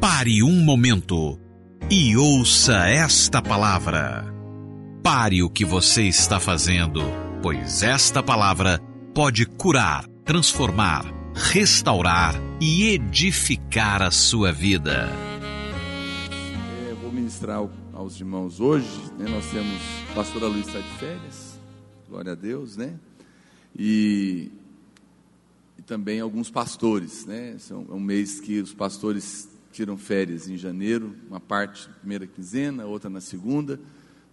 Pare 0.00 0.42
um 0.42 0.64
momento 0.64 1.38
e 1.90 2.16
ouça 2.16 2.88
esta 2.88 3.42
palavra. 3.42 4.24
Pare 5.02 5.42
o 5.42 5.50
que 5.50 5.62
você 5.62 6.04
está 6.04 6.40
fazendo, 6.40 7.02
pois 7.42 7.82
esta 7.82 8.22
palavra 8.22 8.80
pode 9.14 9.44
curar, 9.44 10.06
transformar, 10.24 11.04
restaurar 11.34 12.34
e 12.58 12.94
edificar 12.94 14.00
a 14.00 14.10
sua 14.10 14.50
vida. 14.50 15.10
É, 16.88 16.94
vou 16.94 17.12
ministrar 17.12 17.62
aos 17.92 18.18
irmãos 18.18 18.58
hoje, 18.58 18.88
né, 19.18 19.28
nós 19.28 19.50
temos, 19.50 19.82
a 20.12 20.14
pastora 20.14 20.46
Luiz 20.46 20.66
está 20.66 20.80
de 20.80 20.98
férias, 20.98 21.60
glória 22.08 22.32
a 22.32 22.34
Deus, 22.34 22.74
né? 22.74 22.98
E, 23.78 24.50
e 25.78 25.82
também 25.82 26.20
alguns 26.20 26.48
pastores, 26.48 27.26
né? 27.26 27.58
É 27.70 27.74
um 27.74 28.00
mês 28.00 28.40
que 28.40 28.62
os 28.62 28.72
pastores 28.72 29.49
tiram 29.72 29.96
férias 29.96 30.48
em 30.48 30.56
janeiro, 30.56 31.16
uma 31.28 31.40
parte 31.40 31.88
na 31.88 31.94
primeira 31.94 32.26
quinzena, 32.26 32.86
outra 32.86 33.08
na 33.08 33.20
segunda, 33.20 33.80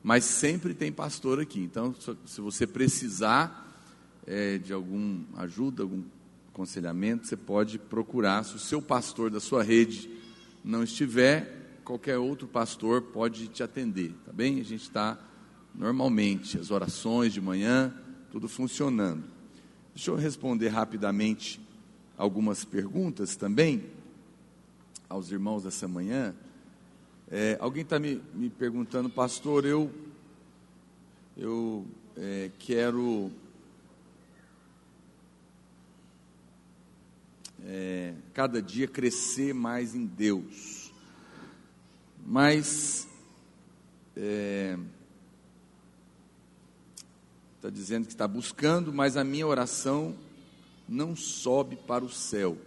mas 0.04 0.24
sempre 0.24 0.74
tem 0.74 0.92
pastor 0.92 1.40
aqui. 1.40 1.60
Então, 1.60 1.94
se 2.26 2.42
você 2.42 2.66
precisar 2.66 3.66
é, 4.26 4.58
de 4.58 4.74
alguma 4.74 5.26
ajuda, 5.38 5.84
algum 5.84 6.04
aconselhamento, 6.50 7.28
você 7.28 7.38
pode 7.38 7.78
procurar. 7.78 8.44
Se 8.44 8.56
o 8.56 8.60
seu 8.60 8.82
pastor 8.82 9.30
da 9.30 9.40
sua 9.40 9.64
rede 9.64 10.10
não 10.64 10.84
estiver, 10.84 11.80
qualquer 11.84 12.18
outro 12.18 12.48
pastor 12.48 13.02
pode 13.02 13.48
te 13.48 13.62
atender, 13.62 14.14
tá 14.26 14.34
bem? 14.34 14.60
A 14.60 14.64
gente 14.64 14.82
está 14.84 15.20
normalmente, 15.74 16.58
as 16.58 16.72
orações 16.72 17.32
de 17.32 17.40
manhã, 17.40 17.94
tudo 18.32 18.48
funcionando. 18.48 19.24
Deixa 19.94 20.10
eu 20.10 20.16
responder 20.16 20.70
rapidamente 20.70 21.62
algumas 22.18 22.66
perguntas 22.66 23.36
também 23.36 23.97
aos 25.10 25.32
irmãos 25.32 25.64
dessa 25.64 25.88
manhã. 25.88 26.36
É, 27.30 27.58
alguém 27.60 27.84
está 27.84 28.00
me, 28.00 28.22
me, 28.34 28.50
perguntando, 28.50 29.10
pastor, 29.10 29.66
eu, 29.66 29.92
eu 31.36 31.86
é, 32.16 32.50
quero 32.58 33.30
é, 37.66 38.14
cada 38.34 38.62
dia 38.62 38.88
crescer 38.88 39.54
mais 39.54 39.94
em 39.94 40.06
Deus, 40.06 40.94
mas 42.26 43.08
está 44.16 44.78
é, 47.68 47.72
dizendo 47.72 48.08
que 48.08 48.14
está 48.14 48.28
buscando, 48.28 48.94
mas 48.94 49.18
a 49.18 49.24
minha 49.24 49.46
oração 49.46 50.16
não 50.88 51.14
sobe 51.14 51.76
para 51.76 52.06
o 52.06 52.10
céu 52.10 52.58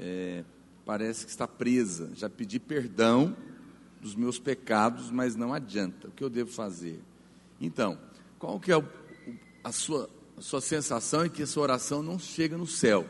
é, 0.00 0.44
parece 0.86 1.26
que 1.26 1.30
está 1.30 1.46
presa. 1.46 2.10
Já 2.14 2.30
pedi 2.30 2.58
perdão 2.58 3.36
dos 4.00 4.14
meus 4.14 4.38
pecados, 4.38 5.10
mas 5.10 5.36
não 5.36 5.52
adianta. 5.52 6.08
O 6.08 6.10
que 6.10 6.24
eu 6.24 6.30
devo 6.30 6.50
fazer? 6.50 6.98
Então, 7.60 7.98
qual 8.38 8.58
que 8.58 8.72
é 8.72 8.76
o, 8.78 8.84
a, 9.62 9.70
sua, 9.70 10.08
a 10.38 10.40
sua 10.40 10.62
sensação 10.62 11.26
em 11.26 11.28
que 11.28 11.42
a 11.42 11.46
sua 11.46 11.64
oração 11.64 12.02
não 12.02 12.18
chega 12.18 12.56
no 12.56 12.66
céu? 12.66 13.06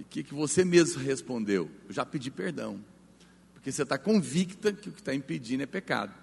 E 0.00 0.04
que, 0.04 0.24
que 0.24 0.34
você 0.34 0.64
mesmo 0.64 1.02
respondeu? 1.02 1.70
Eu 1.86 1.92
já 1.92 2.04
pedi 2.06 2.30
perdão. 2.30 2.82
Porque 3.52 3.70
você 3.70 3.82
está 3.82 3.98
convicta 3.98 4.72
que 4.72 4.88
o 4.88 4.92
que 4.92 5.00
está 5.00 5.14
impedindo 5.14 5.62
é 5.62 5.66
pecado. 5.66 6.14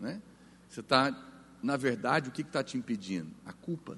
Né? 0.00 0.20
Você 0.68 0.80
está, 0.80 1.16
na 1.62 1.76
verdade, 1.76 2.30
o 2.30 2.32
que 2.32 2.42
está 2.42 2.64
te 2.64 2.76
impedindo? 2.76 3.30
A 3.44 3.52
culpa, 3.52 3.96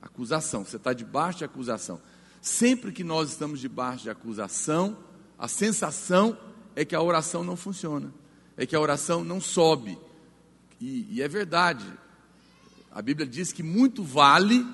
a 0.00 0.06
acusação. 0.06 0.64
Você 0.64 0.76
está 0.76 0.94
debaixo 0.94 1.38
de 1.38 1.44
acusação. 1.44 2.00
Sempre 2.42 2.90
que 2.90 3.04
nós 3.04 3.30
estamos 3.30 3.60
debaixo 3.60 4.02
de 4.02 4.10
acusação, 4.10 4.98
a 5.38 5.46
sensação 5.46 6.36
é 6.74 6.84
que 6.84 6.96
a 6.96 7.00
oração 7.00 7.44
não 7.44 7.54
funciona, 7.56 8.12
é 8.56 8.66
que 8.66 8.74
a 8.74 8.80
oração 8.80 9.22
não 9.22 9.40
sobe. 9.40 9.96
E, 10.80 11.06
e 11.08 11.22
é 11.22 11.28
verdade, 11.28 11.86
a 12.90 13.00
Bíblia 13.00 13.28
diz 13.28 13.52
que 13.52 13.62
muito 13.62 14.02
vale 14.02 14.66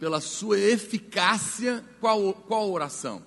pela 0.00 0.20
sua 0.20 0.58
eficácia 0.58 1.84
qual, 2.00 2.34
qual 2.34 2.68
oração? 2.68 3.22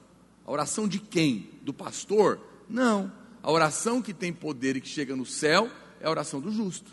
A 0.46 0.52
oração 0.52 0.90
de 0.90 1.00
quem? 1.00 1.50
Do 1.64 1.74
pastor? 1.74 2.38
Não. 2.70 3.10
A 3.42 3.50
oração 3.50 4.02
que 4.02 4.14
tem 4.14 4.34
poder 4.34 4.76
e 4.76 4.82
que 4.82 4.90
chega 4.90 5.16
no 5.16 5.26
céu 5.26 5.72
é 6.02 6.06
a 6.06 6.10
oração 6.10 6.42
do 6.42 6.52
justo. 6.52 6.92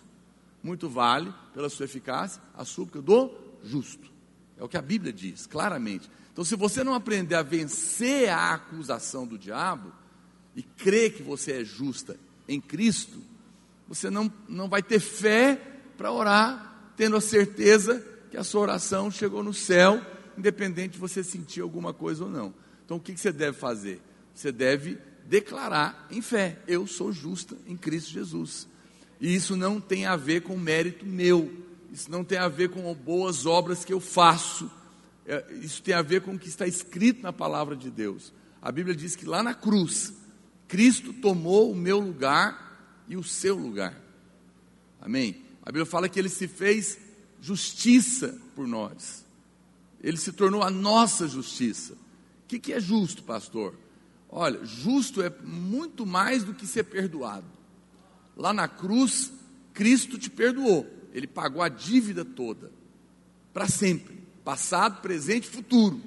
Muito 0.62 0.88
vale 0.88 1.34
pela 1.52 1.68
sua 1.68 1.84
eficácia 1.84 2.40
a 2.54 2.64
súplica 2.64 3.02
do 3.02 3.28
justo. 3.64 4.08
É 4.56 4.62
o 4.62 4.68
que 4.68 4.76
a 4.76 4.82
Bíblia 4.82 5.12
diz, 5.12 5.48
claramente. 5.48 6.08
Então, 6.32 6.44
se 6.44 6.56
você 6.56 6.82
não 6.82 6.94
aprender 6.94 7.34
a 7.34 7.42
vencer 7.42 8.30
a 8.30 8.54
acusação 8.54 9.26
do 9.26 9.38
diabo 9.38 9.92
e 10.56 10.62
crer 10.62 11.14
que 11.14 11.22
você 11.22 11.60
é 11.60 11.64
justa 11.64 12.18
em 12.48 12.60
Cristo, 12.60 13.18
você 13.86 14.08
não, 14.08 14.32
não 14.48 14.68
vai 14.68 14.82
ter 14.82 14.98
fé 14.98 15.56
para 15.96 16.10
orar, 16.10 16.92
tendo 16.96 17.16
a 17.16 17.20
certeza 17.20 18.02
que 18.30 18.38
a 18.38 18.44
sua 18.44 18.62
oração 18.62 19.10
chegou 19.10 19.42
no 19.42 19.52
céu, 19.52 20.00
independente 20.36 20.92
de 20.92 20.98
você 20.98 21.22
sentir 21.22 21.60
alguma 21.60 21.92
coisa 21.92 22.24
ou 22.24 22.30
não. 22.30 22.54
Então, 22.84 22.96
o 22.96 23.00
que, 23.00 23.12
que 23.12 23.20
você 23.20 23.30
deve 23.30 23.58
fazer? 23.58 24.00
Você 24.34 24.50
deve 24.50 24.98
declarar 25.26 26.06
em 26.10 26.22
fé: 26.22 26.58
Eu 26.66 26.86
sou 26.86 27.12
justa 27.12 27.56
em 27.66 27.76
Cristo 27.76 28.10
Jesus. 28.10 28.66
E 29.20 29.34
isso 29.34 29.54
não 29.54 29.78
tem 29.78 30.06
a 30.06 30.16
ver 30.16 30.40
com 30.42 30.56
mérito 30.56 31.04
meu, 31.04 31.52
isso 31.92 32.10
não 32.10 32.24
tem 32.24 32.38
a 32.38 32.48
ver 32.48 32.70
com 32.70 32.92
boas 32.94 33.44
obras 33.44 33.84
que 33.84 33.92
eu 33.92 34.00
faço 34.00 34.70
isso 35.60 35.82
tem 35.82 35.94
a 35.94 36.02
ver 36.02 36.22
com 36.22 36.34
o 36.34 36.38
que 36.38 36.48
está 36.48 36.66
escrito 36.66 37.22
na 37.22 37.32
palavra 37.32 37.76
de 37.76 37.90
Deus. 37.90 38.32
A 38.60 38.70
Bíblia 38.70 38.94
diz 38.94 39.16
que 39.16 39.24
lá 39.24 39.42
na 39.42 39.54
cruz, 39.54 40.12
Cristo 40.68 41.12
tomou 41.12 41.70
o 41.70 41.76
meu 41.76 41.98
lugar 41.98 43.04
e 43.08 43.16
o 43.16 43.22
seu 43.22 43.56
lugar. 43.56 44.00
Amém? 45.00 45.42
A 45.62 45.66
Bíblia 45.66 45.86
fala 45.86 46.08
que 46.08 46.18
ele 46.18 46.28
se 46.28 46.48
fez 46.48 46.98
justiça 47.40 48.38
por 48.54 48.66
nós. 48.66 49.24
Ele 50.00 50.16
se 50.16 50.32
tornou 50.32 50.62
a 50.62 50.70
nossa 50.70 51.28
justiça. 51.28 51.94
O 51.94 51.98
que, 52.48 52.58
que 52.58 52.72
é 52.72 52.80
justo, 52.80 53.22
pastor? 53.22 53.76
Olha, 54.28 54.64
justo 54.64 55.22
é 55.22 55.30
muito 55.42 56.06
mais 56.06 56.42
do 56.42 56.54
que 56.54 56.66
ser 56.66 56.84
perdoado. 56.84 57.46
Lá 58.36 58.52
na 58.52 58.66
cruz, 58.66 59.32
Cristo 59.74 60.18
te 60.18 60.30
perdoou. 60.30 60.88
Ele 61.12 61.26
pagou 61.26 61.62
a 61.62 61.68
dívida 61.68 62.24
toda, 62.24 62.72
para 63.52 63.68
sempre. 63.68 64.21
Passado, 64.44 65.00
presente 65.00 65.44
e 65.44 65.50
futuro. 65.50 66.00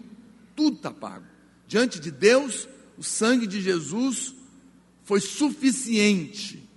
Tudo 0.56 0.78
está 0.78 0.92
pago. 0.92 1.26
Diante 1.68 2.00
de 2.00 2.12
Deus, 2.12 2.68
o 2.98 3.04
sangue 3.04 3.48
de 3.48 3.62
Jesus 3.62 4.34
foi 5.04 5.22
suficiente 5.22 6.68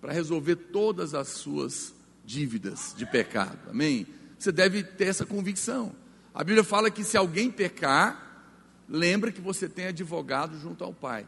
para 0.00 0.12
resolver 0.12 0.56
todas 0.56 1.14
as 1.14 1.28
suas 1.28 1.94
dívidas 2.24 2.94
de 2.96 3.04
pecado. 3.04 3.58
Amém? 3.70 4.06
Você 4.38 4.50
deve 4.50 4.82
ter 4.82 5.06
essa 5.06 5.26
convicção. 5.26 5.94
A 6.34 6.42
Bíblia 6.42 6.64
fala 6.64 6.90
que 6.90 7.04
se 7.04 7.16
alguém 7.16 7.50
pecar, 7.50 8.46
lembra 8.88 9.30
que 9.30 9.40
você 9.40 9.68
tem 9.68 9.86
advogado 9.86 10.58
junto 10.58 10.82
ao 10.82 10.94
Pai. 10.94 11.26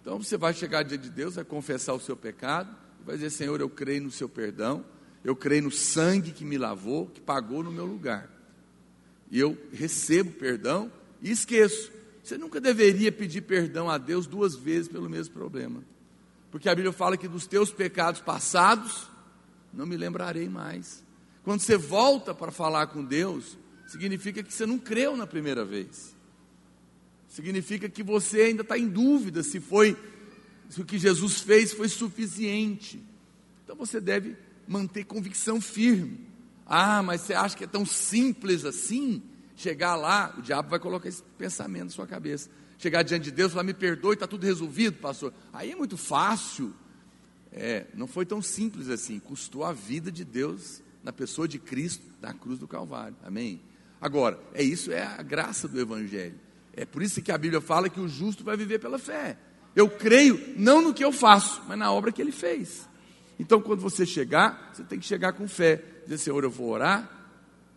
Então 0.00 0.22
você 0.22 0.36
vai 0.36 0.54
chegar 0.54 0.82
diante 0.82 1.02
de 1.02 1.10
Deus, 1.10 1.34
vai 1.34 1.44
confessar 1.44 1.92
o 1.92 2.00
seu 2.00 2.16
pecado, 2.16 2.74
vai 3.04 3.16
dizer: 3.16 3.30
Senhor, 3.30 3.60
eu 3.60 3.68
creio 3.68 4.02
no 4.02 4.10
seu 4.10 4.28
perdão, 4.28 4.84
eu 5.22 5.36
creio 5.36 5.64
no 5.64 5.70
sangue 5.70 6.32
que 6.32 6.44
me 6.44 6.56
lavou, 6.56 7.06
que 7.06 7.20
pagou 7.20 7.62
no 7.62 7.70
meu 7.70 7.84
lugar 7.84 8.35
e 9.30 9.38
eu 9.38 9.56
recebo 9.72 10.30
perdão 10.32 10.90
e 11.20 11.30
esqueço. 11.30 11.92
Você 12.22 12.36
nunca 12.36 12.60
deveria 12.60 13.12
pedir 13.12 13.42
perdão 13.42 13.88
a 13.88 13.98
Deus 13.98 14.26
duas 14.26 14.54
vezes 14.56 14.88
pelo 14.88 15.08
mesmo 15.08 15.34
problema. 15.34 15.82
Porque 16.50 16.68
a 16.68 16.74
Bíblia 16.74 16.92
fala 16.92 17.16
que 17.16 17.28
dos 17.28 17.46
teus 17.46 17.70
pecados 17.70 18.20
passados 18.20 19.08
não 19.72 19.86
me 19.86 19.96
lembrarei 19.96 20.48
mais. 20.48 21.04
Quando 21.44 21.60
você 21.60 21.76
volta 21.76 22.34
para 22.34 22.50
falar 22.50 22.88
com 22.88 23.04
Deus, 23.04 23.56
significa 23.86 24.42
que 24.42 24.52
você 24.52 24.66
não 24.66 24.78
creu 24.78 25.16
na 25.16 25.26
primeira 25.26 25.64
vez. 25.64 26.16
Significa 27.28 27.88
que 27.88 28.02
você 28.02 28.42
ainda 28.42 28.62
está 28.62 28.78
em 28.78 28.88
dúvida 28.88 29.42
se 29.42 29.60
foi 29.60 29.96
se 30.68 30.80
o 30.80 30.84
que 30.84 30.98
Jesus 30.98 31.40
fez 31.40 31.72
foi 31.72 31.88
suficiente. 31.88 33.00
Então 33.62 33.76
você 33.76 34.00
deve 34.00 34.36
manter 34.66 35.04
convicção 35.04 35.60
firme. 35.60 36.26
Ah, 36.66 37.02
mas 37.02 37.20
você 37.20 37.34
acha 37.34 37.56
que 37.56 37.64
é 37.64 37.66
tão 37.66 37.86
simples 37.86 38.64
assim? 38.64 39.22
Chegar 39.54 39.94
lá, 39.94 40.34
o 40.36 40.42
diabo 40.42 40.68
vai 40.68 40.78
colocar 40.78 41.08
esse 41.08 41.22
pensamento 41.38 41.84
na 41.84 41.90
sua 41.90 42.06
cabeça. 42.06 42.50
Chegar 42.78 43.02
diante 43.02 43.24
de 43.24 43.30
Deus 43.30 43.50
e 43.50 43.54
falar, 43.54 43.64
me 43.64 43.72
perdoe, 43.72 44.14
está 44.14 44.26
tudo 44.26 44.44
resolvido, 44.44 44.98
pastor. 44.98 45.32
Aí 45.52 45.70
é 45.70 45.76
muito 45.76 45.96
fácil. 45.96 46.74
É, 47.52 47.86
não 47.94 48.06
foi 48.06 48.26
tão 48.26 48.42
simples 48.42 48.88
assim. 48.90 49.18
Custou 49.18 49.64
a 49.64 49.72
vida 49.72 50.12
de 50.12 50.24
Deus 50.24 50.82
na 51.02 51.12
pessoa 51.12 51.46
de 51.46 51.58
Cristo 51.58 52.04
na 52.20 52.34
cruz 52.34 52.58
do 52.58 52.66
Calvário. 52.66 53.16
Amém? 53.24 53.62
Agora, 54.00 54.38
é 54.52 54.62
isso, 54.62 54.92
é 54.92 55.02
a 55.02 55.22
graça 55.22 55.66
do 55.66 55.80
Evangelho. 55.80 56.38
É 56.74 56.84
por 56.84 57.02
isso 57.02 57.22
que 57.22 57.32
a 57.32 57.38
Bíblia 57.38 57.60
fala 57.60 57.88
que 57.88 58.00
o 58.00 58.08
justo 58.08 58.44
vai 58.44 58.56
viver 58.56 58.78
pela 58.78 58.98
fé. 58.98 59.38
Eu 59.74 59.88
creio 59.88 60.54
não 60.56 60.82
no 60.82 60.92
que 60.92 61.04
eu 61.04 61.12
faço, 61.12 61.62
mas 61.66 61.78
na 61.78 61.90
obra 61.90 62.12
que 62.12 62.20
ele 62.20 62.32
fez. 62.32 62.86
Então, 63.38 63.60
quando 63.60 63.80
você 63.80 64.04
chegar, 64.04 64.72
você 64.72 64.82
tem 64.82 64.98
que 64.98 65.06
chegar 65.06 65.32
com 65.32 65.48
fé 65.48 65.82
dizer, 66.06 66.18
Senhor, 66.18 66.42
eu 66.42 66.50
vou 66.50 66.70
orar, 66.70 67.10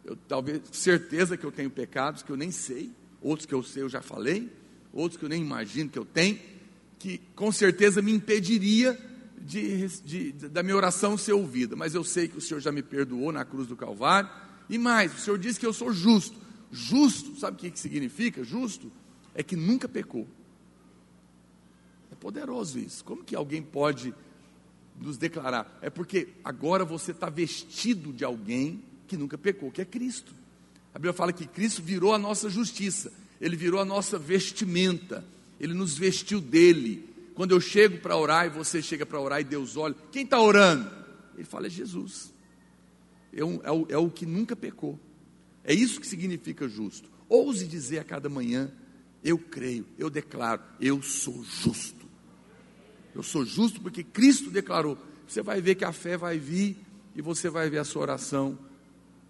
eu 0.06 0.16
talvez 0.28 0.62
certeza 0.72 1.38
que 1.38 1.46
eu 1.46 1.52
tenho 1.52 1.70
pecados 1.70 2.24
que 2.24 2.32
eu 2.32 2.38
nem 2.38 2.52
sei, 2.52 2.92
outros 3.22 3.46
que 3.46 3.54
eu 3.54 3.62
sei 3.62 3.84
eu 3.84 3.90
já 3.90 4.02
falei, 4.02 4.50
outros 4.94 5.18
que 5.18 5.26
eu 5.26 5.30
nem 5.30 5.42
imagino 5.42 5.90
que 5.90 6.00
eu 6.00 6.06
tenho. 6.06 6.40
que 6.98 7.22
com 7.36 7.52
certeza 7.52 8.02
me 8.02 8.12
impediria 8.12 8.98
de, 9.40 9.88
de, 10.04 10.32
da 10.50 10.62
minha 10.62 10.76
oração 10.76 11.18
ser 11.18 11.34
ouvida, 11.34 11.76
mas 11.76 11.96
eu 11.96 12.04
sei 12.04 12.28
que 12.28 12.38
o 12.38 12.42
Senhor 12.42 12.60
já 12.60 12.72
me 12.72 12.84
perdoou 12.84 13.32
na 13.32 13.46
cruz 13.46 13.68
do 13.68 13.76
Calvário, 13.76 14.30
e 14.70 14.78
mais, 14.78 15.14
o 15.14 15.18
Senhor 15.18 15.38
diz 15.40 15.58
que 15.58 15.66
eu 15.66 15.74
sou 15.74 15.92
justo. 15.92 16.38
Justo, 16.72 17.40
sabe 17.40 17.58
o 17.58 17.60
que, 17.60 17.72
que 17.72 17.80
significa? 17.80 18.44
Justo 18.44 18.92
é 19.34 19.42
que 19.42 19.56
nunca 19.56 19.88
pecou. 19.88 20.28
É 22.12 22.16
poderoso 22.16 22.78
isso. 22.78 23.04
Como 23.04 23.24
que 23.24 23.36
alguém 23.36 23.62
pode 23.64 24.14
nos 25.00 25.18
declarar? 25.18 25.80
É 25.82 25.90
porque 25.90 26.30
agora 26.44 26.84
você 26.84 27.12
está 27.12 27.30
vestido 27.30 28.12
de 28.12 28.24
alguém 28.24 28.84
que 29.08 29.18
nunca 29.18 29.38
pecou, 29.38 29.72
que 29.72 29.82
é 29.82 29.86
Cristo. 29.86 30.34
A 30.94 31.00
Bíblia 31.00 31.14
fala 31.14 31.34
que 31.34 31.48
Cristo 31.48 31.82
virou 31.82 32.14
a 32.14 32.18
nossa 32.18 32.50
justiça, 32.50 33.12
Ele 33.40 33.56
virou 33.56 33.80
a 33.80 33.86
nossa 33.86 34.18
vestimenta, 34.18 35.24
Ele 35.60 35.74
nos 35.74 35.98
vestiu 35.98 36.42
dele. 36.42 37.08
Quando 37.36 37.52
eu 37.52 37.62
chego 37.62 38.00
para 38.00 38.18
orar 38.18 38.48
e 38.48 38.50
você 38.50 38.82
chega 38.82 39.06
para 39.06 39.20
orar 39.20 39.40
e 39.40 39.44
Deus 39.44 39.78
olha, 39.78 39.96
quem 40.12 40.24
está 40.24 40.42
orando? 40.42 40.92
Ele 41.36 41.46
fala, 41.46 41.68
é 41.68 41.70
Jesus. 41.70 42.34
É, 43.32 43.44
um, 43.44 43.62
é, 43.64 43.72
o, 43.72 43.88
é 43.90 43.98
o 43.98 44.10
que 44.10 44.26
nunca 44.26 44.56
pecou. 44.56 45.00
É 45.64 45.74
isso 45.74 46.00
que 46.00 46.08
significa 46.08 46.68
justo. 46.68 47.10
Ouse 47.28 47.68
dizer 47.68 48.00
a 48.00 48.04
cada 48.04 48.28
manhã: 48.28 48.72
Eu 49.24 49.38
creio, 49.38 49.86
eu 49.98 50.10
declaro, 50.10 50.62
eu 50.82 51.02
sou 51.02 51.44
justo. 51.44 51.99
Eu 53.14 53.24
sou 53.24 53.46
justo 53.46 53.82
porque 53.82 54.04
Cristo 54.04 54.50
declarou. 54.50 54.98
Você 55.28 55.42
vai 55.42 55.62
ver 55.62 55.76
que 55.76 55.86
a 55.86 55.92
fé 55.92 56.18
vai 56.18 56.38
vir 56.38 56.78
e 57.16 57.22
você 57.22 57.50
vai 57.50 57.70
ver 57.70 57.80
a 57.80 57.84
sua 57.84 58.02
oração 58.02 58.58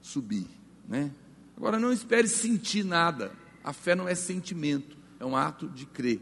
subir, 0.01 0.47
né? 0.87 1.11
Agora 1.57 1.79
não 1.79 1.91
espere 1.91 2.27
sentir 2.27 2.85
nada. 2.85 3.31
A 3.63 3.73
fé 3.73 3.95
não 3.95 4.07
é 4.07 4.15
sentimento, 4.15 4.97
é 5.19 5.25
um 5.25 5.35
ato 5.35 5.67
de 5.67 5.85
crer 5.85 6.21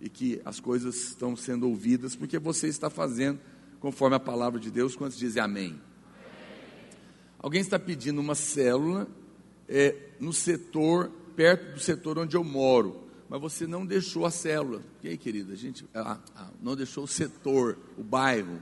e 0.00 0.08
que 0.08 0.40
as 0.44 0.60
coisas 0.60 0.94
estão 0.96 1.34
sendo 1.34 1.66
ouvidas, 1.66 2.14
porque 2.14 2.38
você 2.38 2.68
está 2.68 2.90
fazendo 2.90 3.40
conforme 3.80 4.16
a 4.16 4.20
palavra 4.20 4.60
de 4.60 4.70
Deus, 4.70 4.94
quantos 4.94 5.16
dizem 5.16 5.42
amém? 5.42 5.80
Alguém 7.38 7.60
está 7.60 7.78
pedindo 7.78 8.20
uma 8.20 8.34
célula 8.34 9.06
é, 9.68 9.94
no 10.18 10.32
setor, 10.32 11.10
perto 11.36 11.74
do 11.74 11.80
setor 11.80 12.18
onde 12.18 12.36
eu 12.36 12.44
moro, 12.44 13.03
mas 13.28 13.40
você 13.40 13.66
não 13.66 13.84
deixou 13.84 14.26
a 14.26 14.30
célula. 14.30 14.82
E 15.02 15.08
aí, 15.08 15.16
querida, 15.16 15.52
a 15.52 15.56
gente 15.56 15.86
ah, 15.94 16.18
ah, 16.36 16.50
não 16.60 16.76
deixou 16.76 17.04
o 17.04 17.08
setor, 17.08 17.78
o 17.96 18.02
bairro, 18.02 18.60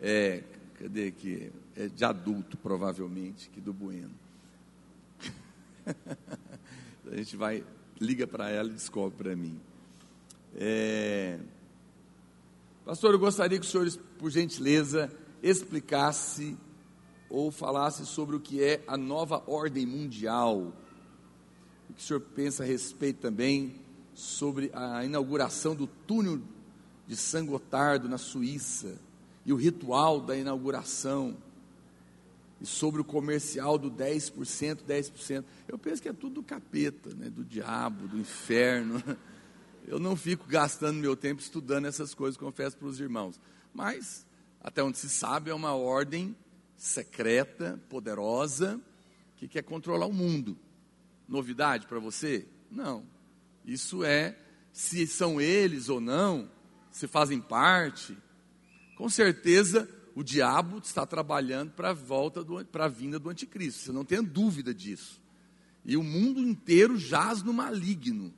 é, 0.00 0.44
cadê 0.74 1.10
que 1.10 1.50
é 1.74 1.88
de 1.88 2.04
adulto, 2.04 2.56
provavelmente, 2.56 3.50
que 3.50 3.60
do 3.60 3.72
Bueno. 3.72 4.14
a 7.10 7.16
gente 7.16 7.36
vai, 7.36 7.64
liga 8.00 8.26
para 8.26 8.50
ela 8.50 8.68
e 8.68 8.72
descobre 8.72 9.16
para 9.16 9.36
mim. 9.36 9.60
É... 10.54 11.38
Pastor, 12.84 13.12
eu 13.12 13.18
gostaria 13.18 13.58
que 13.58 13.66
o 13.66 13.68
senhor, 13.68 13.90
por 14.18 14.30
gentileza, 14.30 15.12
explicasse 15.42 16.56
ou 17.28 17.50
falasse 17.50 18.06
sobre 18.06 18.36
o 18.36 18.40
que 18.40 18.62
é 18.62 18.82
a 18.86 18.96
nova 18.96 19.42
ordem 19.46 19.84
mundial. 19.84 20.72
O 21.90 21.94
que 21.94 22.00
o 22.00 22.04
senhor 22.04 22.20
pensa 22.20 22.62
a 22.62 22.66
respeito 22.66 23.20
também 23.20 23.85
sobre 24.16 24.70
a 24.72 25.04
inauguração 25.04 25.74
do 25.74 25.86
túnel 25.86 26.40
de 27.06 27.14
San 27.14 27.44
Gotardo 27.44 28.08
na 28.08 28.16
Suíça 28.16 28.98
e 29.44 29.52
o 29.52 29.56
ritual 29.56 30.22
da 30.22 30.34
inauguração 30.34 31.36
e 32.58 32.64
sobre 32.64 33.02
o 33.02 33.04
comercial 33.04 33.76
do 33.76 33.90
10%, 33.90 34.78
10%. 34.88 35.44
Eu 35.68 35.78
penso 35.78 36.00
que 36.00 36.08
é 36.08 36.14
tudo 36.14 36.36
do 36.36 36.42
capeta, 36.42 37.14
né, 37.14 37.28
do 37.28 37.44
diabo, 37.44 38.08
do 38.08 38.18
inferno. 38.18 39.02
Eu 39.86 40.00
não 40.00 40.16
fico 40.16 40.46
gastando 40.48 40.96
meu 40.96 41.14
tempo 41.14 41.42
estudando 41.42 41.84
essas 41.84 42.14
coisas, 42.14 42.38
confesso 42.38 42.76
para 42.78 42.88
os 42.88 42.98
irmãos. 42.98 43.38
Mas, 43.74 44.26
até 44.62 44.82
onde 44.82 44.96
se 44.96 45.10
sabe, 45.10 45.50
é 45.50 45.54
uma 45.54 45.74
ordem 45.74 46.34
secreta, 46.74 47.78
poderosa, 47.90 48.80
que 49.36 49.46
quer 49.46 49.62
controlar 49.62 50.06
o 50.06 50.12
mundo. 50.12 50.56
Novidade 51.28 51.86
para 51.86 51.98
você? 51.98 52.48
Não. 52.70 53.04
Isso 53.66 54.04
é, 54.04 54.38
se 54.72 55.06
são 55.06 55.40
eles 55.40 55.88
ou 55.88 56.00
não, 56.00 56.50
se 56.90 57.08
fazem 57.08 57.40
parte, 57.40 58.16
com 58.96 59.08
certeza 59.08 59.88
o 60.14 60.22
diabo 60.22 60.78
está 60.78 61.04
trabalhando 61.04 61.72
para 61.72 61.90
a 61.90 61.92
volta, 61.92 62.42
para 62.72 62.86
a 62.86 62.88
vinda 62.88 63.18
do 63.18 63.28
anticristo. 63.28 63.82
Você 63.82 63.92
não 63.92 64.04
tem 64.04 64.22
dúvida 64.22 64.72
disso. 64.72 65.20
E 65.84 65.96
o 65.96 66.02
mundo 66.02 66.40
inteiro 66.40 66.96
jaz 66.96 67.42
no 67.42 67.52
maligno. 67.52 68.32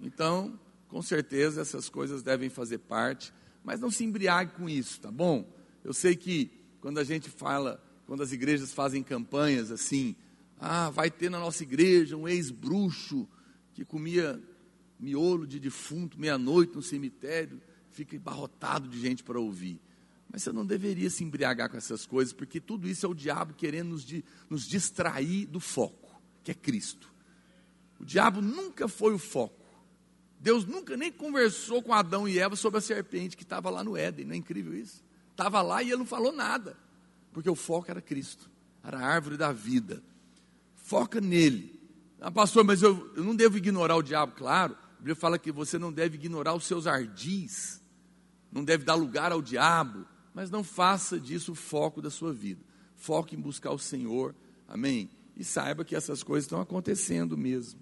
Então, 0.00 0.58
com 0.88 1.00
certeza 1.00 1.60
essas 1.60 1.88
coisas 1.88 2.22
devem 2.22 2.50
fazer 2.50 2.78
parte, 2.78 3.32
mas 3.62 3.78
não 3.78 3.90
se 3.90 4.02
embriague 4.02 4.52
com 4.56 4.68
isso, 4.68 5.00
tá 5.00 5.10
bom? 5.10 5.48
Eu 5.84 5.92
sei 5.92 6.16
que 6.16 6.50
quando 6.80 6.98
a 6.98 7.04
gente 7.04 7.30
fala, 7.30 7.80
quando 8.06 8.22
as 8.22 8.32
igrejas 8.32 8.72
fazem 8.72 9.02
campanhas 9.02 9.70
assim, 9.70 10.16
ah, 10.58 10.90
vai 10.90 11.10
ter 11.10 11.30
na 11.30 11.38
nossa 11.38 11.62
igreja 11.62 12.16
um 12.16 12.26
ex-bruxo 12.26 13.28
que 13.72 13.84
comia 13.84 14.42
miolo 15.00 15.46
de 15.46 15.58
defunto 15.58 16.20
meia-noite 16.20 16.74
no 16.74 16.82
cemitério, 16.82 17.60
fica 17.90 18.14
embarrotado 18.14 18.88
de 18.88 19.00
gente 19.00 19.24
para 19.24 19.40
ouvir. 19.40 19.80
Mas 20.30 20.42
você 20.42 20.52
não 20.52 20.64
deveria 20.64 21.10
se 21.10 21.24
embriagar 21.24 21.68
com 21.68 21.76
essas 21.76 22.06
coisas, 22.06 22.32
porque 22.32 22.60
tudo 22.60 22.88
isso 22.88 23.04
é 23.04 23.08
o 23.08 23.14
diabo 23.14 23.54
querendo 23.54 23.90
nos, 23.90 24.06
nos 24.48 24.68
distrair 24.68 25.46
do 25.46 25.58
foco, 25.58 26.20
que 26.44 26.52
é 26.52 26.54
Cristo. 26.54 27.12
O 27.98 28.04
diabo 28.04 28.40
nunca 28.40 28.86
foi 28.86 29.12
o 29.12 29.18
foco. 29.18 29.58
Deus 30.38 30.64
nunca 30.64 30.96
nem 30.96 31.10
conversou 31.10 31.82
com 31.82 31.92
Adão 31.92 32.28
e 32.28 32.38
Eva 32.38 32.56
sobre 32.56 32.78
a 32.78 32.80
serpente 32.80 33.36
que 33.36 33.42
estava 33.42 33.68
lá 33.68 33.82
no 33.82 33.96
Éden, 33.96 34.24
não 34.24 34.34
é 34.34 34.36
incrível 34.36 34.74
isso? 34.74 35.04
Estava 35.32 35.60
lá 35.60 35.82
e 35.82 35.88
ele 35.88 35.98
não 35.98 36.06
falou 36.06 36.32
nada, 36.32 36.78
porque 37.32 37.50
o 37.50 37.54
foco 37.54 37.90
era 37.90 38.00
Cristo, 38.00 38.50
era 38.82 38.98
a 38.98 39.06
árvore 39.06 39.36
da 39.36 39.52
vida. 39.52 40.02
Foca 40.76 41.20
nele. 41.20 41.78
Ah, 42.20 42.30
pastor, 42.30 42.64
mas 42.64 42.82
eu, 42.82 43.12
eu 43.16 43.24
não 43.24 43.34
devo 43.34 43.58
ignorar 43.58 43.96
o 43.96 44.02
diabo, 44.02 44.32
claro. 44.32 44.76
A 45.00 45.02
Bíblia 45.02 45.16
fala 45.16 45.38
que 45.38 45.50
você 45.50 45.78
não 45.78 45.90
deve 45.90 46.16
ignorar 46.16 46.54
os 46.54 46.66
seus 46.66 46.86
ardis, 46.86 47.80
não 48.52 48.62
deve 48.62 48.84
dar 48.84 48.96
lugar 48.96 49.32
ao 49.32 49.40
diabo, 49.40 50.06
mas 50.34 50.50
não 50.50 50.62
faça 50.62 51.18
disso 51.18 51.52
o 51.52 51.54
foco 51.54 52.02
da 52.02 52.10
sua 52.10 52.34
vida. 52.34 52.62
Foque 52.96 53.34
em 53.34 53.40
buscar 53.40 53.70
o 53.70 53.78
Senhor, 53.78 54.34
amém? 54.68 55.08
E 55.34 55.42
saiba 55.42 55.86
que 55.86 55.96
essas 55.96 56.22
coisas 56.22 56.44
estão 56.44 56.60
acontecendo 56.60 57.34
mesmo. 57.34 57.80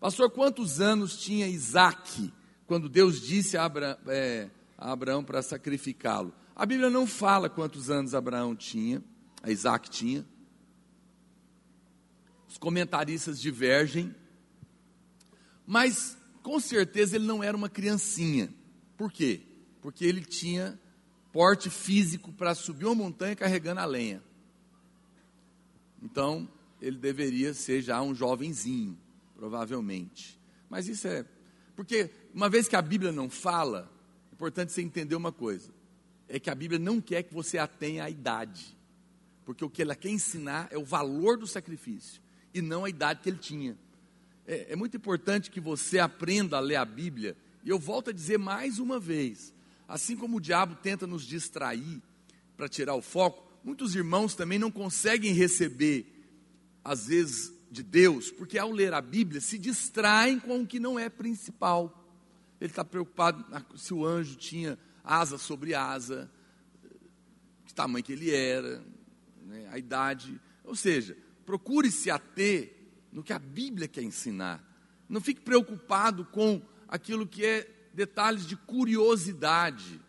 Pastor, 0.00 0.30
quantos 0.30 0.80
anos 0.80 1.18
tinha 1.18 1.46
Isaac 1.46 2.32
quando 2.66 2.88
Deus 2.88 3.20
disse 3.20 3.58
a, 3.58 3.66
Abra, 3.66 4.00
é, 4.06 4.48
a 4.78 4.90
Abraão 4.90 5.22
para 5.22 5.42
sacrificá-lo? 5.42 6.32
A 6.56 6.64
Bíblia 6.64 6.88
não 6.88 7.06
fala 7.06 7.50
quantos 7.50 7.90
anos 7.90 8.14
Abraão 8.14 8.56
tinha, 8.56 9.04
Isaac 9.46 9.90
tinha. 9.90 10.24
Os 12.48 12.56
comentaristas 12.56 13.38
divergem, 13.38 14.14
mas 15.66 16.16
com 16.42 16.58
certeza 16.58 17.16
ele 17.16 17.26
não 17.26 17.42
era 17.42 17.56
uma 17.56 17.68
criancinha. 17.68 18.52
Por 18.96 19.12
quê? 19.12 19.40
Porque 19.80 20.04
ele 20.04 20.24
tinha 20.24 20.78
porte 21.32 21.70
físico 21.70 22.32
para 22.32 22.54
subir 22.54 22.84
uma 22.84 22.94
montanha 22.94 23.34
carregando 23.34 23.80
a 23.80 23.84
lenha. 23.84 24.22
Então, 26.02 26.48
ele 26.80 26.98
deveria 26.98 27.54
ser 27.54 27.80
já 27.80 28.02
um 28.02 28.14
jovenzinho 28.14 28.98
provavelmente. 29.42 30.38
Mas 30.70 30.86
isso 30.86 31.08
é. 31.08 31.24
Porque 31.74 32.10
uma 32.32 32.48
vez 32.48 32.68
que 32.68 32.76
a 32.76 32.82
Bíblia 32.82 33.10
não 33.10 33.28
fala, 33.28 33.90
é 34.30 34.34
importante 34.34 34.72
você 34.72 34.82
entender 34.82 35.16
uma 35.16 35.32
coisa: 35.32 35.72
é 36.28 36.38
que 36.38 36.48
a 36.48 36.54
Bíblia 36.54 36.78
não 36.78 37.00
quer 37.00 37.24
que 37.24 37.34
você 37.34 37.58
atenha 37.58 38.04
a 38.04 38.10
idade. 38.10 38.76
Porque 39.44 39.64
o 39.64 39.70
que 39.70 39.82
ela 39.82 39.96
quer 39.96 40.10
ensinar 40.10 40.68
é 40.70 40.78
o 40.78 40.84
valor 40.84 41.36
do 41.36 41.46
sacrifício 41.46 42.22
e 42.54 42.62
não 42.62 42.84
a 42.84 42.88
idade 42.88 43.20
que 43.20 43.28
ele 43.28 43.38
tinha. 43.38 43.76
É, 44.46 44.72
é 44.72 44.76
muito 44.76 44.96
importante 44.96 45.50
que 45.50 45.60
você 45.60 45.98
aprenda 45.98 46.56
a 46.56 46.60
ler 46.60 46.76
a 46.76 46.84
Bíblia. 46.84 47.36
E 47.64 47.68
eu 47.68 47.78
volto 47.78 48.10
a 48.10 48.12
dizer 48.12 48.38
mais 48.38 48.78
uma 48.78 48.98
vez: 48.98 49.54
assim 49.86 50.16
como 50.16 50.36
o 50.36 50.40
diabo 50.40 50.74
tenta 50.74 51.06
nos 51.06 51.24
distrair 51.24 52.02
para 52.56 52.68
tirar 52.68 52.94
o 52.94 53.02
foco, 53.02 53.50
muitos 53.64 53.94
irmãos 53.94 54.34
também 54.34 54.58
não 54.58 54.70
conseguem 54.70 55.32
receber, 55.32 56.06
às 56.84 57.06
vezes, 57.06 57.52
de 57.70 57.82
Deus, 57.82 58.30
porque 58.30 58.58
ao 58.58 58.70
ler 58.70 58.92
a 58.92 59.00
Bíblia 59.00 59.40
se 59.40 59.58
distraem 59.58 60.38
com 60.38 60.60
o 60.60 60.66
que 60.66 60.78
não 60.78 60.98
é 60.98 61.08
principal. 61.08 61.98
Ele 62.60 62.70
está 62.70 62.84
preocupado 62.84 63.44
se 63.76 63.94
o 63.94 64.04
anjo 64.04 64.36
tinha 64.36 64.78
asa 65.02 65.38
sobre 65.38 65.74
asa, 65.74 66.30
que 67.64 67.74
tamanho 67.74 68.04
que 68.04 68.12
ele 68.12 68.30
era, 68.30 68.84
né, 69.46 69.68
a 69.72 69.78
idade. 69.78 70.38
Ou 70.62 70.76
seja, 70.76 71.16
procure 71.46 71.90
se 71.90 72.10
ater 72.10 72.81
no 73.12 73.22
que 73.22 73.32
a 73.32 73.38
Bíblia 73.38 73.86
quer 73.86 74.02
ensinar. 74.02 74.64
Não 75.08 75.20
fique 75.20 75.40
preocupado 75.40 76.24
com 76.24 76.62
aquilo 76.88 77.26
que 77.26 77.44
é 77.44 77.68
detalhes 77.92 78.46
de 78.46 78.56
curiosidade. 78.56 80.00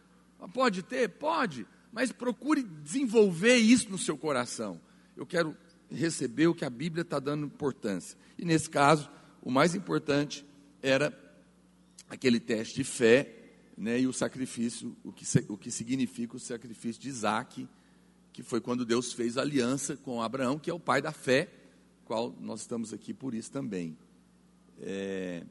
Pode 0.53 0.83
ter? 0.83 1.09
Pode, 1.09 1.67
mas 1.91 2.11
procure 2.11 2.63
desenvolver 2.63 3.57
isso 3.57 3.89
no 3.89 3.97
seu 3.97 4.17
coração. 4.17 4.79
Eu 5.15 5.25
quero 5.25 5.55
receber 5.91 6.47
o 6.47 6.55
que 6.55 6.65
a 6.65 6.69
Bíblia 6.69 7.01
está 7.01 7.19
dando 7.19 7.45
importância. 7.45 8.17
E 8.37 8.45
nesse 8.45 8.69
caso, 8.69 9.09
o 9.41 9.51
mais 9.51 9.75
importante 9.75 10.45
era 10.81 11.17
aquele 12.09 12.39
teste 12.39 12.75
de 12.75 12.83
fé 12.83 13.43
né, 13.77 13.99
e 13.99 14.07
o 14.07 14.13
sacrifício, 14.13 14.95
o 15.03 15.11
que, 15.11 15.25
o 15.47 15.57
que 15.57 15.71
significa 15.71 16.35
o 16.35 16.39
sacrifício 16.39 17.01
de 17.01 17.09
Isaac, 17.09 17.67
que 18.31 18.43
foi 18.43 18.59
quando 18.59 18.85
Deus 18.85 19.13
fez 19.13 19.37
aliança 19.37 19.95
com 19.95 20.21
Abraão, 20.21 20.57
que 20.57 20.69
é 20.69 20.73
o 20.73 20.79
pai 20.79 21.01
da 21.01 21.11
fé, 21.11 21.49
qual 22.05 22.35
nós 22.39 22.61
estamos 22.61 22.93
aqui 22.93 23.13
por 23.13 23.33
isso 23.33 23.51
também. 23.51 23.97
É, 24.79 25.43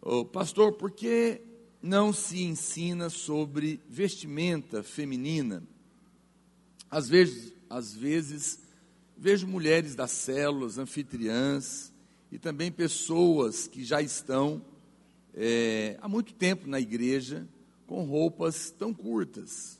oh, 0.00 0.24
pastor, 0.24 0.72
por 0.72 0.90
que 0.90 1.40
não 1.82 2.12
se 2.12 2.42
ensina 2.42 3.10
sobre 3.10 3.80
vestimenta 3.88 4.82
feminina? 4.82 5.62
Às 6.90 7.08
vezes, 7.08 7.52
às 7.68 7.94
vezes 7.94 8.60
vejo 9.16 9.46
mulheres 9.46 9.94
das 9.94 10.10
células, 10.10 10.78
anfitriãs, 10.78 11.92
e 12.30 12.38
também 12.38 12.72
pessoas 12.72 13.66
que 13.66 13.84
já 13.84 14.00
estão 14.00 14.64
é, 15.34 15.98
há 16.00 16.08
muito 16.08 16.32
tempo 16.34 16.66
na 16.66 16.80
igreja 16.80 17.46
com 17.86 18.04
roupas 18.04 18.70
tão 18.70 18.92
curtas, 18.94 19.78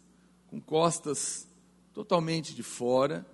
com 0.49 0.61
costas 0.61 1.49
totalmente 1.95 2.55
de 2.55 2.63
fora 2.63 3.27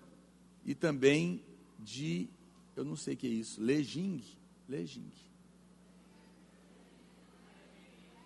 e 0.64 0.74
também 0.74 1.42
de, 1.88 2.28
eu 2.76 2.84
não 2.84 2.94
sei 2.94 3.14
o 3.14 3.16
que 3.16 3.26
é 3.26 3.30
isso, 3.30 3.62
legging, 3.62 4.22
legging, 4.68 5.10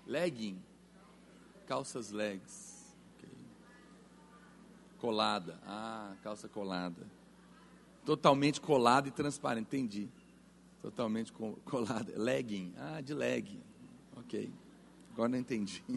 legging, 0.04 0.60
calças 1.64 2.10
legs, 2.10 2.92
okay. 3.16 3.30
colada, 4.98 5.60
ah, 5.64 6.16
calça 6.24 6.48
colada, 6.48 7.06
totalmente 8.04 8.60
colada 8.60 9.06
e 9.06 9.12
transparente, 9.12 9.66
entendi, 9.66 10.08
totalmente 10.80 11.32
colada, 11.64 12.12
legging, 12.16 12.74
ah, 12.76 13.00
de 13.00 13.14
legging, 13.14 13.62
Ok, 14.16 14.52
agora 15.12 15.28
não 15.28 15.38
entendi. 15.38 15.82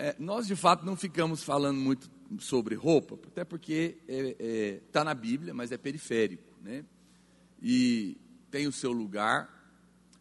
É, 0.00 0.14
nós, 0.16 0.46
de 0.46 0.54
fato, 0.54 0.86
não 0.86 0.94
ficamos 0.94 1.42
falando 1.42 1.76
muito 1.76 2.08
sobre 2.38 2.74
roupa, 2.74 3.14
até 3.26 3.44
porque 3.44 3.98
está 4.06 4.12
é, 4.12 4.36
é, 4.38 4.80
tá 4.92 5.04
na 5.04 5.14
Bíblia, 5.14 5.54
mas 5.54 5.72
é 5.72 5.78
periférico, 5.78 6.52
né? 6.62 6.84
E 7.60 8.16
tem 8.50 8.66
o 8.66 8.72
seu 8.72 8.92
lugar, 8.92 9.48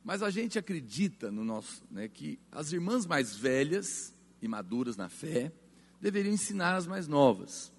mas 0.03 0.23
a 0.23 0.29
gente 0.29 0.57
acredita 0.57 1.31
no 1.31 1.43
nosso, 1.43 1.83
né, 1.91 2.07
que 2.07 2.39
as 2.51 2.71
irmãs 2.71 3.05
mais 3.05 3.35
velhas 3.35 4.13
e 4.41 4.47
maduras 4.47 4.95
na 4.95 5.09
fé 5.09 5.51
deveriam 6.01 6.33
ensinar 6.33 6.75
as 6.75 6.87
mais 6.87 7.07
novas. 7.07 7.71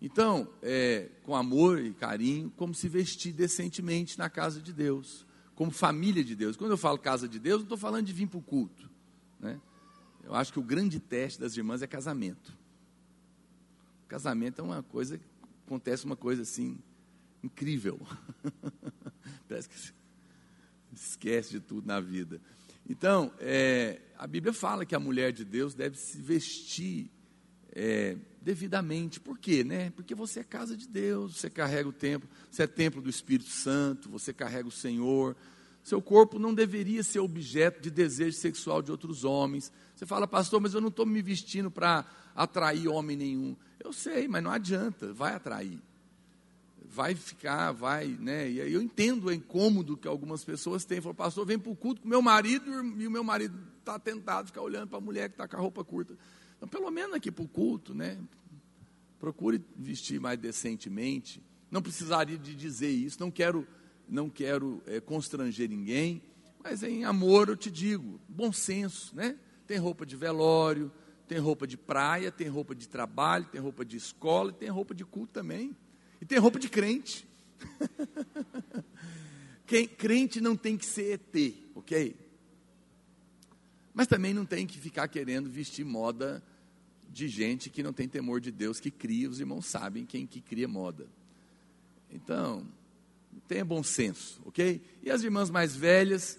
Então, 0.00 0.48
é, 0.62 1.10
com 1.22 1.36
amor 1.36 1.80
e 1.80 1.92
carinho, 1.92 2.50
como 2.56 2.74
se 2.74 2.88
vestir 2.88 3.32
decentemente 3.32 4.18
na 4.18 4.28
casa 4.28 4.60
de 4.60 4.72
Deus 4.72 5.26
como 5.54 5.70
família 5.70 6.24
de 6.24 6.34
Deus. 6.34 6.56
Quando 6.56 6.72
eu 6.72 6.76
falo 6.76 6.98
casa 6.98 7.28
de 7.28 7.38
Deus, 7.38 7.58
não 7.58 7.64
estou 7.64 7.78
falando 7.78 8.06
de 8.06 8.12
vir 8.12 8.26
para 8.26 8.38
o 8.38 8.42
culto. 8.42 8.90
Né? 9.38 9.60
Eu 10.24 10.34
acho 10.34 10.52
que 10.52 10.58
o 10.58 10.62
grande 10.62 10.98
teste 10.98 11.40
das 11.40 11.56
irmãs 11.56 11.82
é 11.82 11.86
casamento. 11.86 12.56
Casamento 14.12 14.60
é 14.60 14.62
uma 14.62 14.82
coisa, 14.82 15.18
acontece 15.64 16.04
uma 16.04 16.14
coisa 16.14 16.42
assim, 16.42 16.78
incrível. 17.42 17.98
Parece 19.48 19.70
que 19.70 19.74
esquece 20.92 21.52
de 21.52 21.60
tudo 21.60 21.86
na 21.86 21.98
vida. 21.98 22.38
Então, 22.86 23.32
é, 23.40 24.02
a 24.18 24.26
Bíblia 24.26 24.52
fala 24.52 24.84
que 24.84 24.94
a 24.94 25.00
mulher 25.00 25.32
de 25.32 25.46
Deus 25.46 25.72
deve 25.72 25.96
se 25.96 26.20
vestir 26.20 27.10
é, 27.74 28.18
devidamente. 28.42 29.18
Por 29.18 29.38
quê? 29.38 29.64
Né? 29.64 29.88
Porque 29.92 30.14
você 30.14 30.40
é 30.40 30.44
casa 30.44 30.76
de 30.76 30.86
Deus, 30.86 31.38
você 31.38 31.48
carrega 31.48 31.88
o 31.88 31.92
templo, 31.92 32.28
você 32.50 32.64
é 32.64 32.66
templo 32.66 33.00
do 33.00 33.08
Espírito 33.08 33.48
Santo, 33.48 34.10
você 34.10 34.30
carrega 34.30 34.68
o 34.68 34.70
Senhor. 34.70 35.34
Seu 35.82 36.02
corpo 36.02 36.38
não 36.38 36.52
deveria 36.52 37.02
ser 37.02 37.20
objeto 37.20 37.80
de 37.80 37.90
desejo 37.90 38.36
sexual 38.36 38.82
de 38.82 38.90
outros 38.90 39.24
homens. 39.24 39.72
Você 39.96 40.04
fala, 40.04 40.28
pastor, 40.28 40.60
mas 40.60 40.74
eu 40.74 40.82
não 40.82 40.88
estou 40.88 41.06
me 41.06 41.22
vestindo 41.22 41.70
para 41.70 42.04
atrair 42.34 42.88
homem 42.88 43.16
nenhum. 43.16 43.56
Eu 43.82 43.92
sei, 43.92 44.28
mas 44.28 44.42
não 44.42 44.50
adianta, 44.50 45.12
vai 45.12 45.34
atrair. 45.34 45.80
Vai 46.84 47.14
ficar, 47.14 47.72
vai, 47.72 48.06
né? 48.06 48.50
E 48.50 48.60
aí 48.60 48.72
eu 48.72 48.82
entendo 48.82 49.26
o 49.26 49.32
incômodo 49.32 49.96
que 49.96 50.06
algumas 50.06 50.44
pessoas 50.44 50.84
têm. 50.84 51.00
Falam, 51.00 51.14
pastor, 51.14 51.46
vem 51.46 51.58
para 51.58 51.72
o 51.72 51.76
culto 51.76 52.02
com 52.02 52.08
meu 52.08 52.20
marido 52.20 52.70
e 52.98 53.06
o 53.06 53.10
meu 53.10 53.24
marido 53.24 53.58
está 53.78 53.98
tentado 53.98 54.48
ficar 54.48 54.62
olhando 54.62 54.88
para 54.88 54.98
a 54.98 55.00
mulher 55.00 55.28
que 55.28 55.34
está 55.34 55.48
com 55.48 55.56
a 55.56 55.60
roupa 55.60 55.82
curta. 55.82 56.16
Então, 56.56 56.68
pelo 56.68 56.90
menos 56.90 57.14
aqui 57.16 57.30
para 57.30 57.44
o 57.44 57.48
culto, 57.48 57.94
né? 57.94 58.18
Procure 59.18 59.64
vestir 59.76 60.20
mais 60.20 60.38
decentemente. 60.38 61.42
Não 61.70 61.80
precisaria 61.80 62.36
de 62.36 62.54
dizer 62.54 62.90
isso. 62.90 63.16
Não 63.18 63.30
quero, 63.30 63.66
não 64.08 64.28
quero 64.28 64.82
é, 64.86 65.00
constranger 65.00 65.68
ninguém. 65.68 66.22
Mas 66.62 66.82
em 66.82 67.04
amor 67.04 67.48
eu 67.48 67.56
te 67.56 67.70
digo, 67.70 68.20
bom 68.28 68.52
senso, 68.52 69.16
né? 69.16 69.36
Tem 69.66 69.78
roupa 69.78 70.04
de 70.04 70.14
velório, 70.14 70.92
tem 71.32 71.40
roupa 71.40 71.66
de 71.66 71.78
praia, 71.78 72.30
tem 72.30 72.46
roupa 72.46 72.74
de 72.74 72.86
trabalho, 72.86 73.46
tem 73.46 73.58
roupa 73.58 73.86
de 73.86 73.96
escola, 73.96 74.52
tem 74.52 74.68
roupa 74.68 74.94
de 74.94 75.02
culto 75.02 75.32
também. 75.32 75.74
E 76.20 76.26
tem 76.26 76.36
roupa 76.36 76.58
de 76.58 76.68
crente. 76.68 77.26
Quem, 79.66 79.88
crente 79.88 80.42
não 80.42 80.54
tem 80.54 80.76
que 80.76 80.84
ser 80.84 81.22
ET, 81.34 81.54
ok? 81.74 82.14
Mas 83.94 84.06
também 84.06 84.34
não 84.34 84.44
tem 84.44 84.66
que 84.66 84.78
ficar 84.78 85.08
querendo 85.08 85.48
vestir 85.48 85.86
moda 85.86 86.42
de 87.08 87.28
gente 87.28 87.70
que 87.70 87.82
não 87.82 87.94
tem 87.94 88.06
temor 88.06 88.38
de 88.38 88.50
Deus, 88.50 88.78
que 88.78 88.90
cria, 88.90 89.30
os 89.30 89.40
irmãos 89.40 89.64
sabem 89.64 90.04
quem 90.04 90.26
que 90.26 90.42
cria 90.42 90.68
moda. 90.68 91.08
Então, 92.10 92.68
tenha 93.48 93.64
bom 93.64 93.82
senso, 93.82 94.38
ok? 94.44 94.82
E 95.02 95.10
as 95.10 95.22
irmãs 95.22 95.48
mais 95.48 95.74
velhas 95.74 96.38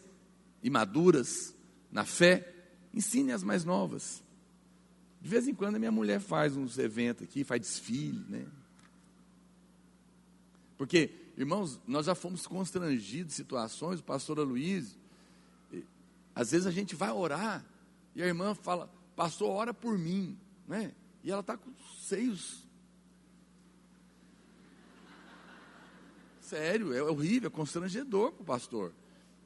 e 0.62 0.70
maduras 0.70 1.56
na 1.92 2.06
fé, 2.06 2.48
ensinem 2.94 3.34
as 3.34 3.44
mais 3.44 3.66
novas. 3.66 4.23
De 5.24 5.30
vez 5.30 5.48
em 5.48 5.56
quando 5.56 5.78
a 5.78 5.80
minha 5.80 5.92
mulher 5.92 6.20
faz 6.20 6.56
uns 6.56 6.78
eventos 6.78 7.24
aqui, 7.24 7.44
faz 7.44 7.60
desfile, 7.60 8.24
né? 8.30 8.46
Porque, 10.78 11.10
irmãos, 11.36 11.80
nós 11.88 12.06
já 12.06 12.14
fomos 12.14 12.46
constrangidos 12.46 13.34
em 13.34 13.36
situações, 13.36 14.02
o 14.02 14.04
pastor 14.04 14.38
Luiz, 14.40 14.96
às 16.36 16.52
vezes 16.52 16.68
a 16.68 16.72
gente 16.72 16.96
vai 16.96 17.12
orar 17.12 17.66
e 18.14 18.22
a 18.22 18.28
irmã 18.28 18.54
fala, 18.54 18.88
pastor, 19.16 19.50
ora 19.50 19.74
por 19.74 19.98
mim 19.98 20.38
né? 20.68 20.94
E 21.24 21.32
ela 21.32 21.42
está 21.42 21.58
com 21.58 21.72
seios. 22.00 22.64
Sério, 26.42 26.94
é 26.94 27.02
horrível, 27.02 27.48
é 27.48 27.52
constrangedor 27.52 28.32
para 28.32 28.42
o 28.42 28.46
pastor. 28.46 28.94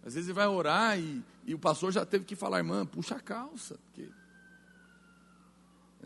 Às 0.05 0.15
vezes 0.15 0.29
ele 0.29 0.35
vai 0.35 0.47
orar 0.47 0.99
e, 0.99 1.23
e, 1.45 1.53
o 1.53 1.59
pastor 1.59 1.91
já 1.91 2.05
teve 2.05 2.25
que 2.25 2.35
falar, 2.35 2.59
irmã, 2.59 2.85
puxa 2.85 3.15
a 3.15 3.19
calça. 3.19 3.77
Porque 3.85 4.09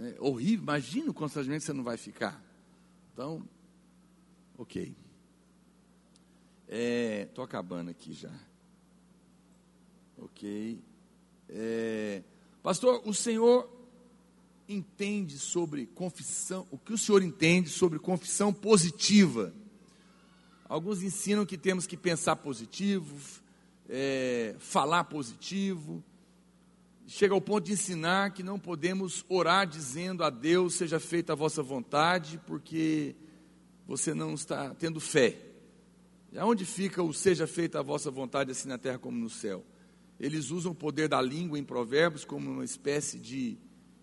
é 0.07 0.15
horrível, 0.19 0.63
imagina 0.63 1.11
o 1.11 1.13
constrangimento 1.13 1.61
que 1.61 1.65
você 1.67 1.73
não 1.73 1.83
vai 1.83 1.97
ficar. 1.97 2.41
Então, 3.13 3.47
ok. 4.57 4.95
Estou 6.67 7.43
é, 7.43 7.45
acabando 7.45 7.91
aqui 7.91 8.13
já. 8.13 8.31
Ok. 10.17 10.81
É, 11.49 12.23
pastor, 12.63 13.01
o 13.05 13.13
Senhor 13.13 13.69
entende 14.73 15.37
sobre 15.37 15.85
confissão, 15.85 16.65
o 16.71 16.77
que 16.77 16.93
o 16.93 16.97
senhor 16.97 17.21
entende 17.21 17.69
sobre 17.69 17.99
confissão 17.99 18.53
positiva? 18.53 19.53
Alguns 20.67 21.03
ensinam 21.03 21.45
que 21.45 21.57
temos 21.57 21.85
que 21.85 21.97
pensar 21.97 22.37
positivo, 22.37 23.41
é, 23.89 24.55
falar 24.59 25.03
positivo. 25.03 26.01
Chega 27.13 27.33
ao 27.33 27.41
ponto 27.41 27.65
de 27.65 27.73
ensinar 27.73 28.31
que 28.31 28.41
não 28.41 28.57
podemos 28.57 29.25
orar 29.27 29.67
dizendo 29.67 30.23
a 30.23 30.29
Deus 30.29 30.75
seja 30.75 30.97
feita 30.97 31.33
a 31.33 31.35
vossa 31.35 31.61
vontade, 31.61 32.39
porque 32.47 33.17
você 33.85 34.13
não 34.13 34.33
está 34.33 34.73
tendo 34.75 34.97
fé. 35.01 35.37
E 36.31 36.39
aonde 36.39 36.63
fica 36.63 37.03
o 37.03 37.13
seja 37.13 37.45
feita 37.45 37.79
a 37.79 37.81
vossa 37.81 38.09
vontade, 38.09 38.51
assim 38.51 38.69
na 38.69 38.77
terra 38.77 38.97
como 38.97 39.17
no 39.17 39.29
céu? 39.29 39.61
Eles 40.17 40.51
usam 40.51 40.71
o 40.71 40.75
poder 40.75 41.09
da 41.09 41.21
língua 41.21 41.59
em 41.59 41.65
provérbios 41.65 42.23
como 42.23 42.49
uma 42.49 42.63
espécie 42.63 43.19
de 43.19 43.57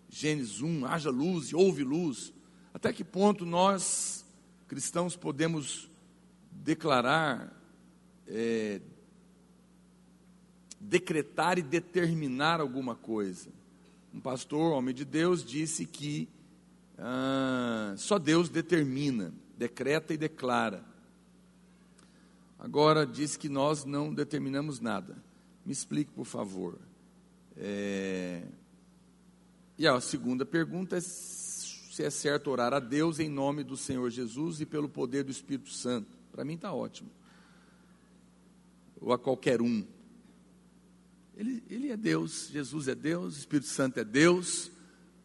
Gênesis 0.07 0.61
1, 0.61 0.85
haja 0.85 1.09
luz 1.09 1.47
e 1.47 1.55
houve 1.55 1.83
luz. 1.83 2.31
Até 2.71 2.93
que 2.93 3.03
ponto 3.03 3.43
nós, 3.43 4.23
cristãos, 4.67 5.15
podemos 5.15 5.89
declarar, 6.51 7.59
é, 8.27 8.79
decretar 10.79 11.57
e 11.57 11.61
determinar 11.61 12.61
alguma 12.61 12.95
coisa? 12.95 13.49
Um 14.13 14.19
pastor, 14.19 14.73
homem 14.73 14.93
de 14.93 15.05
Deus, 15.05 15.43
disse 15.43 15.85
que 15.85 16.27
ah, 16.97 17.93
só 17.97 18.19
Deus 18.19 18.49
determina, 18.49 19.33
decreta 19.57 20.13
e 20.13 20.17
declara. 20.17 20.83
Agora 22.57 23.05
diz 23.05 23.37
que 23.37 23.47
nós 23.47 23.85
não 23.85 24.13
determinamos 24.13 24.79
nada. 24.79 25.15
Me 25.65 25.71
explique, 25.71 26.11
por 26.11 26.25
favor. 26.25 26.77
É, 27.55 28.43
e 29.77 29.87
a 29.87 29.99
segunda 30.01 30.45
pergunta 30.45 30.97
é 30.97 31.01
se 31.01 32.03
é 32.03 32.09
certo 32.09 32.49
orar 32.49 32.73
a 32.73 32.79
Deus 32.79 33.19
em 33.19 33.29
nome 33.29 33.63
do 33.63 33.77
Senhor 33.77 34.09
Jesus 34.09 34.59
e 34.59 34.65
pelo 34.65 34.89
poder 34.89 35.23
do 35.23 35.31
Espírito 35.31 35.69
Santo. 35.69 36.07
Para 36.31 36.43
mim 36.43 36.55
está 36.55 36.73
ótimo. 36.73 37.09
Ou 38.99 39.13
a 39.13 39.17
qualquer 39.17 39.61
um. 39.61 39.85
Ele, 41.39 41.63
ele 41.69 41.89
é 41.89 41.95
Deus, 41.95 42.49
Jesus 42.51 42.89
é 42.89 42.93
Deus, 42.93 43.37
Espírito 43.37 43.69
Santo 43.69 43.97
é 43.97 44.03
Deus 44.03 44.69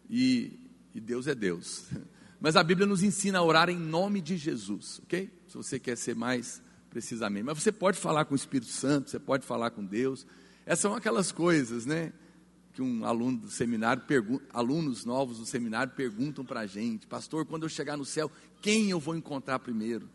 e, 0.08 0.60
e 0.94 1.00
Deus 1.00 1.26
é 1.26 1.34
Deus. 1.34 1.86
Mas 2.40 2.54
a 2.54 2.62
Bíblia 2.62 2.86
nos 2.86 3.02
ensina 3.02 3.40
a 3.40 3.42
orar 3.42 3.68
em 3.68 3.76
nome 3.76 4.20
de 4.20 4.36
Jesus, 4.36 5.00
ok? 5.02 5.28
Se 5.48 5.56
você 5.56 5.80
quer 5.80 5.96
ser 5.96 6.14
mais 6.14 6.62
precisamente. 6.88 7.42
Mas 7.42 7.60
você 7.60 7.72
pode 7.72 7.98
falar 7.98 8.26
com 8.26 8.34
o 8.34 8.36
Espírito 8.36 8.70
Santo, 8.70 9.10
você 9.10 9.18
pode 9.18 9.44
falar 9.44 9.70
com 9.70 9.84
Deus. 9.84 10.24
Essas 10.64 10.82
são 10.82 10.94
aquelas 10.94 11.32
coisas, 11.32 11.84
né? 11.84 12.12
Que 12.72 12.80
um 12.80 13.04
aluno 13.04 13.38
do 13.38 13.50
seminário, 13.50 14.04
alunos 14.52 15.04
novos 15.04 15.38
do 15.38 15.46
seminário 15.46 15.94
perguntam 15.96 16.44
para 16.44 16.60
a 16.60 16.66
gente, 16.66 17.08
pastor, 17.08 17.44
quando 17.44 17.64
eu 17.64 17.68
chegar 17.68 17.96
no 17.96 18.04
céu, 18.04 18.30
quem 18.62 18.88
eu 18.88 19.00
vou 19.00 19.16
encontrar 19.16 19.58
primeiro? 19.58 20.08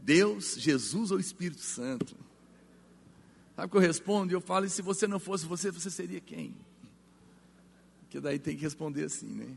Deus, 0.00 0.56
Jesus 0.58 1.12
ou 1.12 1.20
Espírito 1.20 1.62
Santo? 1.62 2.16
Sabe 3.54 3.66
o 3.66 3.70
que 3.70 3.76
eu 3.76 3.80
respondo? 3.80 4.32
Eu 4.32 4.40
falo, 4.40 4.66
e 4.66 4.70
se 4.70 4.82
você 4.82 5.06
não 5.06 5.20
fosse 5.20 5.46
você, 5.46 5.70
você 5.70 5.90
seria 5.90 6.20
quem? 6.20 6.56
Porque 8.00 8.20
daí 8.20 8.38
tem 8.38 8.56
que 8.56 8.62
responder 8.62 9.04
assim, 9.04 9.28
né? 9.28 9.56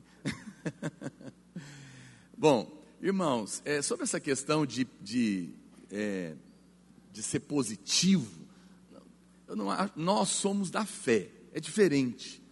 Bom, 2.38 2.72
irmãos, 3.02 3.62
é, 3.66 3.82
sobre 3.82 4.04
essa 4.04 4.20
questão 4.20 4.66
de, 4.66 4.88
de, 5.02 5.50
é, 5.92 6.36
de 7.12 7.24
ser 7.24 7.40
positivo, 7.42 8.46
não, 9.48 9.68
nós 9.96 10.30
somos 10.30 10.70
da 10.70 10.86
fé, 10.86 11.30
é 11.54 11.60
diferente. 11.60 12.44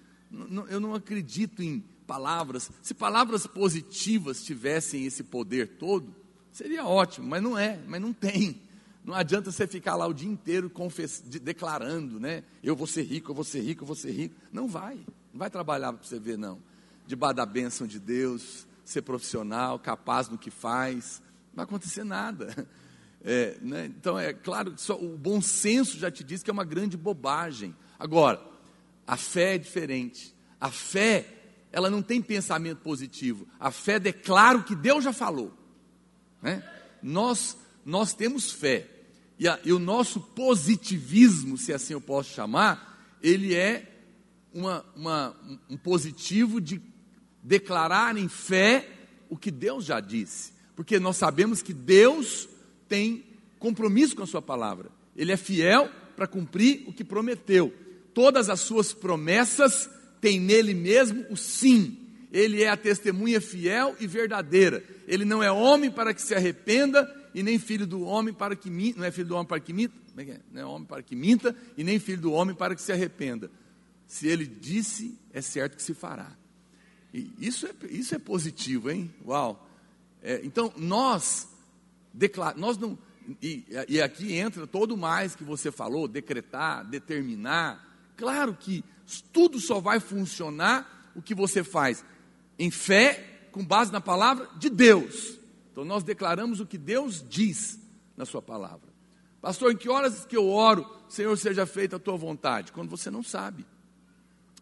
Eu 0.69 0.79
não 0.79 0.95
acredito 0.95 1.61
em 1.61 1.79
palavras. 2.07 2.71
Se 2.81 2.93
palavras 2.93 3.45
positivas 3.45 4.43
tivessem 4.43 5.05
esse 5.05 5.23
poder 5.23 5.77
todo, 5.77 6.15
seria 6.51 6.85
ótimo, 6.85 7.27
mas 7.27 7.43
não 7.43 7.57
é, 7.57 7.79
mas 7.87 8.01
não 8.01 8.13
tem. 8.13 8.61
Não 9.05 9.13
adianta 9.13 9.51
você 9.51 9.67
ficar 9.67 9.95
lá 9.95 10.07
o 10.07 10.13
dia 10.13 10.27
inteiro 10.27 10.67
confess... 10.67 11.21
declarando, 11.21 12.19
né? 12.19 12.43
Eu 12.63 12.75
vou 12.75 12.88
ser 12.88 13.03
rico, 13.03 13.31
eu 13.31 13.35
vou 13.35 13.43
ser 13.43 13.62
rico, 13.62 13.83
eu 13.83 13.88
vou 13.88 13.95
ser 13.95 14.12
rico. 14.12 14.35
Não 14.51 14.67
vai, 14.67 14.95
não 15.31 15.39
vai 15.39 15.50
trabalhar 15.50 15.93
para 15.93 16.03
você 16.03 16.19
ver, 16.19 16.38
não. 16.38 16.59
Debaixo 17.05 17.35
da 17.35 17.45
bênção 17.45 17.85
de 17.85 18.00
Deus, 18.00 18.65
ser 18.83 19.03
profissional, 19.03 19.77
capaz 19.77 20.27
no 20.27 20.39
que 20.39 20.50
faz, 20.50 21.21
não 21.50 21.57
vai 21.57 21.65
acontecer 21.65 22.03
nada. 22.03 22.67
É, 23.27 23.57
né? 23.59 23.88
Então, 23.88 24.19
é 24.19 24.33
claro, 24.33 24.75
só, 24.77 24.95
o 24.95 25.17
bom 25.17 25.41
senso 25.41 25.97
já 25.97 26.12
te 26.12 26.24
diz 26.24 26.43
que 26.43 26.50
é 26.51 26.53
uma 26.53 26.63
grande 26.63 26.95
bobagem. 26.95 27.75
Agora, 27.97 28.39
a 29.07 29.17
fé 29.17 29.55
é 29.55 29.57
diferente. 29.57 30.31
A 30.62 30.69
fé, 30.69 31.25
ela 31.71 31.89
não 31.89 32.03
tem 32.03 32.21
pensamento 32.21 32.81
positivo. 32.81 33.47
A 33.59 33.71
fé 33.71 34.00
declara 34.00 34.59
o 34.59 34.63
que 34.63 34.75
Deus 34.75 35.03
já 35.03 35.12
falou. 35.12 35.51
Né? 36.39 36.63
Nós, 37.01 37.57
nós 37.83 38.13
temos 38.13 38.51
fé. 38.51 38.94
E, 39.38 39.48
a, 39.48 39.60
e, 39.65 39.74
o 39.74 39.80
nosso 39.80 40.20
positivismo, 40.20 41.58
se 41.58 41.74
assim 41.74 41.94
eu 41.94 42.01
posso 42.01 42.34
chamar, 42.34 43.18
ele 43.22 43.54
é 43.54 43.92
uma, 44.54 44.86
uma, 44.96 45.36
um 45.70 45.77
positivo 45.77 46.62
de 46.62 46.82
declarar 47.44 48.18
em 48.18 48.30
fé 48.30 48.89
o 49.30 49.38
que 49.38 49.51
Deus 49.51 49.86
já 49.86 50.00
disse. 50.00 50.54
Porque 50.75 51.00
nós 51.00 51.18
sabemos 51.18 51.62
que 51.62 51.74
Deus 51.74 52.48
tem 52.88 53.24
compromisso 53.60 54.15
com 54.15 54.24
a 54.24 54.27
sua 54.27 54.42
palavra. 54.42 54.89
Ele 55.15 55.32
é 55.32 55.38
fiel 55.38 55.89
para 56.15 56.27
cumprir 56.27 56.84
o 56.88 56.94
que 56.94 57.04
prometeu. 57.04 57.74
Todas 58.13 58.50
as 58.50 58.62
suas 58.62 58.94
promessas 58.94 59.89
têm 60.22 60.39
nele 60.39 60.74
mesmo 60.74 61.25
o 61.30 61.36
sim. 61.36 61.98
Ele 62.32 62.63
é 62.63 62.70
a 62.70 62.77
testemunha 62.77 63.42
fiel 63.42 63.96
e 64.00 64.08
verdadeira. 64.08 64.84
Ele 65.08 65.25
não 65.25 65.44
é 65.44 65.51
homem 65.51 65.92
para 65.92 66.13
que 66.13 66.22
se 66.22 66.34
arrependa 66.34 67.06
e 67.36 67.44
nem 67.44 67.60
filho 67.60 67.86
do 67.86 68.01
homem 68.04 68.34
para 68.34 68.56
que 68.56 68.70
minta, 68.70 68.98
não 68.98 69.06
é 69.06 69.12
filho 69.12 69.27
do 69.27 69.36
homem 69.36 69.46
para 69.46 69.60
que 69.60 69.74
minta, 69.74 69.94
é 70.18 70.22
é? 70.22 70.39
não 70.50 70.62
é 70.62 70.65
homem 70.65 70.88
para 70.88 71.04
que 71.04 71.18
minta 71.18 71.54
e 71.77 71.84
nem 71.84 72.00
filho 72.00 72.22
do 72.22 72.32
homem 72.32 72.56
para 72.56 72.74
que 72.74 72.82
se 72.82 72.94
arrependa. 72.94 73.51
Se 74.08 74.25
ele 74.25 74.48
disse, 74.48 75.20
é 75.34 75.42
certo 75.42 75.75
que 75.75 75.84
se 75.84 75.94
fará. 75.94 76.32
E 77.13 77.34
isso 77.38 77.67
é, 77.67 77.74
isso 77.89 78.15
é 78.15 78.19
positivo, 78.19 78.89
hein? 78.89 79.13
Uau! 79.26 79.69
É, 80.24 80.39
então, 80.45 80.71
nós 80.78 81.50
declarar, 82.13 82.58
nós 82.58 82.78
não, 82.78 82.98
e, 83.41 83.65
e 83.89 84.02
aqui 84.02 84.34
entra 84.34 84.65
todo 84.65 84.95
mais 84.95 85.36
que 85.36 85.43
você 85.43 85.69
falou, 85.74 86.08
decretar, 86.08 86.86
determinar. 86.86 87.86
Claro 88.15 88.56
que 88.58 88.82
tudo 89.34 89.60
só 89.60 89.82
vai 89.82 90.00
funcionar 90.00 91.12
o 91.13 91.21
que 91.21 91.36
você 91.36 91.65
faz 91.65 92.06
em 92.58 92.71
fé, 92.71 93.50
com 93.52 93.65
base 93.65 93.91
na 93.91 94.00
palavra 94.00 94.50
de 94.58 94.69
Deus. 94.69 95.38
Então 95.75 95.83
nós 95.83 96.05
declaramos 96.05 96.61
o 96.61 96.65
que 96.65 96.77
Deus 96.77 97.21
diz 97.27 97.77
na 98.15 98.25
sua 98.25 98.41
palavra. 98.41 98.88
Pastor, 99.41 99.73
em 99.73 99.75
que 99.75 99.89
horas 99.89 100.25
que 100.25 100.38
eu 100.38 100.47
oro, 100.47 100.89
Senhor, 101.09 101.38
seja 101.38 101.65
feita 101.65 101.97
a 101.97 101.99
tua 101.99 102.15
vontade? 102.15 102.71
Quando 102.71 102.89
você 102.89 103.11
não 103.11 103.21
sabe. 103.21 103.65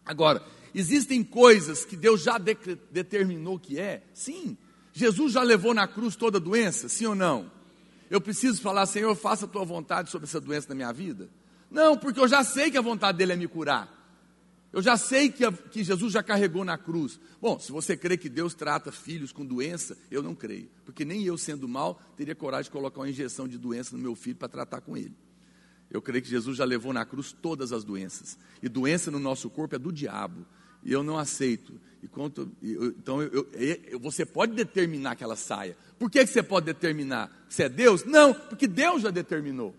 Agora, 0.04 0.44
existem 0.74 1.22
coisas 1.22 1.84
que 1.84 1.96
Deus 1.96 2.20
já 2.20 2.36
de 2.36 2.56
determinou 2.90 3.60
que 3.60 3.78
é? 3.78 4.02
Sim. 4.12 4.58
Jesus 4.92 5.34
já 5.34 5.42
levou 5.44 5.72
na 5.72 5.86
cruz 5.86 6.16
toda 6.16 6.38
a 6.38 6.40
doença? 6.40 6.88
Sim 6.88 7.06
ou 7.06 7.14
não? 7.14 7.48
Eu 8.10 8.20
preciso 8.20 8.60
falar, 8.60 8.84
Senhor, 8.86 9.14
faça 9.14 9.44
a 9.44 9.48
tua 9.48 9.64
vontade 9.64 10.10
sobre 10.10 10.26
essa 10.26 10.40
doença 10.40 10.70
na 10.70 10.74
minha 10.74 10.92
vida? 10.92 11.30
Não, 11.70 11.96
porque 11.96 12.18
eu 12.18 12.26
já 12.26 12.42
sei 12.42 12.72
que 12.72 12.76
a 12.76 12.82
vontade 12.82 13.16
dele 13.18 13.34
é 13.34 13.36
me 13.36 13.46
curar. 13.46 13.88
Eu 14.74 14.82
já 14.82 14.96
sei 14.96 15.30
que, 15.30 15.44
a, 15.44 15.52
que 15.52 15.84
Jesus 15.84 16.12
já 16.12 16.20
carregou 16.20 16.64
na 16.64 16.76
cruz. 16.76 17.20
Bom, 17.40 17.60
se 17.60 17.70
você 17.70 17.96
crê 17.96 18.16
que 18.16 18.28
Deus 18.28 18.54
trata 18.54 18.90
filhos 18.90 19.30
com 19.30 19.46
doença, 19.46 19.96
eu 20.10 20.20
não 20.20 20.34
creio. 20.34 20.68
Porque 20.84 21.04
nem 21.04 21.22
eu, 21.22 21.38
sendo 21.38 21.68
mal, 21.68 22.02
teria 22.16 22.34
coragem 22.34 22.64
de 22.64 22.70
colocar 22.72 23.00
uma 23.00 23.08
injeção 23.08 23.46
de 23.46 23.56
doença 23.56 23.96
no 23.96 24.02
meu 24.02 24.16
filho 24.16 24.34
para 24.34 24.48
tratar 24.48 24.80
com 24.80 24.96
ele. 24.96 25.14
Eu 25.88 26.02
creio 26.02 26.20
que 26.20 26.28
Jesus 26.28 26.56
já 26.56 26.64
levou 26.64 26.92
na 26.92 27.06
cruz 27.06 27.32
todas 27.32 27.72
as 27.72 27.84
doenças. 27.84 28.36
E 28.60 28.68
doença 28.68 29.12
no 29.12 29.20
nosso 29.20 29.48
corpo 29.48 29.76
é 29.76 29.78
do 29.78 29.92
diabo 29.92 30.44
e 30.82 30.92
eu 30.92 31.04
não 31.04 31.16
aceito. 31.16 31.80
E 32.02 32.08
quanto, 32.08 32.50
então 32.60 33.22
eu, 33.22 33.48
eu, 33.52 34.00
você 34.00 34.26
pode 34.26 34.54
determinar 34.54 35.14
que 35.14 35.22
ela 35.22 35.36
saia. 35.36 35.76
Por 36.00 36.10
que, 36.10 36.18
que 36.18 36.32
você 36.32 36.42
pode 36.42 36.66
determinar? 36.66 37.30
Se 37.48 37.62
é 37.62 37.68
Deus? 37.68 38.04
Não, 38.04 38.34
porque 38.34 38.66
Deus 38.66 39.02
já 39.02 39.10
determinou. 39.10 39.72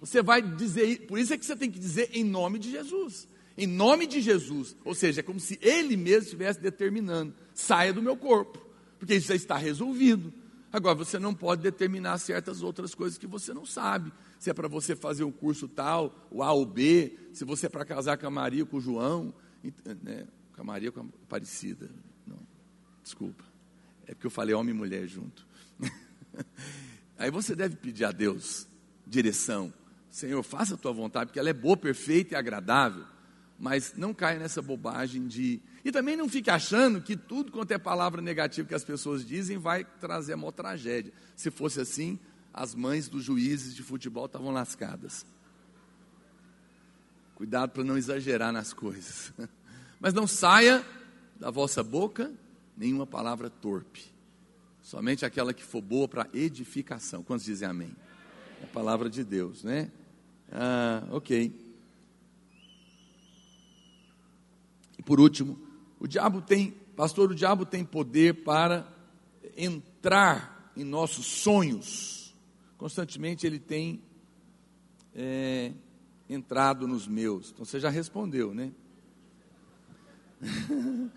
Você 0.00 0.22
vai 0.22 0.40
dizer, 0.40 1.06
por 1.06 1.18
isso 1.18 1.34
é 1.34 1.36
que 1.36 1.44
você 1.44 1.54
tem 1.54 1.70
que 1.70 1.78
dizer 1.78 2.08
em 2.14 2.24
nome 2.24 2.58
de 2.58 2.70
Jesus. 2.70 3.28
Em 3.56 3.66
nome 3.66 4.06
de 4.06 4.20
Jesus. 4.20 4.76
Ou 4.84 4.94
seja, 4.94 5.20
é 5.20 5.22
como 5.22 5.40
se 5.40 5.58
Ele 5.60 5.96
mesmo 5.96 6.24
estivesse 6.24 6.60
determinando: 6.60 7.34
saia 7.54 7.92
do 7.92 8.02
meu 8.02 8.16
corpo, 8.16 8.64
porque 8.98 9.14
isso 9.14 9.28
já 9.28 9.34
está 9.34 9.56
resolvido. 9.56 10.32
Agora, 10.72 10.94
você 10.94 11.18
não 11.18 11.34
pode 11.34 11.62
determinar 11.62 12.18
certas 12.18 12.62
outras 12.62 12.94
coisas 12.94 13.18
que 13.18 13.26
você 13.26 13.52
não 13.52 13.66
sabe. 13.66 14.12
Se 14.38 14.50
é 14.50 14.54
para 14.54 14.68
você 14.68 14.94
fazer 14.94 15.24
o 15.24 15.32
curso 15.32 15.66
tal, 15.66 16.14
o 16.30 16.42
A 16.42 16.52
ou 16.52 16.64
B, 16.64 17.18
se 17.32 17.44
você 17.44 17.66
é 17.66 17.68
para 17.68 17.84
casar 17.84 18.16
com 18.16 18.26
a 18.26 18.30
Maria 18.30 18.62
ou 18.62 18.66
com 18.68 18.76
o 18.76 18.80
João, 18.80 19.34
né? 20.02 20.28
com 20.54 20.60
a 20.60 20.64
Maria 20.64 20.92
com 20.92 21.00
a 21.00 21.04
Aparecida. 21.24 21.90
Não, 22.24 22.38
desculpa. 23.02 23.44
É 24.06 24.14
porque 24.14 24.28
eu 24.28 24.30
falei 24.30 24.54
homem 24.54 24.74
e 24.74 24.78
mulher 24.78 25.08
junto. 25.08 25.46
Aí 27.18 27.30
você 27.30 27.56
deve 27.56 27.76
pedir 27.76 28.04
a 28.04 28.12
Deus 28.12 28.66
direção. 29.06 29.72
Senhor, 30.08 30.42
faça 30.42 30.74
a 30.74 30.78
tua 30.78 30.92
vontade, 30.92 31.26
porque 31.26 31.38
ela 31.38 31.50
é 31.50 31.52
boa, 31.54 31.76
perfeita 31.76 32.34
e 32.34 32.36
agradável. 32.36 33.04
Mas 33.60 33.92
não 33.94 34.14
caia 34.14 34.38
nessa 34.38 34.62
bobagem 34.62 35.26
de. 35.26 35.60
E 35.84 35.92
também 35.92 36.16
não 36.16 36.30
fique 36.30 36.48
achando 36.48 37.02
que 37.02 37.14
tudo 37.14 37.52
quanto 37.52 37.72
é 37.72 37.78
palavra 37.78 38.22
negativa 38.22 38.66
que 38.66 38.74
as 38.74 38.82
pessoas 38.82 39.22
dizem 39.22 39.58
vai 39.58 39.84
trazer 39.84 40.32
uma 40.32 40.50
tragédia. 40.50 41.12
Se 41.36 41.50
fosse 41.50 41.78
assim, 41.78 42.18
as 42.54 42.74
mães 42.74 43.06
dos 43.06 43.22
juízes 43.22 43.74
de 43.74 43.82
futebol 43.82 44.24
estavam 44.24 44.50
lascadas. 44.50 45.26
Cuidado 47.34 47.72
para 47.72 47.84
não 47.84 47.98
exagerar 47.98 48.50
nas 48.50 48.72
coisas. 48.72 49.30
Mas 50.00 50.14
não 50.14 50.26
saia 50.26 50.82
da 51.38 51.50
vossa 51.50 51.82
boca 51.82 52.32
nenhuma 52.74 53.06
palavra 53.06 53.50
torpe, 53.50 54.10
somente 54.80 55.26
aquela 55.26 55.52
que 55.52 55.62
for 55.62 55.82
boa 55.82 56.08
para 56.08 56.26
edificação. 56.32 57.22
Quantos 57.22 57.44
dizem 57.44 57.68
amém? 57.68 57.94
É 58.62 58.64
a 58.64 58.68
palavra 58.68 59.10
de 59.10 59.22
Deus, 59.22 59.62
né? 59.62 59.90
Ah, 60.50 61.06
ok. 61.10 61.69
E 65.00 65.02
por 65.02 65.18
último, 65.18 65.58
o 65.98 66.06
diabo 66.06 66.42
tem, 66.42 66.72
pastor, 66.94 67.30
o 67.30 67.34
diabo 67.34 67.64
tem 67.64 67.82
poder 67.82 68.44
para 68.44 68.86
entrar 69.56 70.70
em 70.76 70.84
nossos 70.84 71.24
sonhos. 71.24 72.36
Constantemente 72.76 73.46
ele 73.46 73.58
tem 73.58 74.02
é, 75.14 75.72
entrado 76.28 76.86
nos 76.86 77.08
meus. 77.08 77.50
Então 77.50 77.64
você 77.64 77.80
já 77.80 77.88
respondeu, 77.88 78.52
né? 78.52 78.72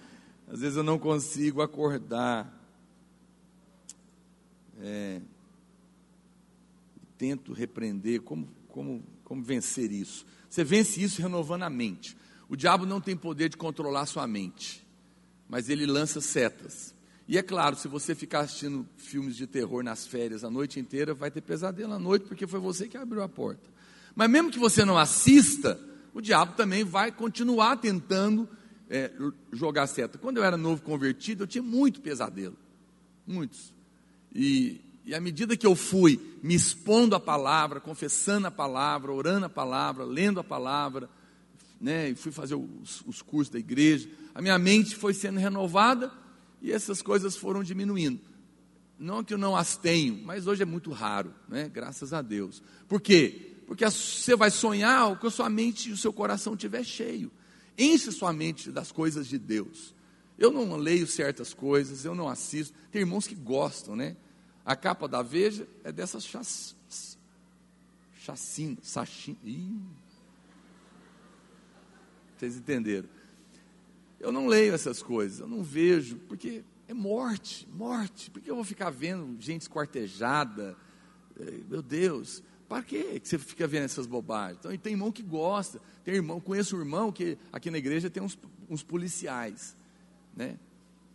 Às 0.48 0.62
vezes 0.62 0.78
eu 0.78 0.84
não 0.84 0.98
consigo 0.98 1.62
acordar. 1.62 2.58
É, 4.80 5.20
tento 7.18 7.52
repreender 7.52 8.22
como, 8.22 8.48
como, 8.70 9.04
como 9.26 9.44
vencer 9.44 9.92
isso. 9.92 10.26
Você 10.50 10.64
vence 10.64 11.04
isso 11.04 11.22
renovando 11.22 11.64
a 11.64 11.70
mente. 11.70 12.16
O 12.54 12.56
diabo 12.56 12.86
não 12.86 13.02
tem 13.02 13.18
poder 13.18 13.50
de 13.50 13.58
controlar 13.58 14.06
sua 14.06 14.28
mente, 14.28 14.86
mas 15.50 15.70
ele 15.70 15.88
lança 15.88 16.22
setas. 16.22 16.94
E 17.28 17.36
é 17.36 17.42
claro, 17.42 17.76
se 17.76 17.88
você 17.88 18.14
ficar 18.14 18.42
assistindo 18.42 18.88
filmes 18.96 19.36
de 19.36 19.48
terror 19.48 19.84
nas 19.84 20.06
férias 20.06 20.44
a 20.44 20.52
noite 20.52 20.80
inteira, 20.80 21.16
vai 21.16 21.32
ter 21.32 21.42
pesadelo 21.42 21.94
à 21.94 21.98
noite, 21.98 22.28
porque 22.28 22.46
foi 22.46 22.60
você 22.60 22.88
que 22.88 22.96
abriu 22.96 23.24
a 23.24 23.28
porta. 23.28 23.68
Mas 24.14 24.30
mesmo 24.30 24.52
que 24.52 24.60
você 24.60 24.86
não 24.86 25.00
assista, 25.00 25.80
o 26.14 26.22
diabo 26.22 26.54
também 26.56 26.84
vai 26.84 27.12
continuar 27.12 27.78
tentando 27.78 28.48
é, 28.88 29.12
jogar 29.52 29.88
seta. 29.88 30.20
Quando 30.20 30.38
eu 30.38 30.44
era 30.44 30.56
novo 30.56 30.84
convertido, 30.84 31.46
eu 31.46 31.48
tinha 31.48 31.64
muito 31.64 32.02
pesadelo, 32.02 32.56
muitos. 33.26 33.74
E, 34.32 34.80
e 35.04 35.16
à 35.16 35.20
medida 35.20 35.58
que 35.58 35.66
eu 35.66 35.76
fui 35.76 36.22
me 36.44 36.54
expondo 36.54 37.16
à 37.16 37.20
palavra, 37.20 37.80
confessando 37.80 38.46
a 38.46 38.52
palavra, 38.52 39.12
orando 39.12 39.48
a 39.48 39.50
palavra, 39.50 40.04
lendo 40.04 40.40
a 40.40 40.44
palavra, 40.44 41.10
né, 41.84 42.12
e 42.12 42.16
fui 42.16 42.32
fazer 42.32 42.56
os, 42.56 43.04
os 43.06 43.22
cursos 43.22 43.52
da 43.52 43.60
igreja, 43.60 44.10
a 44.34 44.42
minha 44.42 44.58
mente 44.58 44.96
foi 44.96 45.14
sendo 45.14 45.38
renovada 45.38 46.10
e 46.62 46.72
essas 46.72 47.02
coisas 47.02 47.36
foram 47.36 47.62
diminuindo. 47.62 48.22
Não 48.98 49.22
que 49.22 49.34
eu 49.34 49.38
não 49.38 49.54
as 49.54 49.76
tenho, 49.76 50.24
mas 50.24 50.48
hoje 50.48 50.64
é 50.64 50.66
muito 50.66 50.92
raro, 50.92 51.36
né? 51.50 51.68
graças 51.68 52.14
a 52.14 52.22
Deus. 52.22 52.64
Por 52.88 53.02
quê? 53.02 53.58
Porque 53.68 53.84
você 53.84 54.34
vai 54.34 54.50
sonhar 54.50 55.12
o 55.12 55.18
que 55.18 55.28
a 55.28 55.30
sua 55.30 55.50
mente 55.50 55.90
e 55.90 55.92
o 55.92 55.98
seu 55.98 56.14
coração 56.14 56.54
estiver 56.54 56.86
cheio. 56.86 57.30
Enche 57.78 58.14
sua 58.14 58.32
mente 58.32 58.72
das 58.72 58.90
coisas 58.90 59.28
de 59.28 59.38
Deus. 59.38 59.94
Eu 60.38 60.52
não 60.52 60.78
leio 60.78 61.06
certas 61.06 61.54
coisas, 61.54 62.06
eu 62.06 62.16
não 62.16 62.30
assisto. 62.30 62.74
Tem 62.92 63.02
irmãos 63.02 63.28
que 63.28 63.36
gostam, 63.36 63.94
né? 63.94 64.16
A 64.64 64.74
capa 64.74 65.06
da 65.06 65.22
Veja 65.22 65.68
é 65.84 65.92
dessas 65.92 66.24
chac... 66.24 66.46
chacina, 68.22 68.78
sachina. 68.82 69.38
Vocês 72.44 72.58
entenderam? 72.58 73.08
Eu 74.20 74.30
não 74.30 74.48
leio 74.48 74.74
essas 74.74 75.02
coisas, 75.02 75.40
eu 75.40 75.48
não 75.48 75.64
vejo, 75.64 76.18
porque 76.28 76.62
é 76.90 76.94
morte, 76.94 77.66
morte. 77.74 78.30
Por 78.30 78.42
que 78.42 78.52
eu 78.52 78.56
vou 78.56 78.66
ficar 78.66 78.90
vendo 78.90 79.42
gente 79.42 79.62
esquartejada? 79.62 80.76
Eh, 81.40 81.62
meu 81.70 81.82
Deus, 81.82 82.44
para 82.68 82.84
que 82.84 83.22
você 83.24 83.38
fica 83.38 83.66
vendo 83.66 83.84
essas 83.84 84.06
bobagens? 84.06 84.60
Então, 84.60 84.78
tem 84.78 84.92
irmão 84.92 85.10
que 85.10 85.24
gosta, 85.24 85.80
tem 86.04 86.16
irmão, 86.16 86.42
conheço 86.42 86.76
um 86.76 86.80
irmão 86.80 87.14
que 87.14 87.38
aqui 87.50 87.72
na 87.72 87.78
igreja 87.78 88.10
tem 88.10 88.22
uns, 88.22 88.38
uns 88.70 88.84
policiais, 88.84 89.74
né? 90.36 90.60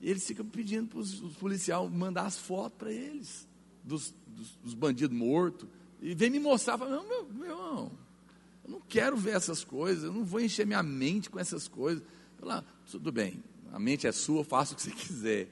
E 0.01 0.09
eles 0.09 0.27
ficam 0.27 0.47
pedindo 0.47 0.89
para 0.89 1.01
os 1.01 1.37
policiais 1.37 1.91
mandar 1.91 2.25
as 2.25 2.39
fotos 2.39 2.79
para 2.79 2.91
eles, 2.91 3.47
dos, 3.85 4.15
dos, 4.27 4.57
dos, 4.63 4.75
bandidos 4.75 5.17
mortos, 5.17 5.69
e 6.01 6.15
vem 6.15 6.31
me 6.31 6.39
mostrar, 6.39 6.79
fala, 6.79 6.97
não, 6.97 7.07
meu, 7.07 7.25
meu 7.27 7.51
irmão, 7.51 7.93
eu 8.69 8.73
não 8.73 8.81
quero 8.87 9.17
ver 9.17 9.35
essas 9.35 9.65
coisas, 9.65 10.05
eu 10.05 10.13
não 10.13 10.23
vou 10.23 10.41
encher 10.41 10.67
minha 10.67 10.83
mente 10.83 11.31
com 11.31 11.41
essas 11.41 11.67
coisas. 11.67 12.05
Lá, 12.39 12.63
tudo 12.91 13.11
bem, 13.11 13.43
a 13.73 13.79
mente 13.79 14.07
é 14.07 14.13
sua, 14.13 14.45
faça 14.45 14.75
o 14.75 14.77
que 14.77 14.83
você 14.83 14.91
quiser. 14.91 15.49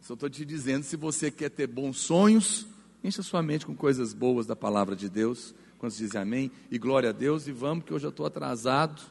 Só 0.00 0.14
estou 0.14 0.30
te 0.30 0.44
dizendo, 0.44 0.84
se 0.84 0.96
você 0.96 1.32
quer 1.32 1.50
ter 1.50 1.66
bons 1.66 1.98
sonhos, 1.98 2.64
encha 3.02 3.22
sua 3.22 3.42
mente 3.42 3.66
com 3.66 3.74
coisas 3.74 4.14
boas 4.14 4.46
da 4.46 4.54
palavra 4.54 4.94
de 4.94 5.08
Deus. 5.08 5.52
Quando 5.78 5.92
dizem 5.92 6.20
amém, 6.20 6.50
e 6.70 6.78
glória 6.78 7.10
a 7.10 7.12
Deus, 7.12 7.48
e 7.48 7.52
vamos, 7.52 7.84
que 7.84 7.92
eu 7.92 7.98
já 7.98 8.08
estou 8.08 8.24
atrasado 8.24 9.02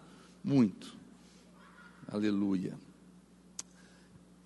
muito. 0.42 0.96
Aleluia. 2.08 2.80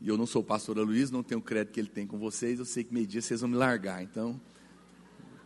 E 0.01 0.07
eu 0.07 0.17
não 0.17 0.25
sou 0.25 0.41
o 0.41 0.45
pastor 0.45 0.77
Luiz, 0.77 1.11
não 1.11 1.21
tenho 1.21 1.39
o 1.39 1.43
crédito 1.43 1.73
que 1.73 1.79
ele 1.79 1.87
tem 1.87 2.07
com 2.07 2.17
vocês, 2.17 2.57
eu 2.59 2.65
sei 2.65 2.83
que 2.83 2.93
meio-dia 2.93 3.21
vocês 3.21 3.41
vão 3.41 3.49
me 3.49 3.55
largar, 3.55 4.01
então, 4.03 4.39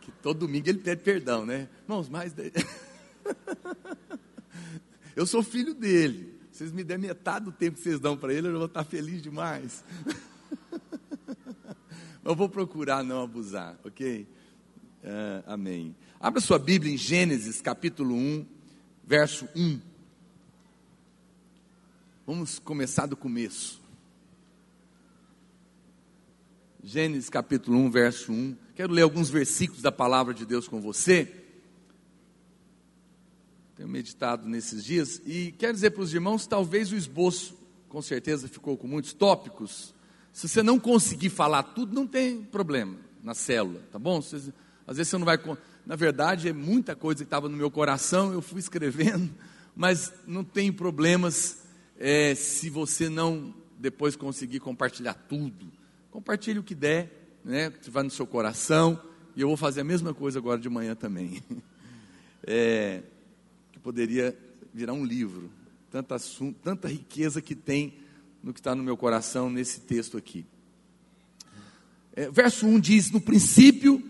que 0.00 0.10
todo 0.10 0.40
domingo 0.40 0.68
ele 0.68 0.78
pede 0.78 1.02
perdão, 1.02 1.44
né? 1.44 1.68
Irmãos, 1.82 2.08
mas. 2.08 2.34
eu 5.16 5.26
sou 5.26 5.42
filho 5.42 5.74
dele, 5.74 6.38
vocês 6.50 6.72
me 6.72 6.84
der 6.84 6.98
metade 6.98 7.44
do 7.44 7.52
tempo 7.52 7.76
que 7.76 7.82
vocês 7.82 7.98
dão 8.00 8.16
para 8.16 8.32
ele, 8.32 8.48
eu 8.48 8.56
vou 8.56 8.66
estar 8.66 8.84
feliz 8.84 9.22
demais. 9.22 9.84
eu 12.24 12.34
vou 12.34 12.48
procurar 12.48 13.02
não 13.02 13.22
abusar, 13.22 13.78
ok? 13.84 14.26
Uh, 15.02 15.42
amém. 15.46 15.96
Abra 16.20 16.40
sua 16.40 16.58
Bíblia 16.58 16.92
em 16.92 16.96
Gênesis 16.96 17.60
capítulo 17.60 18.14
1, 18.14 18.46
verso 19.04 19.48
1. 19.56 19.80
Vamos 22.26 22.58
começar 22.58 23.06
do 23.06 23.16
começo. 23.16 23.82
Gênesis 26.84 27.28
capítulo 27.28 27.78
1, 27.78 27.90
verso 27.90 28.32
1. 28.32 28.56
Quero 28.74 28.92
ler 28.92 29.02
alguns 29.02 29.28
versículos 29.28 29.82
da 29.82 29.90
palavra 29.90 30.32
de 30.32 30.46
Deus 30.46 30.68
com 30.68 30.80
você 30.80 31.41
tenho 33.82 33.88
meditado 33.88 34.48
nesses 34.48 34.84
dias, 34.84 35.20
e 35.26 35.52
quero 35.58 35.72
dizer 35.72 35.90
para 35.90 36.02
os 36.02 36.14
irmãos, 36.14 36.46
talvez 36.46 36.92
o 36.92 36.96
esboço, 36.96 37.58
com 37.88 38.00
certeza 38.00 38.46
ficou 38.46 38.76
com 38.76 38.86
muitos 38.86 39.12
tópicos. 39.12 39.92
Se 40.32 40.48
você 40.48 40.62
não 40.62 40.78
conseguir 40.78 41.30
falar 41.30 41.64
tudo, 41.64 41.92
não 41.92 42.06
tem 42.06 42.44
problema 42.44 42.96
na 43.24 43.34
célula, 43.34 43.80
tá 43.90 43.98
bom? 43.98 44.22
Você, 44.22 44.36
às 44.86 44.96
vezes 44.96 45.10
você 45.10 45.18
não 45.18 45.24
vai. 45.24 45.38
Na 45.84 45.96
verdade, 45.96 46.48
é 46.48 46.52
muita 46.52 46.94
coisa 46.94 47.18
que 47.18 47.26
estava 47.26 47.48
no 47.48 47.56
meu 47.56 47.72
coração, 47.72 48.32
eu 48.32 48.40
fui 48.40 48.60
escrevendo, 48.60 49.34
mas 49.74 50.12
não 50.28 50.44
tem 50.44 50.72
problemas 50.72 51.64
é, 51.98 52.36
se 52.36 52.70
você 52.70 53.08
não 53.08 53.52
depois 53.78 54.14
conseguir 54.14 54.60
compartilhar 54.60 55.14
tudo. 55.14 55.72
Compartilhe 56.12 56.60
o 56.60 56.62
que 56.62 56.74
der, 56.74 57.40
né, 57.44 57.70
que 57.70 57.90
vai 57.90 58.04
no 58.04 58.10
seu 58.10 58.28
coração, 58.28 59.00
e 59.34 59.40
eu 59.40 59.48
vou 59.48 59.56
fazer 59.56 59.80
a 59.80 59.84
mesma 59.84 60.14
coisa 60.14 60.38
agora 60.38 60.60
de 60.60 60.68
manhã 60.68 60.94
também. 60.94 61.42
É, 62.44 63.04
poderia 63.82 64.36
virar 64.72 64.92
um 64.92 65.04
livro. 65.04 65.50
Tanta, 65.90 66.16
tanta 66.62 66.88
riqueza 66.88 67.42
que 67.42 67.54
tem 67.54 67.94
no 68.42 68.52
que 68.52 68.60
está 68.60 68.74
no 68.74 68.82
meu 68.82 68.96
coração 68.96 69.50
nesse 69.50 69.80
texto 69.80 70.16
aqui. 70.16 70.46
É, 72.14 72.30
verso 72.30 72.66
1 72.66 72.80
diz: 72.80 73.10
No 73.10 73.20
princípio 73.20 74.02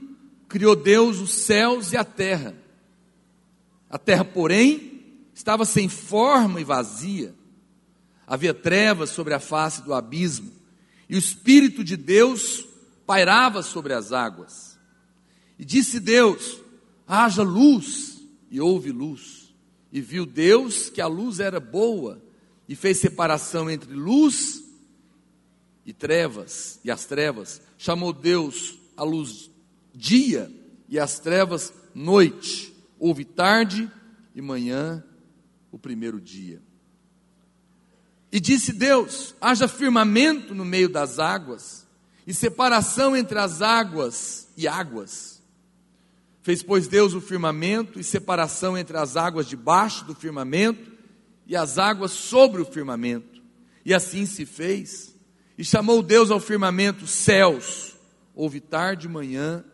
criou 0.48 0.76
Deus 0.76 1.18
os 1.18 1.32
céus 1.32 1.92
e 1.92 1.96
a 1.96 2.04
terra. 2.04 2.54
A 3.88 3.98
terra, 3.98 4.24
porém, 4.24 5.02
estava 5.34 5.64
sem 5.64 5.88
forma 5.88 6.60
e 6.60 6.64
vazia. 6.64 7.34
Havia 8.26 8.54
trevas 8.54 9.10
sobre 9.10 9.34
a 9.34 9.40
face 9.40 9.82
do 9.82 9.92
abismo, 9.92 10.52
e 11.08 11.14
o 11.14 11.18
Espírito 11.18 11.84
de 11.84 11.96
Deus 11.96 12.66
pairava 13.06 13.62
sobre 13.62 13.92
as 13.92 14.12
águas. 14.12 14.78
E 15.58 15.64
disse 15.64 16.00
Deus: 16.00 16.60
haja 17.06 17.42
luz, 17.42 18.22
e 18.50 18.60
houve 18.60 18.90
luz. 18.90 19.41
E 19.92 20.00
viu 20.00 20.24
Deus 20.24 20.88
que 20.88 21.02
a 21.02 21.06
luz 21.06 21.38
era 21.38 21.60
boa, 21.60 22.20
e 22.66 22.74
fez 22.74 22.98
separação 22.98 23.70
entre 23.70 23.92
luz 23.92 24.64
e 25.84 25.92
trevas, 25.92 26.80
e 26.82 26.90
as 26.90 27.04
trevas. 27.04 27.60
Chamou 27.76 28.12
Deus 28.12 28.78
a 28.96 29.04
luz 29.04 29.50
dia 29.94 30.50
e 30.88 30.98
as 30.98 31.18
trevas 31.18 31.74
noite. 31.94 32.74
Houve 32.98 33.26
tarde 33.26 33.90
e 34.34 34.40
manhã 34.40 35.04
o 35.70 35.78
primeiro 35.78 36.18
dia. 36.18 36.62
E 38.30 38.40
disse 38.40 38.72
Deus: 38.72 39.34
haja 39.38 39.68
firmamento 39.68 40.54
no 40.54 40.64
meio 40.64 40.88
das 40.88 41.18
águas, 41.18 41.86
e 42.26 42.32
separação 42.32 43.14
entre 43.14 43.38
as 43.38 43.60
águas 43.60 44.48
e 44.56 44.66
águas 44.66 45.41
Fez, 46.42 46.60
pois, 46.60 46.88
Deus 46.88 47.14
o 47.14 47.20
firmamento 47.20 48.00
e 48.00 48.04
separação 48.04 48.76
entre 48.76 48.96
as 48.96 49.16
águas 49.16 49.46
debaixo 49.46 50.04
do 50.04 50.14
firmamento 50.14 50.90
e 51.46 51.54
as 51.54 51.78
águas 51.78 52.10
sobre 52.10 52.60
o 52.60 52.64
firmamento. 52.64 53.40
E 53.84 53.94
assim 53.94 54.26
se 54.26 54.44
fez. 54.44 55.14
E 55.56 55.64
chamou 55.64 56.02
Deus 56.02 56.32
ao 56.32 56.40
firmamento 56.40 57.06
céus. 57.06 57.96
Houve 58.34 58.60
tarde 58.60 59.06
e 59.06 59.10
manhã 59.10 59.64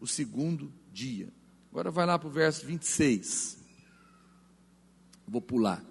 o 0.00 0.06
segundo 0.06 0.72
dia. 0.92 1.28
Agora 1.72 1.90
vai 1.90 2.06
lá 2.06 2.16
para 2.16 2.28
o 2.28 2.32
verso 2.32 2.66
26. 2.66 3.58
Vou 5.26 5.40
pular. 5.40 5.82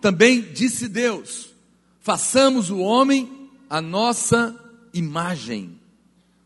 Também 0.00 0.42
disse 0.52 0.86
Deus: 0.86 1.52
façamos 1.98 2.70
o 2.70 2.78
homem 2.78 3.50
a 3.68 3.80
nossa 3.80 4.54
imagem 4.94 5.77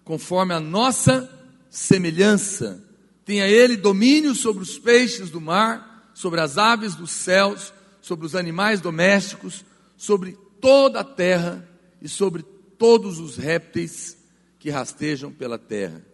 conforme 0.05 0.55
a 0.55 0.61
nossa 0.61 1.29
semelhança. 1.71 2.83
Tenha 3.25 3.47
ele 3.47 3.77
domínio 3.77 4.35
sobre 4.35 4.62
os 4.62 4.79
peixes 4.79 5.31
do 5.31 5.41
mar, 5.41 6.11
sobre 6.15 6.41
as 6.41 6.59
aves 6.59 6.95
dos 6.95 7.11
céus, 7.11 7.73
sobre 8.01 8.27
os 8.27 8.35
animais 8.35 8.81
domésticos, 8.81 9.65
sobre 9.97 10.37
toda 10.61 11.01
a 11.01 11.05
terra 11.05 11.69
e 12.01 12.09
sobre 12.09 12.43
todos 12.77 13.19
os 13.19 13.37
répteis 13.37 14.17
que 14.59 14.71
rastejam 14.71 15.33
pela 15.33 15.59
terra. 15.59 16.05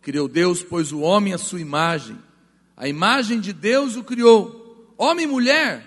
Criou 0.00 0.28
Deus, 0.28 0.62
pois, 0.62 0.92
o 0.92 1.00
homem 1.00 1.32
à 1.32 1.38
sua 1.38 1.60
imagem. 1.60 2.18
A 2.76 2.88
imagem 2.88 3.40
de 3.40 3.52
Deus 3.52 3.96
o 3.96 4.02
criou. 4.02 4.94
Homem 4.96 5.24
e 5.24 5.28
mulher 5.28 5.86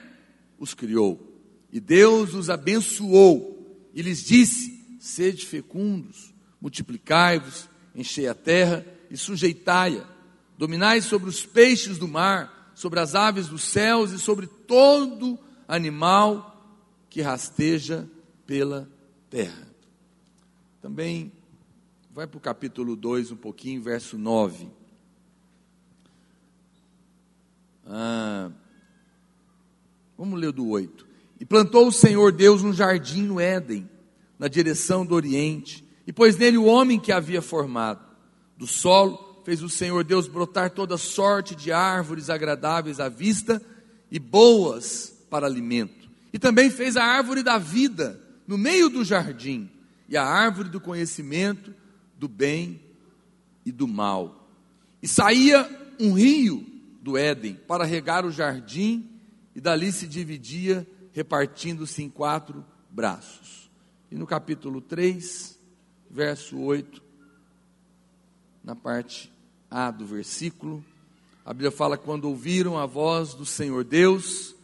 os 0.59 0.73
criou. 0.73 1.21
E 1.71 1.79
Deus 1.79 2.33
os 2.33 2.49
abençoou 2.49 3.89
e 3.93 4.01
lhes 4.01 4.23
disse: 4.23 4.97
Sede 4.99 5.45
fecundos 5.45 6.34
multiplicai-vos, 6.61 7.69
enchei 7.93 8.27
a 8.27 8.35
terra 8.35 8.85
e 9.09 9.17
sujeitai-a, 9.17 10.05
dominai 10.57 11.01
sobre 11.01 11.29
os 11.29 11.45
peixes 11.45 11.97
do 11.97 12.07
mar, 12.07 12.73
sobre 12.75 12.99
as 12.99 13.15
aves 13.15 13.47
dos 13.47 13.63
céus 13.63 14.11
e 14.11 14.19
sobre 14.19 14.47
todo 14.47 15.39
animal 15.67 16.51
que 17.09 17.21
rasteja 17.21 18.07
pela 18.45 18.89
terra. 19.29 19.67
Também 20.81 21.31
vai 22.11 22.27
para 22.27 22.37
o 22.37 22.41
capítulo 22.41 22.95
2 22.95 23.31
um 23.31 23.35
pouquinho, 23.35 23.81
verso 23.81 24.17
9. 24.17 24.69
Ah, 27.85 28.51
vamos 30.17 30.39
ler 30.39 30.51
do 30.51 30.67
8. 30.67 31.07
E 31.39 31.45
plantou 31.45 31.87
o 31.87 31.91
Senhor 31.91 32.31
Deus 32.31 32.63
um 32.63 32.73
jardim 32.73 33.21
no 33.21 33.39
Éden, 33.39 33.89
na 34.39 34.47
direção 34.47 35.05
do 35.05 35.15
Oriente, 35.15 35.84
e 36.07 36.13
pôs 36.13 36.37
nele 36.37 36.57
o 36.57 36.65
homem 36.65 36.99
que 36.99 37.11
havia 37.11 37.41
formado. 37.41 38.05
Do 38.57 38.67
solo 38.67 39.41
fez 39.43 39.61
o 39.61 39.69
Senhor 39.69 40.03
Deus 40.03 40.27
brotar 40.27 40.71
toda 40.71 40.97
sorte 40.97 41.55
de 41.55 41.71
árvores 41.71 42.29
agradáveis 42.29 42.99
à 42.99 43.09
vista 43.09 43.61
e 44.11 44.19
boas 44.19 45.15
para 45.29 45.45
alimento. 45.45 46.09
E 46.33 46.39
também 46.39 46.69
fez 46.69 46.97
a 46.97 47.03
árvore 47.03 47.43
da 47.43 47.57
vida 47.57 48.21
no 48.47 48.57
meio 48.57 48.89
do 48.89 49.03
jardim, 49.03 49.69
e 50.07 50.15
a 50.15 50.23
árvore 50.23 50.69
do 50.69 50.79
conhecimento 50.79 51.73
do 52.17 52.27
bem 52.27 52.79
e 53.65 53.71
do 53.71 53.87
mal. 53.87 54.47
E 55.01 55.07
saía 55.07 55.67
um 55.99 56.13
rio 56.13 56.65
do 57.01 57.17
Éden 57.17 57.55
para 57.67 57.85
regar 57.85 58.25
o 58.25 58.31
jardim, 58.31 59.09
e 59.55 59.61
dali 59.61 59.91
se 59.91 60.07
dividia, 60.07 60.87
repartindo-se 61.13 62.03
em 62.03 62.09
quatro 62.09 62.65
braços. 62.89 63.69
E 64.11 64.15
no 64.15 64.27
capítulo 64.27 64.81
3, 64.81 65.54
verso 66.15 66.57
8, 66.57 67.03
na 68.63 68.73
parte 68.73 69.29
A 69.69 69.91
do 69.91 70.05
versículo, 70.05 70.83
a 71.43 71.53
Bíblia 71.53 71.71
fala: 71.71 71.97
quando 71.97 72.25
ouviram 72.25 72.77
a 72.77 72.85
voz 72.85 73.33
do 73.33 73.45
Senhor 73.45 73.83
Deus, 73.83 74.55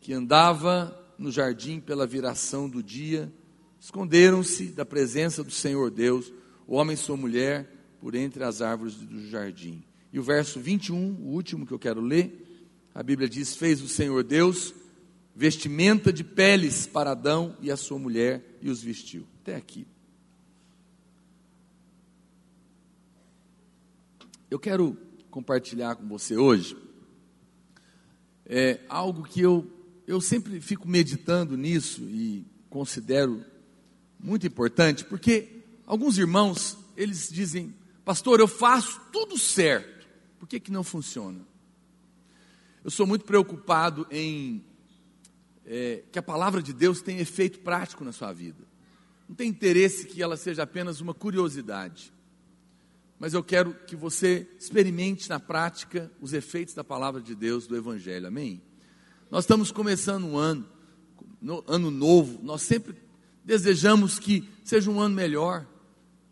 que 0.00 0.12
andava 0.12 1.00
no 1.16 1.30
jardim 1.30 1.78
pela 1.78 2.08
viração 2.08 2.68
do 2.68 2.82
dia, 2.82 3.32
esconderam-se 3.80 4.66
da 4.66 4.84
presença 4.84 5.44
do 5.44 5.52
Senhor 5.52 5.92
Deus, 5.92 6.32
o 6.66 6.74
homem 6.74 6.94
e 6.94 6.98
sua 6.98 7.16
mulher, 7.16 7.70
por 8.00 8.16
entre 8.16 8.42
as 8.42 8.60
árvores 8.60 8.96
do 8.96 9.28
jardim. 9.28 9.84
E 10.12 10.18
o 10.18 10.24
verso 10.24 10.58
21, 10.58 10.96
o 10.96 11.28
último 11.28 11.64
que 11.64 11.72
eu 11.72 11.78
quero 11.78 12.00
ler, 12.00 12.66
a 12.92 13.02
Bíblia 13.02 13.28
diz: 13.28 13.54
Fez 13.54 13.80
o 13.80 13.88
Senhor 13.88 14.24
Deus 14.24 14.74
vestimenta 15.36 16.12
de 16.12 16.22
peles 16.22 16.86
para 16.86 17.12
Adão 17.12 17.56
e 17.60 17.70
a 17.70 17.76
sua 17.76 17.98
mulher 17.98 18.58
e 18.60 18.70
os 18.70 18.82
vestiu. 18.82 19.26
Até 19.40 19.54
aqui. 19.56 19.86
Eu 24.54 24.60
quero 24.60 24.96
compartilhar 25.32 25.96
com 25.96 26.06
você 26.06 26.36
hoje 26.36 26.76
é 28.46 28.78
algo 28.88 29.24
que 29.24 29.40
eu, 29.40 29.68
eu 30.06 30.20
sempre 30.20 30.60
fico 30.60 30.86
meditando 30.86 31.56
nisso 31.56 32.02
e 32.02 32.46
considero 32.70 33.44
muito 34.16 34.46
importante, 34.46 35.04
porque 35.06 35.64
alguns 35.84 36.18
irmãos, 36.18 36.78
eles 36.96 37.28
dizem, 37.32 37.74
pastor, 38.04 38.38
eu 38.38 38.46
faço 38.46 39.00
tudo 39.12 39.36
certo, 39.36 40.06
por 40.38 40.48
que, 40.48 40.60
que 40.60 40.70
não 40.70 40.84
funciona? 40.84 41.40
Eu 42.84 42.92
sou 42.92 43.08
muito 43.08 43.24
preocupado 43.24 44.06
em 44.08 44.64
é, 45.66 46.04
que 46.12 46.18
a 46.20 46.22
palavra 46.22 46.62
de 46.62 46.72
Deus 46.72 47.02
tenha 47.02 47.20
efeito 47.20 47.58
prático 47.58 48.04
na 48.04 48.12
sua 48.12 48.32
vida. 48.32 48.64
Não 49.28 49.34
tem 49.34 49.48
interesse 49.48 50.06
que 50.06 50.22
ela 50.22 50.36
seja 50.36 50.62
apenas 50.62 51.00
uma 51.00 51.12
curiosidade 51.12 52.13
mas 53.24 53.32
eu 53.32 53.42
quero 53.42 53.72
que 53.86 53.96
você 53.96 54.46
experimente 54.60 55.30
na 55.30 55.40
prática 55.40 56.12
os 56.20 56.34
efeitos 56.34 56.74
da 56.74 56.84
palavra 56.84 57.22
de 57.22 57.34
Deus, 57.34 57.66
do 57.66 57.74
Evangelho, 57.74 58.26
amém? 58.26 58.60
Nós 59.30 59.44
estamos 59.44 59.72
começando 59.72 60.24
um 60.24 60.36
ano, 60.36 60.68
no, 61.40 61.64
ano 61.66 61.90
novo, 61.90 62.38
nós 62.42 62.60
sempre 62.60 62.94
desejamos 63.42 64.18
que 64.18 64.46
seja 64.62 64.90
um 64.90 65.00
ano 65.00 65.14
melhor, 65.14 65.66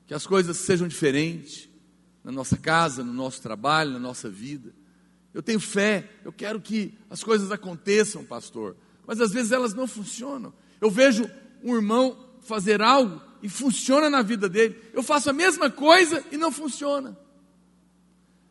que 0.07 0.13
as 0.13 0.27
coisas 0.27 0.59
sejam 0.59 0.87
diferentes 0.87 1.67
na 2.23 2.31
nossa 2.31 2.59
casa, 2.59 3.03
no 3.03 3.15
nosso 3.15 3.41
trabalho, 3.41 3.93
na 3.93 3.99
nossa 3.99 4.29
vida. 4.29 4.75
Eu 5.33 5.43
tenho 5.43 5.61
fé, 5.61 6.11
eu 6.27 6.31
quero 6.31 6.61
que 6.61 6.93
as 7.09 7.25
coisas 7.25 7.51
aconteçam, 7.51 8.23
pastor, 8.23 8.77
mas 9.07 9.19
às 9.19 9.33
vezes 9.33 9.51
elas 9.51 9.73
não 9.73 9.87
funcionam. 9.87 10.53
Eu 10.79 10.91
vejo 10.91 11.25
um 11.65 11.75
irmão 11.75 12.35
fazer 12.43 12.83
algo 12.83 13.19
e 13.43 13.49
funciona 13.49 14.09
na 14.09 14.23
vida 14.23 14.49
dele. 14.49 14.81
Eu 14.93 15.03
faço 15.03 15.29
a 15.29 15.33
mesma 15.33 15.69
coisa 15.71 16.25
e 16.31 16.37
não 16.37 16.53
funciona. 16.53 17.19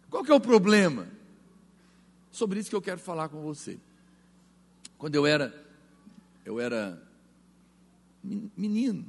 Qual 0.09 0.23
que 0.23 0.31
é 0.31 0.35
o 0.35 0.39
problema? 0.39 1.07
Sobre 2.29 2.59
isso 2.59 2.69
que 2.69 2.75
eu 2.75 2.81
quero 2.81 2.99
falar 2.99 3.29
com 3.29 3.41
você. 3.41 3.79
Quando 4.97 5.15
eu 5.15 5.25
era 5.25 5.61
eu 6.45 6.59
era 6.59 7.01
menino, 8.23 9.05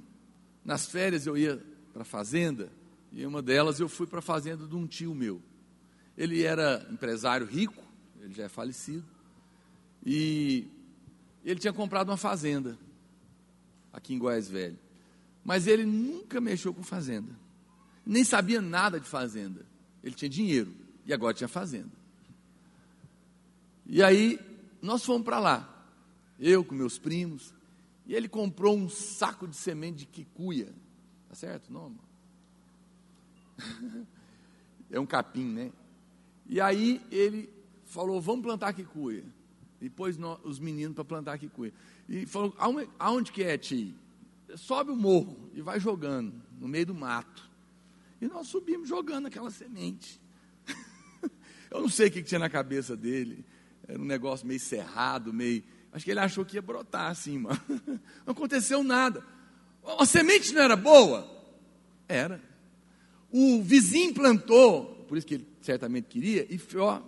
nas 0.65 0.87
férias 0.87 1.27
eu 1.27 1.37
ia 1.37 1.63
para 1.93 2.03
a 2.03 2.05
fazenda, 2.05 2.71
e 3.11 3.27
uma 3.27 3.43
delas 3.43 3.81
eu 3.81 3.89
fui 3.89 4.07
para 4.07 4.21
a 4.21 4.23
fazenda 4.23 4.67
de 4.67 4.75
um 4.75 4.87
tio 4.87 5.15
meu. 5.15 5.43
Ele 6.17 6.43
era 6.43 6.87
empresário 6.91 7.47
rico, 7.47 7.83
ele 8.21 8.33
já 8.35 8.45
é 8.45 8.49
falecido, 8.49 9.05
e 10.05 10.69
ele 11.45 11.59
tinha 11.59 11.73
comprado 11.73 12.09
uma 12.11 12.17
fazenda 12.17 12.79
aqui 13.93 14.15
em 14.15 14.19
Goiás 14.19 14.49
Velho. 14.49 14.79
Mas 15.45 15.67
ele 15.67 15.85
nunca 15.85 16.41
mexeu 16.41 16.73
com 16.73 16.83
fazenda. 16.83 17.33
Nem 18.05 18.25
sabia 18.25 18.61
nada 18.61 18.99
de 19.01 19.07
fazenda. 19.07 19.67
Ele 20.03 20.15
tinha 20.15 20.29
dinheiro 20.29 20.75
e 21.05 21.13
agora 21.13 21.35
tinha 21.35 21.49
fazenda. 21.49 21.91
E 23.87 24.03
aí 24.03 24.39
nós 24.81 25.05
fomos 25.05 25.25
para 25.25 25.39
lá. 25.39 25.69
Eu 26.39 26.65
com 26.65 26.75
meus 26.75 26.99
primos. 26.99 27.55
E 28.07 28.15
ele 28.15 28.29
comprou 28.29 28.77
um 28.77 28.89
saco 28.89 29.47
de 29.47 29.57
semente 29.57 29.99
de 29.99 30.07
quicuia. 30.07 30.73
Tá 31.29 31.35
certo 31.35 31.69
o 31.69 31.73
nome? 31.73 31.99
é 34.91 34.99
um 34.99 35.07
capim, 35.07 35.45
né? 35.45 35.73
E 36.47 36.61
aí 36.61 37.01
ele 37.11 37.49
falou: 37.87 38.21
vamos 38.21 38.43
plantar 38.43 38.73
quicuia. 38.73 39.25
E 39.81 39.89
pôs 39.89 40.17
os 40.45 40.59
meninos 40.59 40.95
para 40.95 41.05
plantar 41.05 41.39
quicuia. 41.39 41.73
E 42.09 42.27
falou: 42.27 42.55
aonde, 42.59 42.91
aonde 42.99 43.33
que 43.33 43.43
é, 43.43 43.57
tio? 43.57 43.95
Sobe 44.57 44.91
o 44.91 44.97
morro 44.97 45.51
e 45.55 45.61
vai 45.61 45.79
jogando 45.81 46.35
no 46.59 46.69
meio 46.69 46.87
do 46.87 46.95
mato. 46.95 47.51
E 48.21 48.27
nós 48.27 48.47
subimos 48.49 48.89
jogando 48.89 49.27
aquela 49.27 49.51
semente. 49.51 50.21
Eu 51.71 51.81
não 51.81 51.89
sei 51.89 52.09
o 52.09 52.11
que 52.11 52.23
tinha 52.23 52.39
na 52.39 52.49
cabeça 52.49 52.97
dele. 52.97 53.45
Era 53.87 54.01
um 54.01 54.05
negócio 54.05 54.47
meio 54.47 54.61
cerrado, 54.61 55.33
meio. 55.33 55.63
Acho 55.93 56.05
que 56.05 56.11
ele 56.11 56.21
achou 56.21 56.45
que 56.45 56.57
ia 56.57 56.63
brotar 56.63 57.11
assim, 57.11 57.39
mano. 57.39 57.61
Não 58.25 58.33
aconteceu 58.33 58.83
nada. 58.83 59.27
A 59.99 60.07
semente 60.07 60.55
não 60.55 60.63
era 60.63 60.77
boa? 60.77 61.29
Era. 62.09 62.41
O 63.31 63.61
vizinho 63.63 64.15
plantou, 64.15 65.05
por 65.09 65.19
isso 65.19 65.27
que 65.27 65.35
ele 65.35 65.49
certamente 65.61 66.05
queria, 66.05 66.47
e 66.49 66.61
ó, 66.77 67.03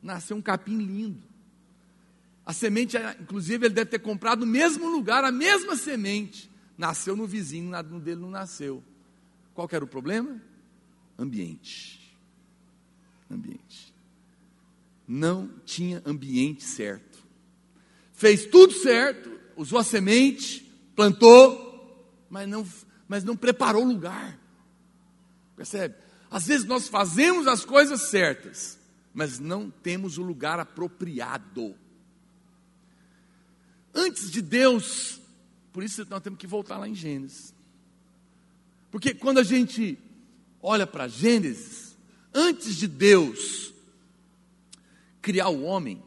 nasceu 0.00 0.36
um 0.36 0.40
capim 0.40 0.78
lindo. 0.78 1.20
A 2.46 2.52
semente, 2.52 2.96
inclusive, 3.20 3.66
ele 3.66 3.74
deve 3.74 3.90
ter 3.90 3.98
comprado 3.98 4.46
no 4.46 4.46
mesmo 4.46 4.88
lugar, 4.88 5.24
a 5.24 5.32
mesma 5.32 5.74
semente 5.74 6.48
nasceu 6.78 7.16
no 7.16 7.26
vizinho, 7.26 7.70
no 7.82 8.00
dele 8.00 8.20
não 8.20 8.30
nasceu. 8.30 8.82
Qual 9.52 9.68
era 9.72 9.84
o 9.84 9.88
problema? 9.88 10.40
Ambiente. 11.18 12.16
Ambiente. 13.28 13.92
Não 15.06 15.50
tinha 15.64 16.00
ambiente 16.06 16.62
certo. 16.62 17.18
Fez 18.12 18.46
tudo 18.46 18.72
certo, 18.72 19.30
usou 19.56 19.78
a 19.78 19.84
semente, 19.84 20.70
plantou, 20.94 22.24
mas 22.30 22.48
não, 22.48 22.66
mas 23.08 23.24
não 23.24 23.36
preparou 23.36 23.84
o 23.84 23.88
lugar. 23.88 24.38
Percebe? 25.56 25.96
Às 26.30 26.46
vezes 26.46 26.66
nós 26.66 26.88
fazemos 26.88 27.48
as 27.48 27.64
coisas 27.64 28.02
certas, 28.10 28.78
mas 29.12 29.40
não 29.40 29.70
temos 29.70 30.18
o 30.18 30.22
lugar 30.22 30.60
apropriado. 30.60 31.74
Antes 33.94 34.30
de 34.30 34.40
Deus 34.40 35.20
por 35.72 35.82
isso 35.82 36.06
nós 36.08 36.22
temos 36.22 36.38
que 36.38 36.46
voltar 36.46 36.78
lá 36.78 36.88
em 36.88 36.94
Gênesis. 36.94 37.54
Porque 38.90 39.14
quando 39.14 39.38
a 39.38 39.42
gente 39.42 39.98
olha 40.62 40.86
para 40.86 41.08
Gênesis, 41.08 41.96
antes 42.34 42.76
de 42.76 42.86
Deus 42.86 43.72
criar 45.20 45.48
o 45.48 45.62
homem 45.62 46.02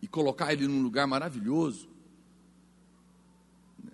e 0.00 0.08
colocar 0.08 0.52
ele 0.52 0.66
num 0.66 0.82
lugar 0.82 1.06
maravilhoso, 1.06 1.88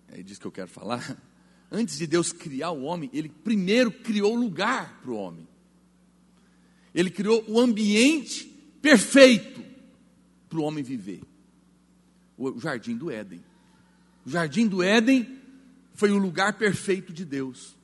é 0.08 0.22
disso 0.22 0.40
que 0.40 0.46
eu 0.46 0.52
quero 0.52 0.68
falar. 0.68 1.16
Antes 1.70 1.98
de 1.98 2.06
Deus 2.06 2.32
criar 2.32 2.70
o 2.70 2.84
homem, 2.84 3.10
ele 3.12 3.28
primeiro 3.28 3.90
criou 3.90 4.34
o 4.34 4.40
lugar 4.40 5.00
para 5.02 5.10
o 5.10 5.16
homem. 5.16 5.46
Ele 6.94 7.10
criou 7.10 7.44
o 7.48 7.60
ambiente 7.60 8.44
perfeito 8.80 9.62
para 10.48 10.60
o 10.60 10.62
homem 10.62 10.84
viver 10.84 11.20
o 12.36 12.58
jardim 12.60 12.96
do 12.96 13.10
Éden. 13.10 13.42
O 14.26 14.30
jardim 14.30 14.66
do 14.66 14.82
Éden 14.82 15.40
foi 15.94 16.10
o 16.10 16.18
lugar 16.18 16.54
perfeito 16.54 17.12
de 17.12 17.24
Deus. 17.24 17.76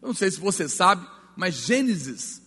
Eu 0.00 0.08
não 0.08 0.14
sei 0.14 0.30
se 0.30 0.40
você 0.40 0.66
sabe, 0.66 1.06
mas 1.36 1.54
Gênesis 1.54 2.40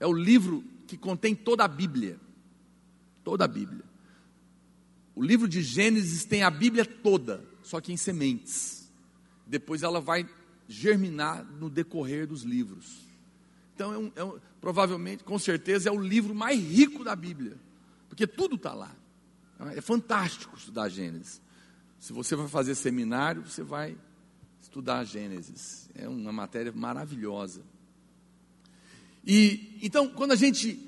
é 0.00 0.06
o 0.06 0.12
livro 0.12 0.64
que 0.88 0.96
contém 0.96 1.36
toda 1.36 1.64
a 1.64 1.68
Bíblia. 1.68 2.18
Toda 3.22 3.44
a 3.44 3.48
Bíblia. 3.48 3.84
O 5.14 5.22
livro 5.22 5.46
de 5.46 5.62
Gênesis 5.62 6.24
tem 6.24 6.42
a 6.42 6.50
Bíblia 6.50 6.84
toda, 6.84 7.44
só 7.62 7.80
que 7.80 7.92
em 7.92 7.96
sementes. 7.96 8.90
Depois 9.46 9.84
ela 9.84 10.00
vai 10.00 10.28
germinar 10.66 11.44
no 11.44 11.70
decorrer 11.70 12.26
dos 12.26 12.42
livros. 12.42 13.04
Então, 13.74 13.92
é 13.92 13.98
um, 13.98 14.12
é 14.16 14.24
um, 14.24 14.38
provavelmente, 14.60 15.22
com 15.22 15.38
certeza, 15.38 15.88
é 15.88 15.92
o 15.92 16.00
livro 16.00 16.34
mais 16.34 16.60
rico 16.60 17.04
da 17.04 17.14
Bíblia, 17.14 17.56
porque 18.08 18.26
tudo 18.26 18.56
está 18.56 18.74
lá. 18.74 18.94
É 19.76 19.80
fantástico 19.80 20.56
estudar 20.56 20.88
Gênesis. 20.88 21.40
Se 22.04 22.12
você 22.12 22.36
vai 22.36 22.46
fazer 22.48 22.74
seminário, 22.74 23.40
você 23.40 23.62
vai 23.62 23.96
estudar 24.60 25.04
Gênesis. 25.04 25.88
É 25.94 26.06
uma 26.06 26.30
matéria 26.30 26.70
maravilhosa. 26.70 27.62
E 29.26 29.78
então, 29.80 30.06
quando 30.10 30.32
a 30.32 30.36
gente 30.36 30.78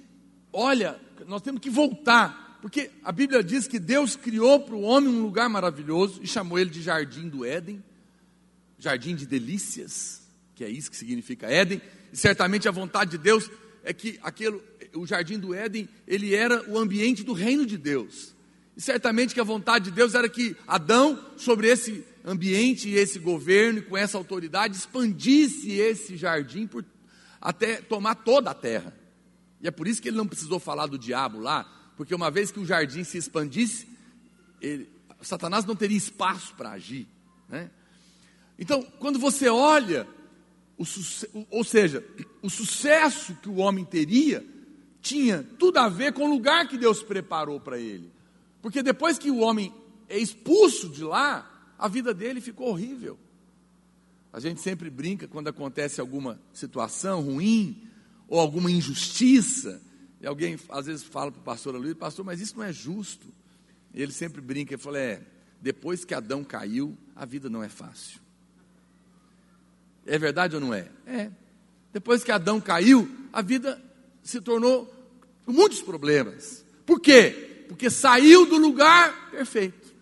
olha, 0.53 1.01
nós 1.27 1.41
temos 1.41 1.63
que 1.63 1.71
voltar, 1.71 2.59
porque 2.61 2.91
a 3.03 3.11
Bíblia 3.11 3.43
diz 3.43 3.67
que 3.67 3.79
Deus 3.79 4.15
criou 4.15 4.61
para 4.61 4.75
o 4.75 4.83
homem 4.83 5.09
um 5.09 5.23
lugar 5.23 5.49
maravilhoso 5.49 6.21
e 6.23 6.27
chamou 6.27 6.59
ele 6.59 6.69
de 6.69 6.83
Jardim 6.83 7.31
do 7.31 7.47
Éden, 7.47 7.83
Jardim 8.79 9.17
de 9.17 9.25
Delícias, 9.25 10.21
que 10.55 10.63
é 10.63 10.69
isso 10.69 10.91
que 10.91 10.99
significa 10.99 11.47
Éden. 11.47 11.81
E 12.13 12.17
certamente 12.19 12.69
a 12.69 12.73
vontade 12.73 13.13
de 13.13 13.19
Deus 13.19 13.51
é 13.83 13.95
que 13.95 14.19
aquele, 14.21 14.61
o 14.95 15.07
Jardim 15.07 15.39
do 15.39 15.55
Éden, 15.55 15.89
ele 16.07 16.35
era 16.35 16.71
o 16.71 16.79
ambiente 16.79 17.25
do 17.25 17.33
reino 17.33 17.65
de 17.65 17.79
Deus. 17.79 18.36
E 18.77 18.81
certamente 18.81 19.33
que 19.33 19.41
a 19.41 19.45
vontade 19.45 19.87
de 19.87 19.91
Deus 19.93 20.15
era 20.15 20.29
que 20.29 20.55
Adão, 20.67 21.19
sobre 21.37 21.69
esse 21.69 22.05
ambiente 22.25 22.89
e 22.89 22.95
esse 22.95 23.19
governo, 23.19 23.83
com 23.83 23.97
essa 23.97 24.19
autoridade, 24.19 24.77
expandisse 24.77 25.73
esse 25.73 26.17
jardim 26.17 26.67
por, 26.67 26.85
até 27.41 27.77
tomar 27.77 28.17
toda 28.17 28.51
a 28.51 28.55
terra. 28.55 28.95
E 29.63 29.67
é 29.67 29.71
por 29.71 29.89
isso 29.89 30.03
que 30.03 30.09
ele 30.09 30.17
não 30.17 30.27
precisou 30.27 30.59
falar 30.59 30.87
do 30.87 30.99
diabo 30.99 31.39
lá, 31.39 31.65
porque 31.97 32.15
uma 32.15 32.31
vez 32.31 32.51
que 32.51 32.61
o 32.61 32.67
jardim 32.67 33.03
se 33.03 33.17
expandisse, 33.17 33.89
ele, 34.61 34.91
Satanás 35.23 35.65
não 35.65 35.75
teria 35.75 35.97
espaço 35.97 36.55
para 36.55 36.73
agir. 36.73 37.07
Né? 37.49 37.71
Então, 38.59 38.83
quando 38.99 39.19
você 39.19 39.49
olha, 39.49 40.07
o, 40.77 40.85
ou 41.51 41.65
seja, 41.65 42.05
o 42.43 42.51
sucesso 42.51 43.35
que 43.37 43.49
o 43.49 43.57
homem 43.57 43.85
teria, 43.85 44.45
tinha 45.01 45.43
tudo 45.59 45.79
a 45.79 45.89
ver 45.89 46.13
com 46.13 46.25
o 46.25 46.31
lugar 46.31 46.69
que 46.69 46.77
Deus 46.77 47.03
preparou 47.03 47.59
para 47.59 47.79
ele. 47.79 48.16
Porque 48.67 48.83
depois 48.83 49.17
que 49.17 49.31
o 49.31 49.37
homem 49.37 49.73
é 50.09 50.19
expulso 50.19 50.89
de 50.89 51.05
lá, 51.05 51.73
a 51.79 51.87
vida 51.87 52.13
dele 52.13 52.41
ficou 52.41 52.71
horrível. 52.71 53.17
A 54.33 54.41
gente 54.41 54.61
sempre 54.61 54.91
brinca 54.91 55.29
quando 55.29 55.47
acontece 55.47 56.01
alguma 56.01 56.41
situação 56.53 57.23
ruim 57.23 57.89
ou 58.27 58.41
alguma 58.41 58.69
injustiça, 58.69 59.81
e 60.21 60.27
alguém 60.27 60.59
às 60.69 60.87
vezes 60.87 61.05
fala 61.05 61.31
para 61.31 61.41
o 61.41 61.45
pastor 61.45 61.77
Luiz, 61.77 61.95
pastor, 61.95 62.25
mas 62.25 62.41
isso 62.41 62.57
não 62.57 62.65
é 62.65 62.73
justo. 62.73 63.29
E 63.95 64.03
ele 64.03 64.11
sempre 64.11 64.41
brinca 64.41 64.75
e 64.75 64.77
fala: 64.77 64.99
é, 64.99 65.23
depois 65.63 66.05
que 66.05 66.13
Adão 66.13 66.43
caiu, 66.43 66.99
a 67.15 67.25
vida 67.25 67.49
não 67.49 67.63
é 67.63 67.69
fácil. 67.69 68.19
É 70.05 70.19
verdade 70.19 70.57
ou 70.57 70.61
não 70.61 70.75
é? 70.75 70.91
É. 71.07 71.31
Depois 71.93 72.25
que 72.25 72.33
Adão 72.33 72.61
caiu, 72.61 73.09
a 73.33 73.43
vida 73.43 73.81
se 74.25 74.41
tornou 74.41 74.93
com 75.45 75.53
muitos 75.53 75.81
problemas. 75.83 76.65
Por 76.85 76.99
quê? 76.99 77.53
Porque 77.69 77.91
saiu 77.91 78.47
do 78.47 78.57
lugar 78.57 79.31
perfeito. 79.31 79.95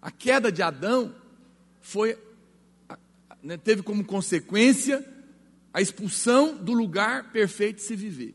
A 0.00 0.10
queda 0.10 0.52
de 0.52 0.62
Adão 0.62 1.14
foi 1.80 2.18
né, 3.42 3.58
teve 3.58 3.82
como 3.82 4.04
consequência 4.04 5.04
a 5.72 5.80
expulsão 5.80 6.56
do 6.56 6.72
lugar 6.72 7.30
perfeito 7.32 7.76
de 7.76 7.82
se 7.82 7.94
viver. 7.94 8.34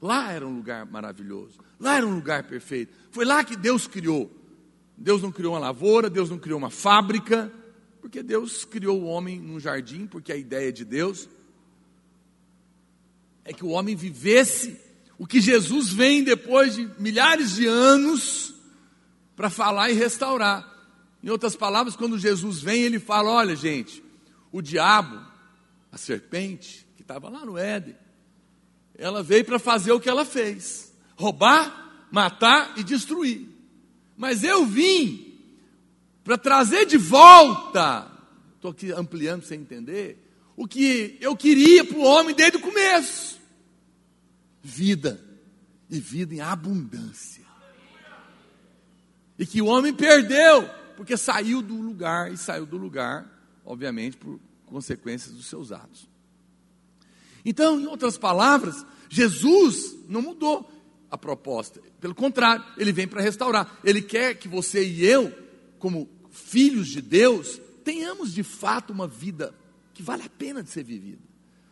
Lá 0.00 0.32
era 0.32 0.46
um 0.46 0.56
lugar 0.56 0.86
maravilhoso, 0.86 1.58
lá 1.78 1.96
era 1.96 2.06
um 2.06 2.14
lugar 2.14 2.44
perfeito. 2.44 2.94
Foi 3.10 3.24
lá 3.24 3.42
que 3.44 3.56
Deus 3.56 3.86
criou. 3.86 4.30
Deus 4.96 5.20
não 5.22 5.32
criou 5.32 5.54
uma 5.54 5.58
lavoura, 5.58 6.08
Deus 6.08 6.30
não 6.30 6.38
criou 6.38 6.58
uma 6.58 6.70
fábrica, 6.70 7.52
porque 8.00 8.22
Deus 8.22 8.64
criou 8.64 9.02
o 9.02 9.06
homem 9.06 9.40
num 9.40 9.58
jardim, 9.58 10.06
porque 10.06 10.32
a 10.32 10.36
ideia 10.36 10.72
de 10.72 10.84
Deus 10.84 11.28
é 13.44 13.52
que 13.52 13.64
o 13.64 13.70
homem 13.70 13.96
vivesse 13.96 14.80
o 15.18 15.26
que 15.26 15.40
Jesus 15.40 15.92
vem 15.92 16.24
depois 16.24 16.74
de 16.74 16.88
milhares 16.98 17.54
de 17.54 17.66
anos 17.66 18.54
para 19.36 19.48
falar 19.50 19.90
e 19.90 19.94
restaurar. 19.94 20.72
Em 21.22 21.30
outras 21.30 21.56
palavras, 21.56 21.96
quando 21.96 22.18
Jesus 22.18 22.60
vem, 22.60 22.82
ele 22.82 22.98
fala: 22.98 23.30
olha, 23.30 23.56
gente, 23.56 24.02
o 24.52 24.60
diabo, 24.60 25.20
a 25.90 25.96
serpente, 25.96 26.86
que 26.96 27.02
estava 27.02 27.28
lá 27.28 27.44
no 27.44 27.56
Éden, 27.56 27.96
ela 28.96 29.22
veio 29.22 29.44
para 29.44 29.58
fazer 29.58 29.92
o 29.92 30.00
que 30.00 30.08
ela 30.08 30.24
fez: 30.24 30.92
roubar, 31.16 32.06
matar 32.10 32.74
e 32.76 32.82
destruir. 32.82 33.48
Mas 34.16 34.44
eu 34.44 34.66
vim 34.66 35.32
para 36.22 36.38
trazer 36.38 36.86
de 36.86 36.96
volta, 36.96 38.10
estou 38.56 38.70
aqui 38.70 38.90
ampliando 38.92 39.40
para 39.40 39.48
você 39.48 39.54
entender, 39.54 40.18
o 40.56 40.66
que 40.66 41.18
eu 41.20 41.36
queria 41.36 41.84
para 41.84 41.98
o 41.98 42.02
homem 42.04 42.34
desde 42.34 42.56
o 42.56 42.60
começo 42.60 43.33
vida, 44.64 45.22
e 45.90 46.00
vida 46.00 46.34
em 46.34 46.40
abundância. 46.40 47.44
E 49.38 49.44
que 49.44 49.60
o 49.60 49.66
homem 49.66 49.92
perdeu, 49.92 50.68
porque 50.96 51.16
saiu 51.16 51.60
do 51.60 51.74
lugar, 51.74 52.32
e 52.32 52.36
saiu 52.38 52.64
do 52.64 52.78
lugar, 52.78 53.30
obviamente, 53.64 54.16
por 54.16 54.40
consequências 54.64 55.34
dos 55.34 55.46
seus 55.46 55.70
atos. 55.70 56.08
Então, 57.44 57.78
em 57.78 57.86
outras 57.86 58.16
palavras, 58.16 58.86
Jesus 59.10 59.94
não 60.08 60.22
mudou 60.22 60.70
a 61.10 61.18
proposta, 61.18 61.80
pelo 62.00 62.14
contrário, 62.14 62.64
ele 62.76 62.92
vem 62.92 63.06
para 63.06 63.22
restaurar. 63.22 63.78
Ele 63.84 64.02
quer 64.02 64.34
que 64.34 64.48
você 64.48 64.84
e 64.84 65.06
eu, 65.06 65.32
como 65.78 66.08
filhos 66.30 66.88
de 66.88 67.00
Deus, 67.00 67.60
tenhamos 67.84 68.32
de 68.32 68.42
fato 68.42 68.92
uma 68.92 69.06
vida 69.06 69.54
que 69.92 70.02
vale 70.02 70.22
a 70.22 70.28
pena 70.28 70.62
de 70.62 70.70
ser 70.70 70.82
vivida, 70.82 71.22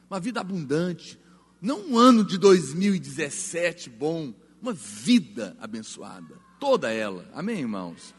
uma 0.08 0.20
vida 0.20 0.40
abundante, 0.40 1.18
não 1.62 1.80
um 1.90 1.96
ano 1.96 2.24
de 2.24 2.36
2017 2.38 3.88
bom, 3.88 4.34
uma 4.60 4.72
vida 4.72 5.56
abençoada, 5.60 6.34
toda 6.58 6.92
ela. 6.92 7.30
Amém, 7.32 7.60
irmãos? 7.60 8.12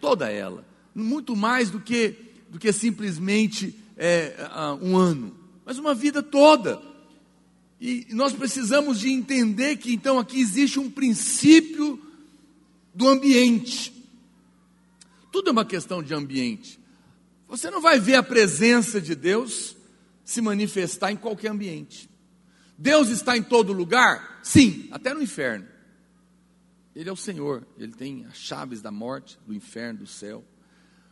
Toda 0.00 0.30
ela. 0.30 0.64
Muito 0.94 1.34
mais 1.34 1.68
do 1.68 1.80
que, 1.80 2.14
do 2.48 2.60
que 2.60 2.72
simplesmente 2.72 3.74
é, 3.96 4.36
um 4.80 4.96
ano, 4.96 5.36
mas 5.64 5.78
uma 5.78 5.94
vida 5.94 6.22
toda. 6.22 6.80
E 7.80 8.06
nós 8.10 8.32
precisamos 8.32 9.00
de 9.00 9.10
entender 9.10 9.78
que 9.78 9.92
então 9.92 10.20
aqui 10.20 10.40
existe 10.40 10.78
um 10.78 10.88
princípio 10.88 12.00
do 12.94 13.08
ambiente. 13.08 13.92
Tudo 15.32 15.48
é 15.48 15.52
uma 15.52 15.64
questão 15.64 16.02
de 16.04 16.14
ambiente. 16.14 16.78
Você 17.48 17.68
não 17.68 17.80
vai 17.80 17.98
ver 17.98 18.14
a 18.14 18.22
presença 18.22 19.00
de 19.00 19.16
Deus 19.16 19.76
se 20.24 20.40
manifestar 20.40 21.10
em 21.10 21.16
qualquer 21.16 21.50
ambiente. 21.50 22.08
Deus 22.78 23.08
está 23.08 23.36
em 23.36 23.42
todo 23.42 23.72
lugar? 23.72 24.40
Sim, 24.42 24.88
até 24.90 25.14
no 25.14 25.22
inferno. 25.22 25.66
Ele 26.94 27.08
é 27.08 27.12
o 27.12 27.16
Senhor, 27.16 27.66
ele 27.78 27.92
tem 27.92 28.24
as 28.24 28.36
chaves 28.36 28.80
da 28.80 28.90
morte, 28.90 29.38
do 29.46 29.54
inferno, 29.54 30.00
do 30.00 30.06
céu. 30.06 30.44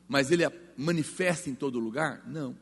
Mas 0.09 0.31
ele 0.31 0.45
manifesta 0.77 1.51
em 1.51 1.55
todo 1.55 1.79
lugar? 1.79 2.23
Não. 2.27 2.57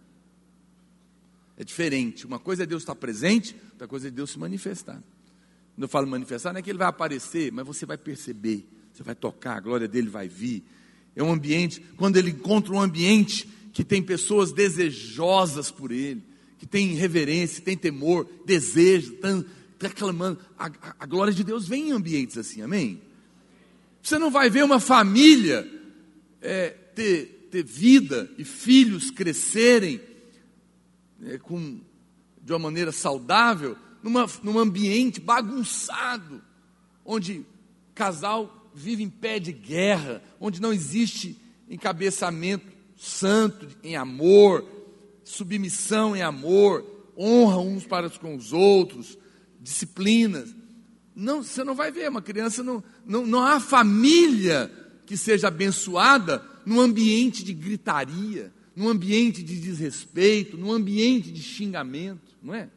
É 1.56 1.64
diferente. 1.64 2.26
Uma 2.26 2.38
coisa 2.38 2.64
é 2.64 2.66
Deus 2.66 2.82
estar 2.82 2.94
presente, 2.94 3.54
outra 3.70 3.86
coisa 3.86 4.08
é 4.08 4.10
Deus 4.10 4.30
se 4.30 4.38
manifestar. 4.38 5.02
Quando 5.74 5.82
eu 5.82 5.88
falo 5.88 6.06
manifestar, 6.06 6.52
não 6.52 6.58
é 6.58 6.62
que 6.62 6.70
ele 6.70 6.78
vai 6.78 6.88
aparecer, 6.88 7.52
mas 7.52 7.66
você 7.66 7.86
vai 7.86 7.96
perceber, 7.96 8.66
você 8.92 9.02
vai 9.02 9.14
tocar, 9.14 9.56
a 9.56 9.60
glória 9.60 9.88
dele 9.88 10.08
vai 10.08 10.28
vir. 10.28 10.64
É 11.14 11.22
um 11.22 11.32
ambiente, 11.32 11.80
quando 11.96 12.16
ele 12.16 12.30
encontra 12.30 12.72
um 12.72 12.80
ambiente 12.80 13.48
que 13.72 13.84
tem 13.84 14.02
pessoas 14.02 14.52
desejosas 14.52 15.70
por 15.70 15.92
ele, 15.92 16.22
que 16.62 16.66
tem 16.68 16.94
reverência, 16.94 17.60
tem 17.60 17.76
temor, 17.76 18.24
desejo, 18.46 19.14
está 19.14 19.42
tá 19.80 19.90
clamando. 19.90 20.38
A, 20.56 20.66
a, 20.66 20.94
a, 21.00 21.06
glória 21.06 21.32
de 21.32 21.42
Deus 21.42 21.66
vem 21.66 21.88
em 21.88 21.90
ambientes 21.90 22.38
assim, 22.38 22.62
amém? 22.62 23.02
Você 24.00 24.16
não 24.16 24.30
vai 24.30 24.48
ver 24.48 24.62
uma 24.62 24.78
família 24.78 25.68
é, 26.40 26.68
ter, 26.70 27.48
ter 27.50 27.64
vida 27.64 28.30
e 28.38 28.44
filhos 28.44 29.10
crescerem 29.10 30.00
é, 31.24 31.36
com, 31.36 31.80
de 32.40 32.52
uma 32.52 32.60
maneira 32.60 32.92
saudável, 32.92 33.76
numa, 34.00 34.24
num 34.44 34.56
ambiente 34.56 35.18
bagunçado, 35.20 36.40
onde 37.04 37.44
casal 37.92 38.70
vive 38.72 39.02
em 39.02 39.10
pé 39.10 39.40
de 39.40 39.50
guerra, 39.50 40.22
onde 40.38 40.62
não 40.62 40.72
existe 40.72 41.36
encabeçamento 41.68 42.70
santo, 42.96 43.66
em 43.82 43.96
amor, 43.96 44.81
submissão 45.24 46.16
em 46.16 46.22
amor, 46.22 46.84
honra 47.16 47.58
uns 47.58 47.86
para 47.86 48.08
com 48.10 48.36
os 48.36 48.52
outros, 48.52 49.18
disciplinas. 49.60 50.54
Não, 51.14 51.42
você 51.42 51.62
não 51.62 51.74
vai 51.74 51.90
ver, 51.90 52.08
uma 52.08 52.22
criança 52.22 52.62
não, 52.62 52.82
não, 53.04 53.26
não 53.26 53.44
há 53.44 53.60
família 53.60 54.70
que 55.06 55.16
seja 55.16 55.48
abençoada 55.48 56.42
num 56.64 56.80
ambiente 56.80 57.44
de 57.44 57.52
gritaria, 57.52 58.52
num 58.74 58.88
ambiente 58.88 59.42
de 59.42 59.60
desrespeito, 59.60 60.56
num 60.56 60.72
ambiente 60.72 61.30
de 61.30 61.42
xingamento, 61.42 62.36
não 62.42 62.54
é? 62.54 62.70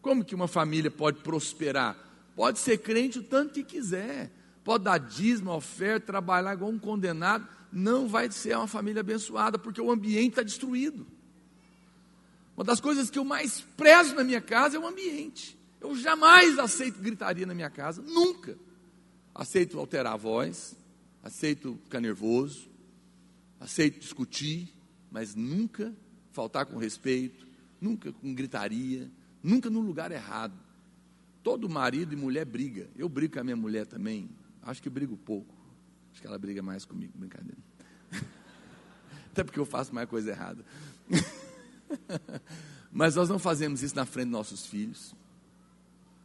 Como 0.00 0.24
que 0.24 0.34
uma 0.34 0.48
família 0.48 0.90
pode 0.90 1.20
prosperar? 1.20 1.96
Pode 2.34 2.58
ser 2.58 2.78
crente 2.78 3.20
o 3.20 3.22
tanto 3.22 3.52
que 3.52 3.62
quiser, 3.62 4.32
pode 4.64 4.84
dar 4.84 4.98
dízimo, 4.98 5.52
oferta, 5.52 6.06
trabalhar 6.06 6.54
igual 6.54 6.70
um 6.70 6.78
condenado, 6.78 7.46
não 7.72 8.08
vai 8.08 8.30
ser 8.30 8.56
uma 8.56 8.66
família 8.66 9.00
abençoada, 9.00 9.58
porque 9.58 9.80
o 9.80 9.90
ambiente 9.90 10.30
está 10.30 10.42
destruído. 10.42 11.06
Uma 12.62 12.66
das 12.66 12.80
coisas 12.80 13.10
que 13.10 13.18
eu 13.18 13.24
mais 13.24 13.60
prezo 13.76 14.14
na 14.14 14.22
minha 14.22 14.40
casa 14.40 14.76
é 14.76 14.78
o 14.78 14.86
ambiente. 14.86 15.58
Eu 15.80 15.96
jamais 15.96 16.60
aceito 16.60 17.00
gritaria 17.00 17.44
na 17.44 17.56
minha 17.56 17.68
casa, 17.68 18.00
nunca. 18.00 18.56
Aceito 19.34 19.80
alterar 19.80 20.12
a 20.12 20.16
voz, 20.16 20.76
aceito 21.24 21.76
ficar 21.82 21.98
nervoso, 21.98 22.70
aceito 23.58 23.98
discutir, 23.98 24.72
mas 25.10 25.34
nunca 25.34 25.92
faltar 26.30 26.64
com 26.66 26.76
respeito, 26.76 27.44
nunca 27.80 28.12
com 28.12 28.32
gritaria, 28.32 29.10
nunca 29.42 29.68
no 29.68 29.80
lugar 29.80 30.12
errado. 30.12 30.54
Todo 31.42 31.68
marido 31.68 32.12
e 32.12 32.16
mulher 32.16 32.44
briga. 32.44 32.88
Eu 32.94 33.08
brigo 33.08 33.34
com 33.34 33.40
a 33.40 33.44
minha 33.44 33.56
mulher 33.56 33.86
também. 33.88 34.30
Acho 34.62 34.80
que 34.80 34.88
brigo 34.88 35.16
pouco. 35.16 35.52
Acho 36.12 36.20
que 36.20 36.28
ela 36.28 36.38
briga 36.38 36.62
mais 36.62 36.84
comigo, 36.84 37.12
brincadeira. 37.16 37.58
Até 39.32 39.42
porque 39.42 39.58
eu 39.58 39.66
faço 39.66 39.92
mais 39.92 40.08
coisa 40.08 40.30
errada. 40.30 40.64
Mas 42.92 43.14
nós 43.14 43.28
não 43.28 43.38
fazemos 43.38 43.82
isso 43.82 43.96
na 43.96 44.04
frente 44.04 44.26
dos 44.26 44.32
nossos 44.32 44.66
filhos. 44.66 45.14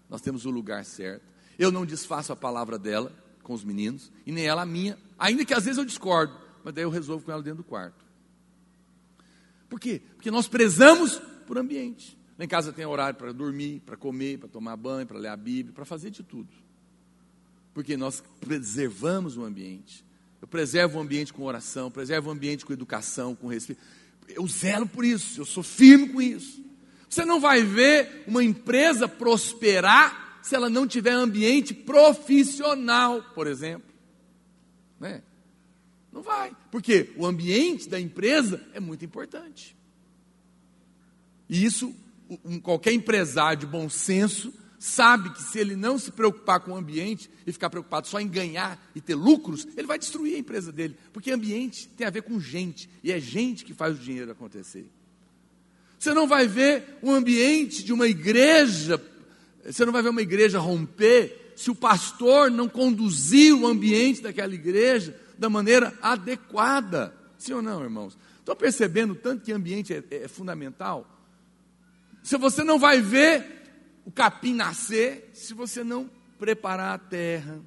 Nós 0.09 0.22
temos 0.22 0.45
o 0.45 0.49
lugar 0.49 0.84
certo. 0.86 1.24
Eu 1.57 1.72
não 1.72 1.86
desfaço 1.86 2.32
a 2.34 2.36
palavra 2.36 2.78
dela 2.78 3.11
com 3.41 3.53
os 3.53 3.63
meninos, 3.63 4.11
e 4.26 4.32
nem 4.32 4.45
ela 4.45 4.63
a 4.63 4.65
minha, 4.65 4.97
ainda 5.18 5.45
que 5.45 5.53
às 5.53 5.63
vezes 5.63 5.78
eu 5.78 5.86
discordo, 5.86 6.38
mas 6.65 6.74
daí 6.74 6.84
eu 6.84 6.89
resolvo 6.89 7.24
com 7.24 7.32
ela 7.32 7.41
dentro 7.41 7.59
do 7.59 7.63
quarto. 7.63 8.03
Por 9.70 9.80
quê? 9.80 10.01
Porque 10.15 10.30
nós 10.30 10.47
prezamos 10.49 11.22
por 11.45 11.57
ambiente. 11.57 12.18
Lá 12.38 12.45
em 12.45 12.47
casa 12.47 12.74
tem 12.74 12.86
horário 12.86 13.18
para 13.18 13.32
dormir, 13.32 13.82
para 13.86 13.95
comer, 13.95 14.38
para 14.38 14.49
tomar 14.49 14.76
banho, 14.76 15.07
para 15.07 15.18
ler 15.18 15.30
a 15.30 15.38
Bíblia, 15.38 15.74
para 15.74 15.86
fazer 15.86 16.09
de 16.09 16.24
tudo. 16.24 16.49
Porque 17.74 17.95
nós 17.95 18.22
preservamos 18.39 19.38
o 19.38 19.43
ambiente. 19.43 20.05
Eu 20.41 20.47
preservo 20.47 20.97
o 20.97 21.01
ambiente 21.01 21.34
com 21.34 21.43
oração, 21.43 21.89
preservo 21.89 22.30
o 22.30 22.32
ambiente 22.32 22.65
com 22.65 22.74
educação, 22.74 23.34
com 23.34 23.47
respeito. 23.47 23.82
Eu 24.28 24.47
zelo 24.47 24.88
por 24.88 25.05
isso, 25.05 25.41
eu 25.41 25.45
sou 25.45 25.63
firme 25.63 26.09
com 26.09 26.21
isso. 26.21 26.63
Você 27.09 27.23
não 27.23 27.39
vai 27.39 27.63
ver 27.63 28.23
uma 28.28 28.43
empresa 28.43 29.07
prosperar 29.07 30.39
se 30.41 30.55
ela 30.55 30.69
não 30.69 30.88
tiver 30.88 31.11
ambiente 31.11 31.73
profissional, 31.73 33.21
por 33.34 33.47
exemplo. 33.47 33.93
Né? 34.99 35.21
Não 36.11 36.21
vai, 36.21 36.55
porque 36.71 37.11
o 37.15 37.25
ambiente 37.25 37.88
da 37.88 37.99
empresa 37.99 38.61
é 38.73 38.80
muito 38.80 39.05
importante. 39.05 39.75
E 41.49 41.63
isso, 41.63 41.95
um, 42.43 42.59
qualquer 42.59 42.93
empresário 42.93 43.59
de 43.59 43.65
bom 43.65 43.89
senso 43.89 44.53
sabe 44.80 45.32
que 45.32 45.41
se 45.41 45.59
ele 45.59 45.75
não 45.75 45.97
se 45.97 46.11
preocupar 46.11 46.59
com 46.59 46.71
o 46.71 46.75
ambiente 46.75 47.30
e 47.45 47.51
ficar 47.51 47.69
preocupado 47.69 48.07
só 48.07 48.19
em 48.19 48.28
ganhar 48.28 48.80
e 48.93 49.01
ter 49.01 49.15
lucros, 49.15 49.67
ele 49.75 49.88
vai 49.88 49.97
destruir 49.97 50.36
a 50.36 50.39
empresa 50.39 50.71
dele. 50.71 50.95
Porque 51.11 51.32
ambiente 51.32 51.88
tem 51.89 52.05
a 52.05 52.11
ver 52.11 52.21
com 52.21 52.39
gente, 52.39 52.89
e 53.03 53.11
é 53.11 53.19
gente 53.19 53.65
que 53.65 53.73
faz 53.73 53.97
o 53.97 54.01
dinheiro 54.01 54.32
acontecer. 54.32 54.89
Você 55.97 56.13
não 56.13 56.28
vai 56.28 56.47
ver 56.47 56.97
um 57.01 57.11
ambiente 57.11 57.84
de 57.84 57.91
uma 57.91 58.07
igreja, 58.07 59.01
você 59.65 59.84
não 59.84 59.91
vai 59.91 60.03
ver 60.03 60.09
uma 60.09 60.21
igreja 60.21 60.59
romper 60.59 61.53
se 61.55 61.71
o 61.71 61.75
pastor 61.75 62.51
não 62.51 62.69
conduzir 62.69 63.53
o 63.55 63.65
ambiente 63.65 64.21
daquela 64.21 64.53
igreja 64.53 65.19
da 65.39 65.49
maneira 65.49 65.97
adequada. 66.01 67.15
Sim 67.38 67.53
ou 67.53 67.61
não, 67.63 67.84
irmãos? 67.84 68.17
Estão 68.39 68.55
percebendo 68.55 69.15
tanto 69.15 69.43
que 69.43 69.51
ambiente 69.51 69.93
é, 69.93 70.03
é 70.11 70.28
fundamental? 70.28 71.09
Se 72.21 72.38
você 72.38 72.63
não 72.63 72.78
vai 72.78 73.01
ver 73.01 73.57
o 74.08 74.12
capim 74.12 74.53
nascer 74.53 75.30
se 75.34 75.53
você 75.53 75.84
não 75.84 76.10
preparar 76.39 76.95
a 76.95 76.97
terra 76.97 77.60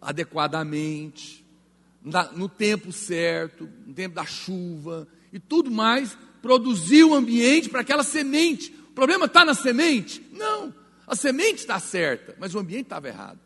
adequadamente, 0.00 1.44
no 2.36 2.48
tempo 2.48 2.92
certo, 2.92 3.68
no 3.84 3.92
tempo 3.92 4.14
da 4.14 4.24
chuva 4.24 5.08
e 5.32 5.40
tudo 5.40 5.68
mais, 5.68 6.16
produzir 6.40 7.02
o 7.02 7.12
ambiente 7.12 7.68
para 7.68 7.80
aquela 7.80 8.04
semente. 8.04 8.72
O 8.90 8.92
problema 8.92 9.26
está 9.26 9.44
na 9.44 9.52
semente? 9.52 10.24
Não, 10.32 10.72
a 11.04 11.16
semente 11.16 11.56
está 11.56 11.80
certa, 11.80 12.36
mas 12.38 12.54
o 12.54 12.60
ambiente 12.60 12.84
estava 12.84 13.08
errado. 13.08 13.40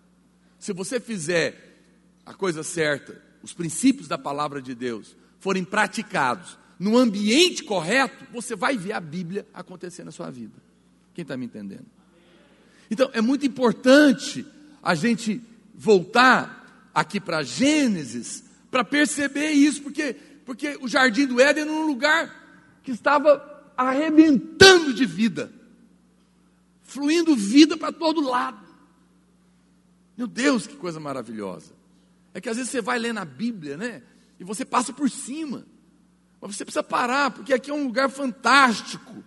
Se 0.59 0.75
você 0.75 1.01
fizer 1.01 1.81
a 2.27 2.35
coisa 2.35 2.63
certa, 2.63 3.23
os 3.43 3.55
princípios 3.55 4.07
da 4.07 4.19
palavra 4.19 4.61
de 4.61 4.75
Deus 4.75 5.17
forem 5.41 5.65
praticados 5.65 6.59
no 6.79 6.99
ambiente 6.99 7.65
correto, 7.65 8.27
você 8.31 8.55
vai 8.55 8.77
ver 8.77 8.93
a 8.93 9.01
Bíblia 9.01 9.47
acontecer 9.55 10.05
na 10.05 10.11
sua 10.11 10.31
vida. 10.31 10.61
Quem 11.15 11.23
está 11.23 11.39
me 11.39 11.47
entendendo? 11.47 11.87
Então, 12.93 13.09
é 13.15 13.23
muito 13.23 13.47
importante 13.47 14.45
a 14.83 14.95
gente 14.95 15.41
voltar 15.75 16.91
aqui 16.93 17.19
para 17.19 17.43
Gênesis 17.43 18.45
para 18.71 18.85
perceber 18.85 19.51
isso, 19.53 19.81
porque, 19.81 20.13
porque 20.45 20.77
o 20.79 20.87
jardim 20.87 21.27
do 21.27 21.41
Éden 21.41 21.63
era 21.63 21.73
um 21.73 21.87
lugar 21.87 22.79
que 22.83 22.91
estava 22.91 23.73
arrebentando 23.79 24.93
de 24.93 25.07
vida, 25.07 25.51
fluindo 26.83 27.35
vida 27.35 27.79
para 27.79 27.91
todo 27.91 28.21
lado. 28.21 28.61
Meu 30.15 30.27
Deus, 30.27 30.67
que 30.67 30.77
coisa 30.77 31.01
maravilhosa! 31.01 31.73
É 32.35 32.43
que 32.43 32.49
às 32.51 32.59
vezes 32.59 32.71
você 32.71 32.83
vai 32.83 32.99
ler 32.99 33.15
na 33.15 33.25
Bíblia, 33.25 33.79
né? 33.79 34.03
E 34.39 34.45
você 34.45 34.67
passa 34.67 34.93
por 34.93 35.09
cima. 35.09 35.65
Mas 36.39 36.57
você 36.57 36.65
precisa 36.67 36.83
parar, 36.83 37.31
porque 37.31 37.55
aqui 37.55 37.71
é 37.71 37.75
um 37.75 37.85
lugar 37.85 38.11
fantástico 38.11 39.25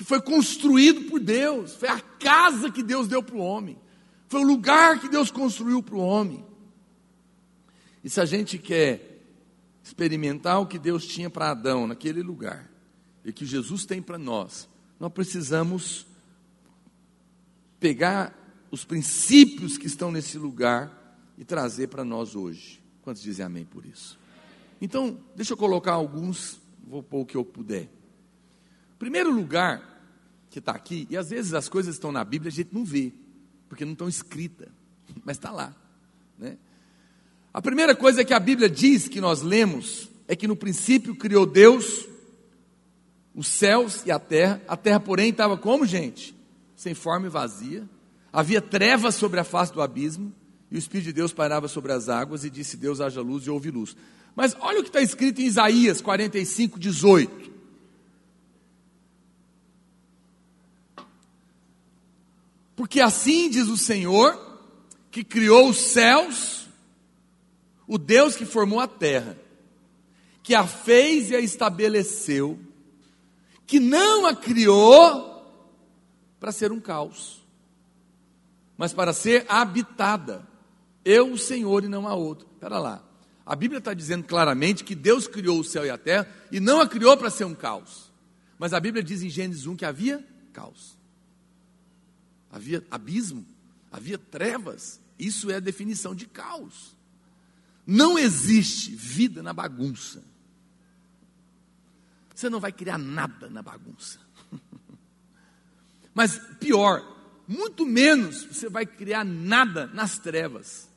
que 0.00 0.04
foi 0.04 0.18
construído 0.22 1.10
por 1.10 1.20
Deus, 1.20 1.74
foi 1.74 1.90
a 1.90 2.00
casa 2.00 2.70
que 2.70 2.82
Deus 2.82 3.06
deu 3.06 3.22
para 3.22 3.36
o 3.36 3.40
homem, 3.40 3.76
foi 4.28 4.40
o 4.40 4.46
lugar 4.46 4.98
que 4.98 5.10
Deus 5.10 5.30
construiu 5.30 5.82
para 5.82 5.94
o 5.94 6.00
homem. 6.00 6.42
E 8.02 8.08
se 8.08 8.18
a 8.18 8.24
gente 8.24 8.56
quer 8.56 9.22
experimentar 9.84 10.58
o 10.58 10.64
que 10.64 10.78
Deus 10.78 11.06
tinha 11.06 11.28
para 11.28 11.50
Adão 11.50 11.86
naquele 11.86 12.22
lugar, 12.22 12.70
e 13.26 13.30
que 13.30 13.44
Jesus 13.44 13.84
tem 13.84 14.00
para 14.00 14.16
nós, 14.16 14.70
nós 14.98 15.12
precisamos 15.12 16.06
pegar 17.78 18.34
os 18.70 18.86
princípios 18.86 19.76
que 19.76 19.86
estão 19.86 20.10
nesse 20.10 20.38
lugar 20.38 21.20
e 21.36 21.44
trazer 21.44 21.88
para 21.88 22.06
nós 22.06 22.34
hoje. 22.34 22.82
Quantos 23.02 23.20
dizem 23.20 23.44
amém 23.44 23.66
por 23.66 23.84
isso? 23.84 24.18
Então, 24.80 25.20
deixa 25.36 25.52
eu 25.52 25.58
colocar 25.58 25.92
alguns, 25.92 26.58
vou 26.88 27.02
pôr 27.02 27.20
o 27.20 27.26
que 27.26 27.36
eu 27.36 27.44
puder. 27.44 27.90
Primeiro 28.98 29.30
lugar, 29.30 29.89
que 30.50 30.58
está 30.58 30.72
aqui, 30.72 31.06
e 31.08 31.16
às 31.16 31.30
vezes 31.30 31.54
as 31.54 31.68
coisas 31.68 31.94
estão 31.94 32.10
na 32.10 32.24
Bíblia, 32.24 32.48
a 32.48 32.52
gente 32.52 32.74
não 32.74 32.84
vê, 32.84 33.12
porque 33.68 33.84
não 33.84 33.92
estão 33.92 34.08
escritas, 34.08 34.68
mas 35.24 35.36
está 35.36 35.50
lá. 35.50 35.74
Né? 36.38 36.58
A 37.54 37.62
primeira 37.62 37.94
coisa 37.94 38.24
que 38.24 38.34
a 38.34 38.40
Bíblia 38.40 38.68
diz 38.68 39.08
que 39.08 39.20
nós 39.20 39.42
lemos 39.42 40.08
é 40.26 40.34
que 40.34 40.48
no 40.48 40.56
princípio 40.56 41.14
criou 41.14 41.46
Deus 41.46 42.06
os 43.34 43.46
céus 43.46 44.02
e 44.04 44.10
a 44.10 44.18
terra, 44.18 44.60
a 44.66 44.76
terra, 44.76 45.00
porém, 45.00 45.30
estava 45.30 45.56
como, 45.56 45.86
gente? 45.86 46.34
Sem 46.74 46.94
forma 46.94 47.26
e 47.26 47.30
vazia, 47.30 47.88
havia 48.32 48.60
trevas 48.60 49.14
sobre 49.14 49.38
a 49.38 49.44
face 49.44 49.72
do 49.72 49.80
abismo, 49.80 50.32
e 50.70 50.76
o 50.76 50.78
Espírito 50.78 51.06
de 51.06 51.12
Deus 51.12 51.32
pairava 51.32 51.68
sobre 51.68 51.92
as 51.92 52.08
águas, 52.08 52.44
e 52.44 52.50
disse: 52.50 52.76
Deus 52.76 53.00
haja 53.00 53.20
luz 53.20 53.46
e 53.46 53.50
houve 53.50 53.70
luz. 53.70 53.96
Mas 54.34 54.56
olha 54.60 54.80
o 54.80 54.82
que 54.82 54.88
está 54.88 55.00
escrito 55.00 55.40
em 55.40 55.46
Isaías 55.46 56.00
45, 56.00 56.78
18. 56.78 57.50
Porque 62.80 62.98
assim 62.98 63.50
diz 63.50 63.68
o 63.68 63.76
Senhor, 63.76 64.40
que 65.10 65.22
criou 65.22 65.68
os 65.68 65.76
céus, 65.76 66.66
o 67.86 67.98
Deus 67.98 68.36
que 68.36 68.46
formou 68.46 68.80
a 68.80 68.88
terra, 68.88 69.36
que 70.42 70.54
a 70.54 70.66
fez 70.66 71.28
e 71.28 71.36
a 71.36 71.40
estabeleceu, 71.40 72.58
que 73.66 73.78
não 73.78 74.24
a 74.24 74.34
criou 74.34 75.44
para 76.40 76.50
ser 76.52 76.72
um 76.72 76.80
caos, 76.80 77.46
mas 78.78 78.94
para 78.94 79.12
ser 79.12 79.44
habitada. 79.46 80.48
Eu, 81.04 81.32
o 81.32 81.38
Senhor, 81.38 81.84
e 81.84 81.88
não 81.88 82.08
há 82.08 82.14
outro. 82.14 82.48
Espera 82.54 82.78
lá. 82.78 83.04
A 83.44 83.54
Bíblia 83.54 83.80
está 83.80 83.92
dizendo 83.92 84.24
claramente 84.24 84.84
que 84.84 84.94
Deus 84.94 85.28
criou 85.28 85.60
o 85.60 85.64
céu 85.64 85.84
e 85.84 85.90
a 85.90 85.98
terra 85.98 86.26
e 86.50 86.58
não 86.58 86.80
a 86.80 86.88
criou 86.88 87.14
para 87.14 87.28
ser 87.28 87.44
um 87.44 87.54
caos. 87.54 88.10
Mas 88.58 88.72
a 88.72 88.80
Bíblia 88.80 89.04
diz 89.04 89.22
em 89.22 89.28
Gênesis 89.28 89.66
1 89.66 89.76
que 89.76 89.84
havia 89.84 90.26
caos 90.50 90.98
havia 92.50 92.84
abismo, 92.90 93.46
havia 93.90 94.18
trevas. 94.18 95.00
Isso 95.18 95.50
é 95.50 95.56
a 95.56 95.60
definição 95.60 96.14
de 96.14 96.26
caos. 96.26 96.96
Não 97.86 98.18
existe 98.18 98.94
vida 98.94 99.42
na 99.42 99.52
bagunça. 99.52 100.22
Você 102.34 102.48
não 102.48 102.60
vai 102.60 102.72
criar 102.72 102.98
nada 102.98 103.50
na 103.50 103.62
bagunça. 103.62 104.18
Mas 106.14 106.38
pior, 106.58 107.04
muito 107.46 107.84
menos 107.84 108.44
você 108.44 108.68
vai 108.68 108.86
criar 108.86 109.24
nada 109.24 109.86
nas 109.88 110.18
trevas. 110.18 110.88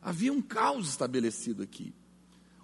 Havia 0.00 0.32
um 0.32 0.42
caos 0.42 0.88
estabelecido 0.88 1.62
aqui. 1.62 1.94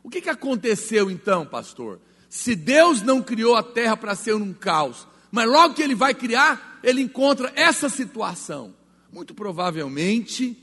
O 0.02 0.10
que, 0.10 0.20
que 0.20 0.28
aconteceu 0.28 1.10
então, 1.10 1.44
pastor? 1.44 2.00
Se 2.28 2.54
Deus 2.54 3.02
não 3.02 3.22
criou 3.22 3.56
a 3.56 3.62
terra 3.62 3.96
para 3.96 4.14
ser 4.14 4.34
um 4.34 4.52
caos, 4.52 5.08
mas 5.32 5.48
logo 5.48 5.74
que 5.74 5.82
ele 5.82 5.94
vai 5.94 6.14
criar, 6.14 6.69
ele 6.82 7.00
encontra 7.02 7.52
essa 7.54 7.88
situação. 7.88 8.74
Muito 9.12 9.34
provavelmente 9.34 10.56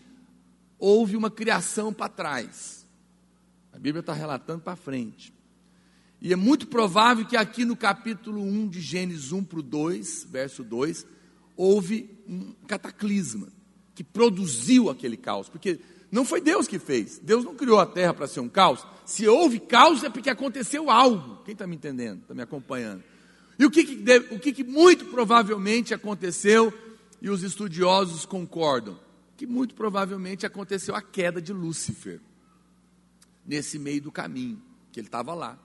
houve 0.79 1.15
uma 1.15 1.29
criação 1.29 1.91
para 1.93 2.09
trás. 2.09 2.85
A 3.71 3.77
Bíblia 3.79 3.99
está 3.99 4.13
relatando 4.13 4.61
para 4.61 4.75
frente. 4.75 5.33
E 6.19 6.33
é 6.33 6.35
muito 6.35 6.67
provável 6.67 7.25
que 7.25 7.37
aqui 7.37 7.63
no 7.63 7.75
capítulo 7.75 8.41
1 8.41 8.69
de 8.69 8.81
Gênesis 8.81 9.31
1 9.31 9.43
para 9.43 9.59
o 9.59 9.63
2, 9.63 10.27
verso 10.29 10.63
2, 10.63 11.05
houve 11.55 12.09
um 12.27 12.53
cataclisma 12.67 13.49
que 13.93 14.03
produziu 14.03 14.89
aquele 14.89 15.17
caos, 15.17 15.49
porque 15.49 15.79
não 16.11 16.23
foi 16.23 16.41
Deus 16.41 16.67
que 16.67 16.79
fez. 16.79 17.19
Deus 17.19 17.43
não 17.43 17.55
criou 17.55 17.79
a 17.79 17.85
terra 17.85 18.13
para 18.13 18.27
ser 18.27 18.39
um 18.39 18.49
caos. 18.49 18.85
Se 19.05 19.27
houve 19.27 19.59
caos 19.59 20.03
é 20.03 20.09
porque 20.09 20.29
aconteceu 20.29 20.89
algo. 20.89 21.43
Quem 21.43 21.53
está 21.53 21.67
me 21.67 21.75
entendendo? 21.75 22.21
Está 22.21 22.33
me 22.33 22.41
acompanhando? 22.41 23.03
E 23.59 23.65
o 23.65 23.71
que, 23.71 23.83
que 23.83 23.95
deve, 23.95 24.35
o 24.35 24.39
que, 24.39 24.53
que 24.53 24.63
muito 24.63 25.05
provavelmente 25.05 25.93
aconteceu, 25.93 26.73
e 27.21 27.29
os 27.29 27.43
estudiosos 27.43 28.25
concordam, 28.25 28.99
que 29.35 29.47
muito 29.47 29.73
provavelmente 29.73 30.45
aconteceu 30.45 30.95
a 30.95 31.01
queda 31.01 31.41
de 31.41 31.51
Lúcifer, 31.51 32.19
nesse 33.45 33.79
meio 33.79 34.01
do 34.01 34.11
caminho, 34.11 34.61
que 34.91 34.99
ele 34.99 35.07
estava 35.07 35.33
lá. 35.33 35.57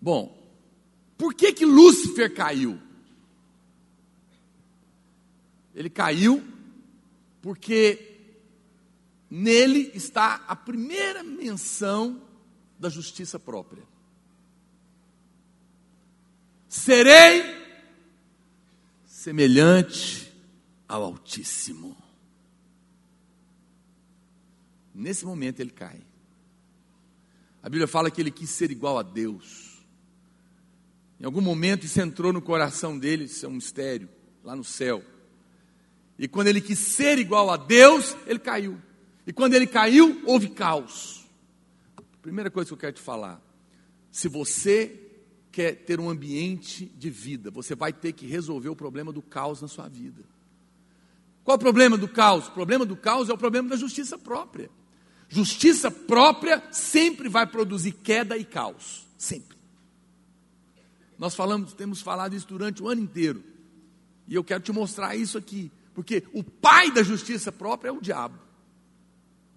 Bom, 0.00 0.36
por 1.16 1.34
que 1.34 1.52
que 1.52 1.64
Lúcifer 1.64 2.34
caiu? 2.34 2.78
Ele 5.74 5.88
caiu 5.88 6.42
porque 7.40 8.16
nele 9.30 9.90
está 9.94 10.44
a 10.46 10.56
primeira 10.56 11.22
menção 11.22 12.22
da 12.78 12.88
justiça 12.88 13.38
própria. 13.38 13.84
Serei 16.78 17.42
semelhante 19.04 20.32
ao 20.86 21.02
Altíssimo. 21.02 21.96
Nesse 24.94 25.26
momento 25.26 25.58
ele 25.58 25.70
cai. 25.70 26.00
A 27.60 27.68
Bíblia 27.68 27.88
fala 27.88 28.12
que 28.12 28.20
ele 28.20 28.30
quis 28.30 28.48
ser 28.50 28.70
igual 28.70 28.96
a 28.96 29.02
Deus. 29.02 29.84
Em 31.20 31.24
algum 31.24 31.40
momento 31.40 31.84
isso 31.84 32.00
entrou 32.00 32.32
no 32.32 32.40
coração 32.40 32.96
dele, 32.96 33.24
isso 33.24 33.44
é 33.44 33.48
um 33.48 33.54
mistério, 33.54 34.08
lá 34.44 34.54
no 34.54 34.64
céu. 34.64 35.02
E 36.16 36.28
quando 36.28 36.46
ele 36.46 36.60
quis 36.60 36.78
ser 36.78 37.18
igual 37.18 37.50
a 37.50 37.56
Deus, 37.56 38.16
ele 38.24 38.38
caiu. 38.38 38.80
E 39.26 39.32
quando 39.32 39.54
ele 39.54 39.66
caiu, 39.66 40.22
houve 40.24 40.48
caos. 40.50 41.26
Primeira 42.22 42.50
coisa 42.52 42.68
que 42.68 42.74
eu 42.74 42.78
quero 42.78 42.92
te 42.94 43.02
falar: 43.02 43.42
se 44.12 44.28
você 44.28 45.07
quer 45.58 45.74
ter 45.74 45.98
um 45.98 46.08
ambiente 46.08 46.86
de 46.96 47.10
vida, 47.10 47.50
você 47.50 47.74
vai 47.74 47.92
ter 47.92 48.12
que 48.12 48.24
resolver 48.24 48.68
o 48.68 48.76
problema 48.76 49.12
do 49.12 49.20
caos 49.20 49.60
na 49.60 49.66
sua 49.66 49.88
vida. 49.88 50.22
Qual 51.42 51.56
o 51.56 51.58
problema 51.58 51.98
do 51.98 52.06
caos? 52.06 52.46
O 52.46 52.52
problema 52.52 52.86
do 52.86 52.96
caos 52.96 53.28
é 53.28 53.32
o 53.32 53.36
problema 53.36 53.68
da 53.68 53.74
justiça 53.74 54.16
própria. 54.16 54.70
Justiça 55.28 55.90
própria 55.90 56.62
sempre 56.70 57.28
vai 57.28 57.44
produzir 57.44 57.90
queda 57.90 58.36
e 58.36 58.44
caos, 58.44 59.04
sempre. 59.18 59.58
Nós 61.18 61.34
falamos, 61.34 61.72
temos 61.72 62.00
falado 62.00 62.36
isso 62.36 62.46
durante 62.46 62.80
o 62.80 62.88
ano 62.88 63.00
inteiro. 63.00 63.42
E 64.28 64.36
eu 64.36 64.44
quero 64.44 64.62
te 64.62 64.70
mostrar 64.70 65.16
isso 65.16 65.36
aqui. 65.36 65.72
Porque 65.92 66.22
o 66.32 66.44
pai 66.44 66.92
da 66.92 67.02
justiça 67.02 67.50
própria 67.50 67.88
é 67.88 67.92
o 67.92 68.00
diabo. 68.00 68.38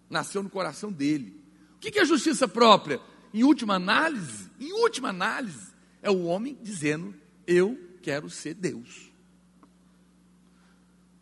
Nasceu 0.10 0.42
no 0.42 0.50
coração 0.50 0.92
dele. 0.92 1.40
O 1.76 1.80
que 1.80 2.00
é 2.00 2.06
justiça 2.06 2.48
própria? 2.48 3.00
Em 3.32 3.44
última 3.44 3.76
análise, 3.76 4.50
em 4.60 4.74
última 4.74 5.10
análise, 5.10 5.71
é 6.02 6.10
o 6.10 6.24
homem 6.24 6.58
dizendo: 6.62 7.14
Eu 7.46 7.78
quero 8.02 8.30
ser 8.30 8.54
Deus. 8.54 9.12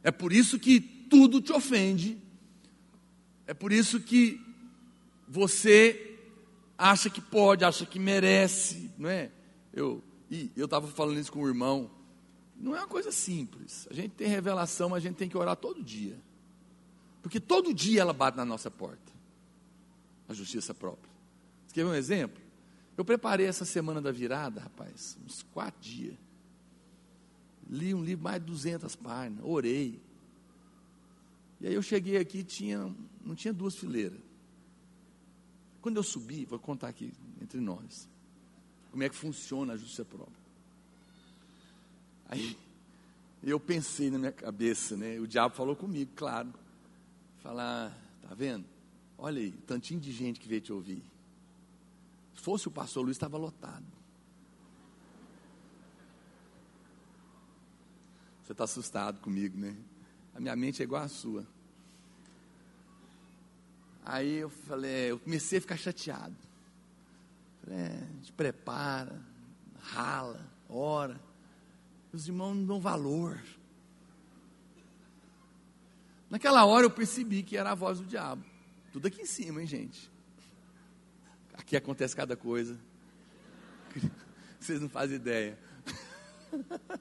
É 0.03 0.11
por 0.11 0.31
isso 0.31 0.57
que 0.59 0.79
tudo 0.79 1.41
te 1.41 1.51
ofende. 1.51 2.17
É 3.45 3.53
por 3.53 3.71
isso 3.71 3.99
que 3.99 4.39
você 5.27 6.17
acha 6.77 7.09
que 7.09 7.19
pode, 7.19 7.65
acha 7.65 7.85
que 7.85 7.99
merece, 7.99 8.91
não 8.97 9.09
é? 9.09 9.31
Eu 9.73 10.03
eu 10.55 10.65
estava 10.65 10.87
falando 10.87 11.19
isso 11.19 11.31
com 11.31 11.41
o 11.41 11.47
irmão 11.47 11.89
não 12.59 12.75
é 12.75 12.79
uma 12.79 12.87
coisa 12.87 13.11
simples. 13.11 13.87
A 13.89 13.93
gente 13.93 14.11
tem 14.11 14.27
revelação, 14.27 14.89
mas 14.89 14.97
a 14.97 15.07
gente 15.07 15.15
tem 15.15 15.29
que 15.29 15.37
orar 15.37 15.55
todo 15.55 15.81
dia. 15.81 16.19
Porque 17.21 17.39
todo 17.39 17.73
dia 17.73 18.01
ela 18.01 18.11
bate 18.11 18.35
na 18.35 18.43
nossa 18.43 18.69
porta. 18.69 19.13
A 20.27 20.33
justiça 20.33 20.73
própria. 20.73 21.09
Você 21.65 21.75
quer 21.75 21.83
ver 21.83 21.89
um 21.89 21.95
exemplo? 21.95 22.41
Eu 22.99 23.05
preparei 23.05 23.45
essa 23.45 23.63
semana 23.63 24.01
da 24.01 24.11
virada, 24.11 24.59
rapaz, 24.59 25.17
uns 25.23 25.41
quatro 25.53 25.79
dias. 25.79 26.17
Li 27.69 27.93
um 27.93 28.03
livro 28.03 28.25
mais 28.25 28.41
de 28.41 28.47
200 28.47 28.93
páginas, 28.97 29.41
orei. 29.41 30.01
E 31.61 31.67
aí 31.67 31.73
eu 31.73 31.81
cheguei 31.81 32.17
aqui, 32.17 32.43
tinha, 32.43 32.93
não 33.23 33.35
tinha 33.35 33.53
duas 33.53 33.73
fileiras. 33.77 34.19
Quando 35.81 35.95
eu 35.95 36.03
subi, 36.03 36.43
vou 36.43 36.59
contar 36.59 36.89
aqui 36.89 37.13
entre 37.41 37.61
nós, 37.61 38.05
como 38.91 39.01
é 39.01 39.07
que 39.07 39.15
funciona 39.15 39.71
a 39.71 39.77
justiça 39.77 40.03
própria. 40.03 40.43
Aí 42.27 42.57
eu 43.41 43.61
pensei 43.61 44.11
na 44.11 44.19
minha 44.19 44.33
cabeça, 44.33 44.97
né? 44.97 45.17
O 45.21 45.25
diabo 45.25 45.55
falou 45.55 45.73
comigo, 45.73 46.11
claro. 46.17 46.53
Falar, 47.37 47.97
tá 48.21 48.35
vendo? 48.35 48.65
Olha 49.17 49.39
aí, 49.39 49.53
tantinho 49.65 50.01
de 50.01 50.11
gente 50.11 50.37
que 50.37 50.49
veio 50.49 50.59
te 50.59 50.73
ouvir. 50.73 51.01
Se 52.39 52.45
fosse 52.45 52.69
o 52.69 52.71
pastor 52.71 53.03
Luiz, 53.03 53.17
estava 53.17 53.37
lotado. 53.37 53.85
Você 58.41 58.53
está 58.53 58.63
assustado 58.63 59.19
comigo, 59.19 59.57
né? 59.57 59.75
A 60.33 60.39
minha 60.39 60.55
mente 60.55 60.81
é 60.81 60.85
igual 60.85 61.03
à 61.03 61.09
sua. 61.09 61.45
Aí 64.05 64.35
eu 64.35 64.49
falei, 64.49 65.11
eu 65.11 65.19
comecei 65.19 65.57
a 65.57 65.61
ficar 65.61 65.75
chateado. 65.75 66.33
Falei, 67.61 67.77
é, 67.77 68.07
gente 68.13 68.31
prepara, 68.31 69.21
rala, 69.77 70.49
ora. 70.69 71.19
Os 72.13 72.25
irmãos 72.25 72.55
não 72.55 72.65
dão 72.65 72.79
valor. 72.79 73.37
Naquela 76.29 76.63
hora 76.63 76.85
eu 76.85 76.89
percebi 76.89 77.43
que 77.43 77.57
era 77.57 77.71
a 77.71 77.75
voz 77.75 77.99
do 77.99 78.05
diabo. 78.05 78.45
Tudo 78.93 79.07
aqui 79.07 79.23
em 79.23 79.25
cima, 79.25 79.59
hein, 79.59 79.67
gente? 79.67 80.08
Aqui 81.69 81.77
acontece 81.77 82.15
cada 82.15 82.35
coisa. 82.35 82.79
Vocês 84.59 84.81
não 84.81 84.89
fazem 84.89 85.17
ideia. 85.17 85.55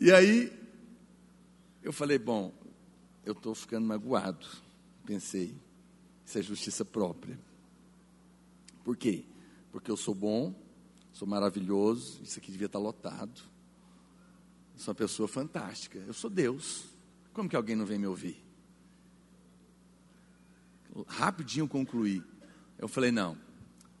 E 0.00 0.10
aí, 0.10 0.52
eu 1.82 1.92
falei: 1.92 2.18
bom, 2.18 2.52
eu 3.24 3.32
estou 3.32 3.54
ficando 3.54 3.86
magoado. 3.86 4.46
Pensei, 5.06 5.54
isso 6.24 6.38
é 6.38 6.42
justiça 6.42 6.84
própria. 6.84 7.38
Por 8.82 8.96
quê? 8.96 9.24
Porque 9.70 9.90
eu 9.90 9.96
sou 9.96 10.14
bom, 10.14 10.54
sou 11.12 11.26
maravilhoso, 11.26 12.20
isso 12.22 12.38
aqui 12.38 12.50
devia 12.50 12.66
estar 12.66 12.78
lotado. 12.78 13.42
Sou 14.76 14.92
uma 14.92 14.96
pessoa 14.96 15.26
fantástica. 15.28 15.98
Eu 15.98 16.12
sou 16.12 16.28
Deus. 16.28 16.84
Como 17.32 17.48
que 17.48 17.56
alguém 17.56 17.76
não 17.76 17.86
vem 17.86 17.98
me 17.98 18.06
ouvir? 18.06 18.43
Rapidinho 21.02 21.66
concluí. 21.66 22.22
Eu 22.78 22.86
falei: 22.86 23.10
não, 23.10 23.36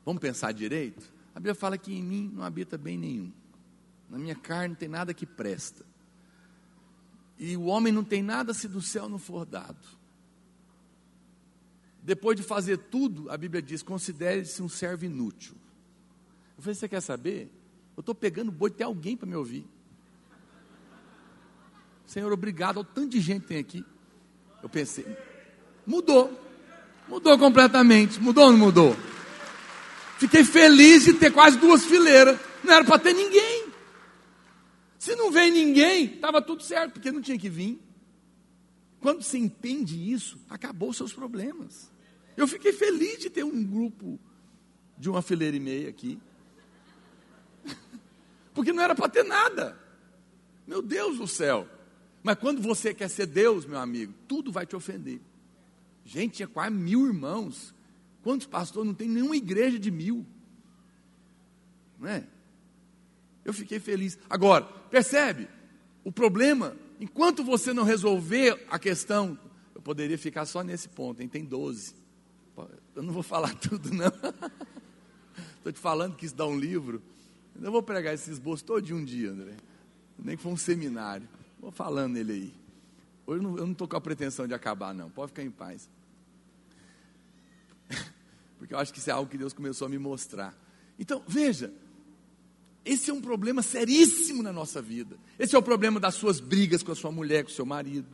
vamos 0.04 0.20
pensar 0.20 0.52
direito? 0.52 1.12
A 1.34 1.40
Bíblia 1.40 1.54
fala 1.54 1.76
que 1.76 1.92
em 1.92 2.02
mim 2.02 2.30
não 2.32 2.44
habita 2.44 2.78
bem 2.78 2.96
nenhum. 2.96 3.32
Na 4.08 4.18
minha 4.18 4.36
carne 4.36 4.68
não 4.68 4.76
tem 4.76 4.88
nada 4.88 5.12
que 5.12 5.26
presta. 5.26 5.84
E 7.38 7.56
o 7.56 7.64
homem 7.64 7.92
não 7.92 8.04
tem 8.04 8.22
nada 8.22 8.54
se 8.54 8.68
do 8.68 8.80
céu 8.80 9.08
não 9.08 9.18
for 9.18 9.44
dado. 9.44 9.84
Depois 12.00 12.36
de 12.36 12.42
fazer 12.42 12.76
tudo, 12.76 13.30
a 13.30 13.36
Bíblia 13.36 13.60
diz: 13.60 13.82
considere-se 13.82 14.62
um 14.62 14.68
servo 14.68 15.04
inútil. 15.04 15.56
Eu 16.56 16.62
falei, 16.62 16.74
você 16.74 16.88
quer 16.88 17.00
saber? 17.00 17.50
Eu 17.96 18.00
estou 18.00 18.14
pegando 18.14 18.52
boi, 18.52 18.70
tem 18.70 18.86
alguém 18.86 19.16
para 19.16 19.26
me 19.26 19.34
ouvir. 19.34 19.66
Senhor, 22.06 22.30
obrigado 22.32 22.76
ao 22.76 22.84
tanto 22.84 23.10
de 23.10 23.20
gente 23.20 23.42
que 23.42 23.48
tem 23.48 23.58
aqui. 23.58 23.84
Eu 24.62 24.68
pensei, 24.68 25.06
mudou. 25.86 26.43
Mudou 27.08 27.38
completamente. 27.38 28.20
Mudou 28.20 28.46
ou 28.46 28.52
não 28.52 28.58
mudou? 28.58 28.96
Fiquei 30.18 30.44
feliz 30.44 31.04
de 31.04 31.14
ter 31.14 31.32
quase 31.32 31.58
duas 31.58 31.84
fileiras. 31.84 32.38
Não 32.62 32.72
era 32.72 32.84
para 32.84 32.98
ter 32.98 33.12
ninguém. 33.12 33.66
Se 34.98 35.14
não 35.16 35.30
vem 35.30 35.50
ninguém, 35.50 36.14
estava 36.14 36.40
tudo 36.40 36.62
certo, 36.62 36.94
porque 36.94 37.12
não 37.12 37.20
tinha 37.20 37.38
que 37.38 37.48
vir. 37.48 37.78
Quando 39.00 39.22
você 39.22 39.36
entende 39.36 40.10
isso, 40.10 40.38
acabou 40.48 40.92
seus 40.94 41.12
problemas. 41.12 41.92
Eu 42.36 42.46
fiquei 42.48 42.72
feliz 42.72 43.18
de 43.18 43.28
ter 43.28 43.44
um 43.44 43.62
grupo 43.62 44.18
de 44.96 45.10
uma 45.10 45.20
fileira 45.20 45.56
e 45.56 45.60
meia 45.60 45.90
aqui 45.90 46.18
porque 48.54 48.72
não 48.72 48.82
era 48.82 48.94
para 48.94 49.08
ter 49.08 49.24
nada. 49.24 49.78
Meu 50.66 50.80
Deus 50.80 51.18
do 51.18 51.26
céu. 51.26 51.68
Mas 52.22 52.38
quando 52.38 52.62
você 52.62 52.94
quer 52.94 53.08
ser 53.08 53.26
Deus, 53.26 53.66
meu 53.66 53.78
amigo, 53.78 54.14
tudo 54.26 54.50
vai 54.50 54.64
te 54.64 54.74
ofender. 54.74 55.20
Gente, 56.04 56.36
tinha 56.36 56.48
quase 56.48 56.74
mil 56.74 57.06
irmãos. 57.06 57.74
Quantos 58.22 58.46
pastores? 58.46 58.86
Não 58.86 58.94
tem 58.94 59.08
nenhuma 59.08 59.36
igreja 59.36 59.78
de 59.78 59.90
mil. 59.90 60.24
Não 61.98 62.08
é? 62.08 62.26
Eu 63.44 63.52
fiquei 63.52 63.78
feliz. 63.78 64.18
Agora, 64.28 64.64
percebe? 64.64 65.48
O 66.02 66.12
problema, 66.12 66.76
enquanto 67.00 67.42
você 67.42 67.72
não 67.72 67.84
resolver 67.84 68.64
a 68.70 68.78
questão, 68.78 69.38
eu 69.74 69.80
poderia 69.80 70.18
ficar 70.18 70.46
só 70.46 70.62
nesse 70.62 70.88
ponto, 70.88 71.20
hein? 71.20 71.28
tem 71.28 71.44
12. 71.44 71.94
Eu 72.94 73.02
não 73.02 73.12
vou 73.12 73.22
falar 73.22 73.54
tudo, 73.60 73.92
não. 73.92 74.12
Estou 75.56 75.72
te 75.72 75.78
falando 75.78 76.16
que 76.16 76.26
isso 76.26 76.34
dá 76.34 76.46
um 76.46 76.58
livro. 76.58 77.02
Eu 77.60 77.72
vou 77.72 77.82
pregar 77.82 78.14
esse 78.14 78.30
esboço 78.30 78.64
todo 78.64 78.82
de 78.82 78.92
um 78.92 79.04
dia, 79.04 79.30
André. 79.30 79.56
Nem 80.18 80.36
que 80.36 80.42
for 80.42 80.50
um 80.50 80.56
seminário. 80.56 81.28
Vou 81.58 81.70
falando 81.70 82.16
ele 82.16 82.32
aí. 82.32 82.63
Eu 83.26 83.40
não 83.40 83.72
estou 83.72 83.88
com 83.88 83.96
a 83.96 84.00
pretensão 84.00 84.46
de 84.46 84.54
acabar, 84.54 84.94
não. 84.94 85.10
Pode 85.10 85.28
ficar 85.28 85.42
em 85.42 85.50
paz. 85.50 85.88
Porque 88.58 88.74
eu 88.74 88.78
acho 88.78 88.92
que 88.92 88.98
isso 88.98 89.10
é 89.10 89.12
algo 89.12 89.30
que 89.30 89.38
Deus 89.38 89.52
começou 89.52 89.86
a 89.86 89.88
me 89.88 89.98
mostrar. 89.98 90.54
Então, 90.98 91.22
veja, 91.26 91.72
esse 92.84 93.10
é 93.10 93.14
um 93.14 93.20
problema 93.20 93.62
seríssimo 93.62 94.42
na 94.42 94.52
nossa 94.52 94.82
vida. 94.82 95.16
Esse 95.38 95.56
é 95.56 95.58
o 95.58 95.62
problema 95.62 95.98
das 95.98 96.14
suas 96.14 96.38
brigas 96.38 96.82
com 96.82 96.92
a 96.92 96.94
sua 96.94 97.10
mulher, 97.10 97.44
com 97.44 97.50
o 97.50 97.54
seu 97.54 97.64
marido, 97.64 98.06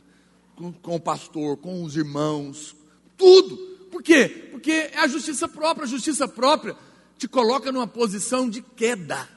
com, 0.55 0.71
com 0.71 0.95
o 0.95 0.99
pastor, 0.99 1.57
com 1.57 1.83
os 1.83 1.97
irmãos, 1.97 2.75
tudo. 3.17 3.57
Por 3.91 4.01
quê? 4.01 4.47
Porque 4.51 4.71
é 4.71 4.99
a 4.99 5.07
justiça 5.07 5.47
própria. 5.47 5.83
A 5.83 5.87
justiça 5.89 6.27
própria 6.27 6.75
te 7.17 7.27
coloca 7.27 7.71
numa 7.71 7.85
posição 7.85 8.49
de 8.49 8.61
queda. 8.61 9.29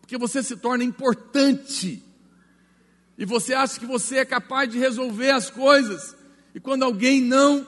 Porque 0.00 0.16
você 0.16 0.42
se 0.42 0.56
torna 0.56 0.82
importante. 0.82 2.02
E 3.22 3.24
você 3.24 3.54
acha 3.54 3.78
que 3.78 3.86
você 3.86 4.16
é 4.16 4.24
capaz 4.24 4.68
de 4.68 4.80
resolver 4.80 5.30
as 5.30 5.48
coisas. 5.48 6.16
E 6.52 6.58
quando 6.58 6.82
alguém 6.82 7.20
não 7.20 7.64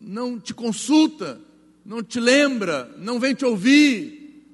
não 0.00 0.40
te 0.40 0.54
consulta, 0.54 1.38
não 1.84 2.02
te 2.02 2.18
lembra, 2.18 2.90
não 2.96 3.20
vem 3.20 3.34
te 3.34 3.44
ouvir, 3.44 4.46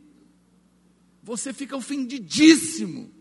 você 1.22 1.52
fica 1.52 1.76
ofendidíssimo. 1.76 3.12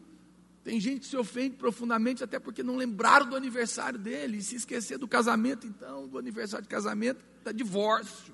Tem 0.64 0.80
gente 0.80 1.02
que 1.02 1.06
se 1.06 1.16
ofende 1.16 1.56
profundamente 1.56 2.24
até 2.24 2.40
porque 2.40 2.64
não 2.64 2.78
lembraram 2.78 3.30
do 3.30 3.36
aniversário 3.36 4.00
dele. 4.00 4.38
E 4.38 4.42
se 4.42 4.56
esquecer 4.56 4.98
do 4.98 5.08
casamento, 5.08 5.68
então, 5.68 6.08
do 6.08 6.18
aniversário 6.18 6.64
de 6.64 6.70
casamento, 6.70 7.24
da 7.44 7.52
divórcio. 7.52 8.34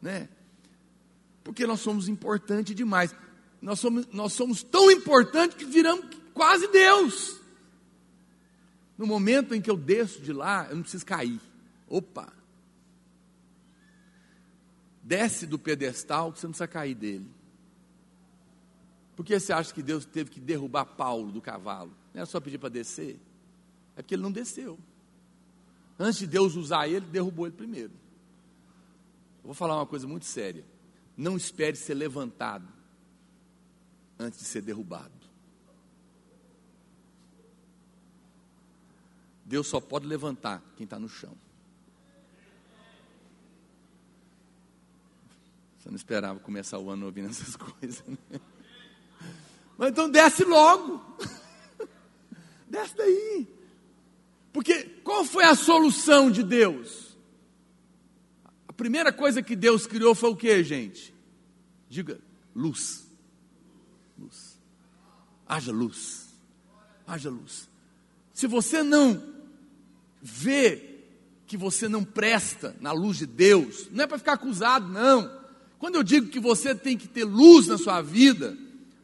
Né? 0.00 0.30
Porque 1.42 1.66
nós 1.66 1.80
somos 1.80 2.08
importantes 2.08 2.74
demais. 2.74 3.14
Nós 3.60 3.78
somos, 3.78 4.06
nós 4.10 4.32
somos 4.32 4.62
tão 4.62 4.90
importantes 4.90 5.58
que 5.58 5.66
viramos 5.66 6.23
quase 6.34 6.68
Deus. 6.68 7.40
No 8.98 9.06
momento 9.06 9.54
em 9.54 9.60
que 9.60 9.70
eu 9.70 9.76
desço 9.76 10.20
de 10.20 10.32
lá, 10.32 10.66
eu 10.68 10.76
não 10.76 10.82
preciso 10.82 11.06
cair. 11.06 11.40
Opa! 11.88 12.32
Desce 15.02 15.46
do 15.46 15.58
pedestal 15.58 16.32
que 16.32 16.40
você 16.40 16.46
não 16.46 16.52
precisa 16.52 16.68
cair 16.68 16.94
dele. 16.94 17.30
Por 19.16 19.24
que 19.24 19.38
você 19.38 19.52
acha 19.52 19.72
que 19.72 19.82
Deus 19.82 20.04
teve 20.04 20.30
que 20.30 20.40
derrubar 20.40 20.84
Paulo 20.84 21.30
do 21.30 21.40
cavalo? 21.40 21.90
Não 22.12 22.20
era 22.20 22.26
só 22.26 22.40
pedir 22.40 22.58
para 22.58 22.68
descer? 22.68 23.18
É 23.96 24.02
porque 24.02 24.14
ele 24.14 24.22
não 24.22 24.32
desceu. 24.32 24.78
Antes 25.98 26.18
de 26.18 26.26
Deus 26.26 26.56
usar 26.56 26.88
ele, 26.88 27.06
derrubou 27.06 27.46
ele 27.46 27.54
primeiro. 27.54 27.92
Eu 29.42 29.48
vou 29.48 29.54
falar 29.54 29.76
uma 29.76 29.86
coisa 29.86 30.06
muito 30.08 30.24
séria. 30.24 30.64
Não 31.16 31.36
espere 31.36 31.76
ser 31.76 31.94
levantado 31.94 32.66
antes 34.18 34.40
de 34.40 34.44
ser 34.46 34.62
derrubado. 34.62 35.13
Deus 39.44 39.66
só 39.66 39.80
pode 39.80 40.06
levantar 40.06 40.62
quem 40.76 40.84
está 40.84 40.98
no 40.98 41.08
chão. 41.08 41.36
Você 45.78 45.90
não 45.90 45.96
esperava 45.96 46.40
começar 46.40 46.78
o 46.78 46.88
ano 46.88 47.04
ouvindo 47.04 47.28
essas 47.28 47.56
coisas, 47.56 48.02
né? 48.06 48.40
Mas 49.76 49.90
então 49.90 50.08
desce 50.08 50.44
logo. 50.44 51.04
desce 52.66 52.96
daí. 52.96 53.46
Porque 54.50 54.84
qual 55.02 55.24
foi 55.24 55.44
a 55.44 55.54
solução 55.54 56.30
de 56.30 56.42
Deus? 56.42 57.18
A 58.66 58.72
primeira 58.72 59.12
coisa 59.12 59.42
que 59.42 59.54
Deus 59.54 59.86
criou 59.86 60.14
foi 60.14 60.30
o 60.30 60.36
que, 60.36 60.64
gente? 60.64 61.14
Diga, 61.88 62.18
luz. 62.54 63.06
Luz. 64.18 64.58
Haja 65.46 65.70
luz. 65.70 66.28
Haja 67.06 67.28
luz. 67.28 67.68
Se 68.32 68.46
você 68.46 68.82
não 68.82 69.33
vê 70.24 71.02
que 71.46 71.56
você 71.56 71.88
não 71.88 72.02
presta 72.02 72.74
na 72.80 72.90
luz 72.90 73.18
de 73.18 73.26
Deus, 73.26 73.88
não 73.92 74.02
é 74.02 74.06
para 74.06 74.18
ficar 74.18 74.32
acusado, 74.32 74.88
não. 74.88 75.30
Quando 75.78 75.96
eu 75.96 76.02
digo 76.02 76.28
que 76.28 76.40
você 76.40 76.74
tem 76.74 76.96
que 76.96 77.06
ter 77.06 77.24
luz 77.24 77.68
na 77.68 77.76
sua 77.76 78.00
vida, 78.00 78.56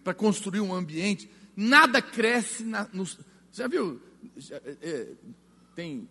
para 0.02 0.14
construir 0.14 0.60
um 0.60 0.74
ambiente. 0.74 1.30
Nada 1.56 2.00
cresce 2.00 2.64
na, 2.64 2.88
no, 2.92 3.06
já 3.52 3.68
viu? 3.68 4.00
Já, 4.36 4.56
é, 4.56 4.76
é 4.82 5.08
tem, 5.74 6.08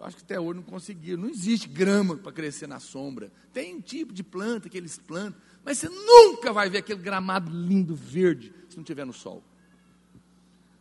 acho 0.00 0.16
que 0.16 0.22
até 0.22 0.40
hoje 0.40 0.56
não 0.56 0.62
conseguiram. 0.62 1.22
Não 1.22 1.30
existe 1.30 1.68
grama 1.68 2.16
para 2.16 2.32
crescer 2.32 2.66
na 2.66 2.80
sombra. 2.80 3.32
Tem 3.52 3.74
um 3.74 3.80
tipo 3.80 4.12
de 4.12 4.22
planta 4.22 4.68
que 4.68 4.76
eles 4.76 4.98
plantam, 4.98 5.40
mas 5.64 5.78
você 5.78 5.88
nunca 5.88 6.52
vai 6.52 6.68
ver 6.68 6.78
aquele 6.78 7.00
gramado 7.00 7.50
lindo 7.50 7.94
verde 7.94 8.52
se 8.68 8.76
não 8.76 8.82
estiver 8.82 9.04
no 9.04 9.12
sol. 9.12 9.44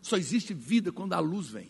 Só 0.01 0.17
existe 0.17 0.53
vida 0.53 0.91
quando 0.91 1.13
a 1.13 1.19
luz 1.19 1.49
vem. 1.49 1.69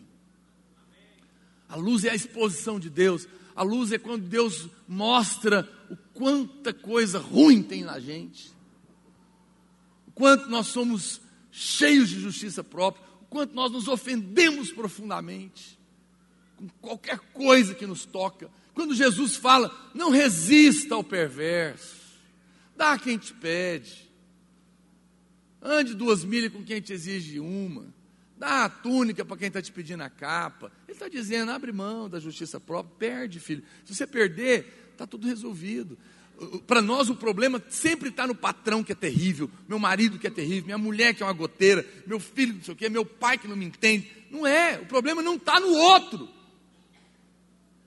A 1.70 1.76
luz 1.76 2.04
é 2.04 2.10
a 2.10 2.14
exposição 2.14 2.80
de 2.80 2.90
Deus. 2.90 3.28
A 3.54 3.62
luz 3.62 3.92
é 3.92 3.98
quando 3.98 4.26
Deus 4.26 4.68
mostra 4.88 5.68
o 5.88 5.96
quanta 6.12 6.74
coisa 6.74 7.18
ruim 7.18 7.62
tem 7.62 7.84
na 7.84 8.00
gente. 8.00 8.52
Quanto 10.14 10.48
nós 10.50 10.66
somos 10.66 11.20
cheios 11.50 12.08
de 12.08 12.20
justiça 12.20 12.62
própria, 12.62 13.04
o 13.22 13.24
quanto 13.26 13.54
nós 13.54 13.70
nos 13.70 13.88
ofendemos 13.88 14.72
profundamente 14.72 15.78
com 16.56 16.68
qualquer 16.80 17.18
coisa 17.32 17.74
que 17.74 17.86
nos 17.86 18.04
toca. 18.04 18.50
Quando 18.74 18.94
Jesus 18.94 19.36
fala, 19.36 19.74
não 19.94 20.10
resista 20.10 20.94
ao 20.94 21.04
perverso, 21.04 21.96
dá 22.76 22.98
quem 22.98 23.16
te 23.16 23.32
pede, 23.32 24.10
ande 25.62 25.94
duas 25.94 26.24
milhas 26.24 26.52
com 26.52 26.62
quem 26.62 26.80
te 26.80 26.92
exige 26.92 27.40
uma, 27.40 27.92
dá 28.40 28.64
a 28.64 28.68
túnica 28.68 29.24
para 29.24 29.36
quem 29.36 29.46
está 29.48 29.62
te 29.62 29.70
pedindo 29.70 30.02
a 30.02 30.10
capa. 30.10 30.72
Ele 30.88 30.96
está 30.96 31.08
dizendo, 31.08 31.52
abre 31.52 31.70
mão 31.70 32.08
da 32.08 32.18
justiça 32.18 32.58
própria, 32.58 33.10
perde, 33.10 33.38
filho. 33.38 33.62
Se 33.84 33.94
você 33.94 34.06
perder, 34.06 34.90
está 34.92 35.06
tudo 35.06 35.28
resolvido 35.28 35.96
para 36.66 36.80
nós 36.80 37.10
o 37.10 37.14
problema 37.14 37.62
sempre 37.68 38.08
está 38.08 38.26
no 38.26 38.34
patrão 38.34 38.82
que 38.82 38.92
é 38.92 38.94
terrível, 38.94 39.50
meu 39.68 39.78
marido 39.78 40.18
que 40.18 40.26
é 40.26 40.30
terrível, 40.30 40.64
minha 40.64 40.78
mulher 40.78 41.14
que 41.14 41.22
é 41.22 41.26
uma 41.26 41.32
goteira, 41.32 41.86
meu 42.06 42.18
filho 42.18 42.54
não 42.54 42.62
sei 42.62 42.74
o 42.74 42.76
quê, 42.76 42.88
meu 42.88 43.04
pai 43.04 43.36
que 43.36 43.46
não 43.46 43.56
me 43.56 43.66
entende. 43.66 44.10
Não 44.30 44.46
é, 44.46 44.78
o 44.78 44.86
problema 44.86 45.22
não 45.22 45.34
está 45.34 45.60
no 45.60 45.68
outro. 45.68 46.24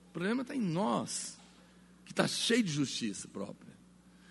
O 0.08 0.12
problema 0.12 0.42
está 0.42 0.54
em 0.54 0.60
nós, 0.60 1.36
que 2.04 2.12
está 2.12 2.28
cheio 2.28 2.62
de 2.62 2.70
justiça 2.70 3.26
própria. 3.26 3.74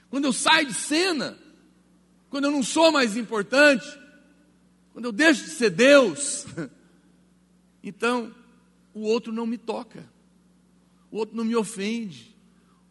Quando 0.09 0.25
eu 0.25 0.31
saio 0.31 0.67
de 0.67 0.73
cena, 0.73 1.37
quando 2.29 2.45
eu 2.45 2.51
não 2.51 2.63
sou 2.63 2.91
mais 2.91 3.17
importante, 3.17 3.85
quando 4.93 5.05
eu 5.05 5.11
deixo 5.11 5.43
de 5.43 5.49
ser 5.49 5.71
Deus, 5.71 6.45
então 7.83 8.33
o 8.93 9.01
outro 9.01 9.33
não 9.33 9.45
me 9.45 9.57
toca, 9.57 10.07
o 11.11 11.17
outro 11.17 11.35
não 11.35 11.43
me 11.43 11.55
ofende, 11.55 12.33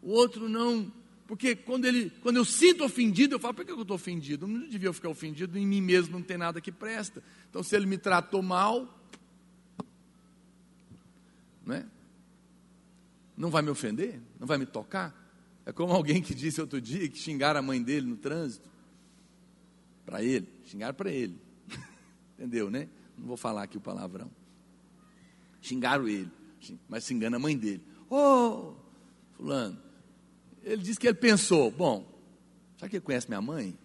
o 0.01 0.11
outro 0.11 0.47
não 0.47 0.91
porque 1.33 1.55
quando, 1.55 1.85
ele, 1.85 2.11
quando 2.21 2.35
eu 2.35 2.45
sinto 2.45 2.83
ofendido, 2.83 3.35
eu 3.35 3.39
falo, 3.39 3.53
por 3.53 3.65
que 3.65 3.71
eu 3.71 3.81
estou 3.81 3.95
ofendido? 3.95 4.45
Eu 4.45 4.49
não 4.49 4.67
devia 4.67 4.91
ficar 4.91 5.09
ofendido, 5.09 5.57
em 5.57 5.65
mim 5.65 5.81
mesmo 5.81 6.13
não 6.13 6.21
tem 6.21 6.37
nada 6.37 6.59
que 6.59 6.71
presta. 6.71 7.23
Então, 7.49 7.63
se 7.63 7.75
ele 7.75 7.85
me 7.85 7.97
tratou 7.97 8.41
mal, 8.43 9.01
não 11.65 11.75
é? 11.75 11.85
Não 13.37 13.49
vai 13.49 13.61
me 13.61 13.69
ofender? 13.69 14.21
Não 14.39 14.45
vai 14.45 14.57
me 14.57 14.65
tocar? 14.65 15.11
É 15.65 15.71
como 15.71 15.93
alguém 15.93 16.21
que 16.21 16.35
disse 16.35 16.59
outro 16.59 16.79
dia 16.79 17.07
que 17.07 17.17
xingaram 17.17 17.61
a 17.61 17.63
mãe 17.63 17.81
dele 17.81 18.05
no 18.05 18.17
trânsito. 18.17 18.69
Para 20.05 20.21
ele, 20.21 20.47
xingaram 20.65 20.93
para 20.93 21.09
ele. 21.09 21.39
Entendeu, 22.37 22.69
né? 22.69 22.89
Não 23.17 23.27
vou 23.27 23.37
falar 23.37 23.63
aqui 23.63 23.77
o 23.77 23.81
palavrão. 23.81 24.29
Xingaram 25.61 26.07
ele, 26.07 26.31
mas 26.89 27.03
se 27.03 27.13
engana 27.13 27.37
a 27.37 27.39
mãe 27.39 27.57
dele. 27.57 27.83
Ô, 28.09 28.15
oh, 28.15 28.75
fulano, 29.37 29.81
ele 30.61 30.81
disse 30.81 30.99
que 30.99 31.07
ele 31.07 31.17
pensou: 31.17 31.71
bom, 31.71 32.05
será 32.77 32.89
que 32.89 32.97
ele 32.97 33.05
conhece 33.05 33.27
minha 33.27 33.41
mãe? 33.41 33.77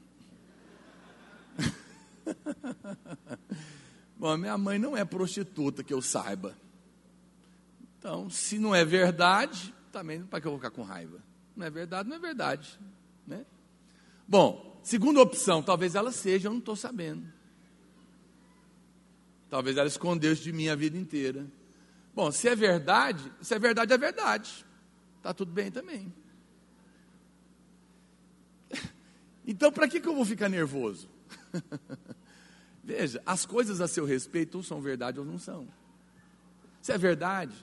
bom, 4.16 4.36
minha 4.36 4.58
mãe 4.58 4.78
não 4.78 4.96
é 4.96 5.04
prostituta, 5.04 5.84
que 5.84 5.92
eu 5.92 6.02
saiba. 6.02 6.56
Então, 7.98 8.30
se 8.30 8.58
não 8.58 8.74
é 8.74 8.84
verdade, 8.84 9.74
também 9.92 10.22
para 10.22 10.40
que 10.40 10.46
eu 10.46 10.52
vou 10.52 10.58
ficar 10.58 10.70
com 10.70 10.82
raiva? 10.82 11.22
Não 11.56 11.66
é 11.66 11.70
verdade, 11.70 12.08
não 12.08 12.16
é 12.16 12.20
verdade. 12.20 12.78
Né? 13.26 13.44
Bom, 14.26 14.80
segunda 14.82 15.20
opção, 15.20 15.62
talvez 15.62 15.94
ela 15.94 16.12
seja, 16.12 16.48
eu 16.48 16.52
não 16.52 16.60
estou 16.60 16.76
sabendo. 16.76 17.37
Talvez 19.48 19.76
ela 19.76 19.88
escondeu 19.88 20.32
isso 20.32 20.42
de 20.42 20.52
mim 20.52 20.68
a 20.68 20.74
vida 20.74 20.96
inteira. 20.96 21.46
Bom, 22.14 22.30
se 22.30 22.48
é 22.48 22.54
verdade, 22.54 23.32
se 23.40 23.54
é 23.54 23.58
verdade, 23.58 23.92
é 23.92 23.98
verdade. 23.98 24.66
Está 25.16 25.32
tudo 25.32 25.52
bem 25.52 25.70
também. 25.70 26.12
Então, 29.50 29.72
para 29.72 29.88
que, 29.88 29.98
que 29.98 30.06
eu 30.06 30.14
vou 30.14 30.26
ficar 30.26 30.50
nervoso? 30.50 31.08
Veja, 32.84 33.22
as 33.24 33.46
coisas 33.46 33.80
a 33.80 33.88
seu 33.88 34.04
respeito 34.04 34.56
ou 34.56 34.62
são 34.62 34.78
verdade 34.78 35.18
ou 35.18 35.24
não 35.24 35.38
são. 35.38 35.66
Se 36.82 36.92
é 36.92 36.98
verdade, 36.98 37.54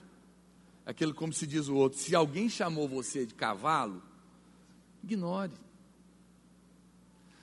Aquele, 0.86 1.12
como 1.12 1.32
se 1.32 1.48
diz 1.48 1.66
o 1.66 1.74
outro, 1.74 1.98
se 1.98 2.14
alguém 2.14 2.48
chamou 2.48 2.86
você 2.86 3.26
de 3.26 3.34
cavalo, 3.34 4.00
ignore. 5.02 5.52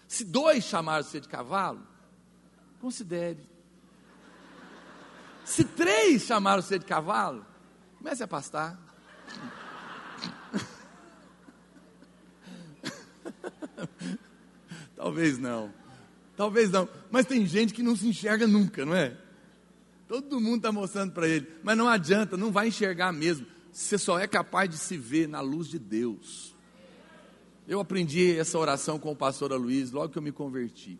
Se 0.07 0.23
dois 0.23 0.63
chamaram 0.63 1.03
você 1.03 1.19
de 1.19 1.27
cavalo, 1.27 1.85
considere. 2.79 3.45
Se 5.45 5.63
três 5.63 6.23
chamaram 6.23 6.61
você 6.61 6.79
de 6.79 6.85
cavalo, 6.85 7.45
comece 7.97 8.23
a 8.23 8.27
pastar. 8.27 8.79
Talvez 14.95 15.37
não. 15.37 15.73
Talvez 16.35 16.71
não. 16.71 16.87
Mas 17.11 17.25
tem 17.25 17.45
gente 17.45 17.73
que 17.73 17.83
não 17.83 17.95
se 17.95 18.07
enxerga 18.07 18.47
nunca, 18.47 18.85
não 18.85 18.95
é? 18.95 19.17
Todo 20.07 20.39
mundo 20.39 20.57
está 20.57 20.71
mostrando 20.71 21.11
para 21.11 21.27
ele. 21.27 21.47
Mas 21.63 21.77
não 21.77 21.87
adianta, 21.87 22.37
não 22.37 22.51
vai 22.51 22.67
enxergar 22.67 23.11
mesmo. 23.11 23.45
Você 23.71 23.97
só 23.97 24.19
é 24.19 24.27
capaz 24.27 24.69
de 24.69 24.77
se 24.77 24.97
ver 24.97 25.27
na 25.27 25.41
luz 25.41 25.67
de 25.67 25.79
Deus. 25.79 26.55
Eu 27.67 27.79
aprendi 27.79 28.37
essa 28.37 28.59
oração 28.59 28.99
com 28.99 29.11
o 29.11 29.15
pastor 29.15 29.51
Luiz 29.53 29.91
logo 29.91 30.09
que 30.09 30.17
eu 30.17 30.21
me 30.21 30.31
converti. 30.31 30.99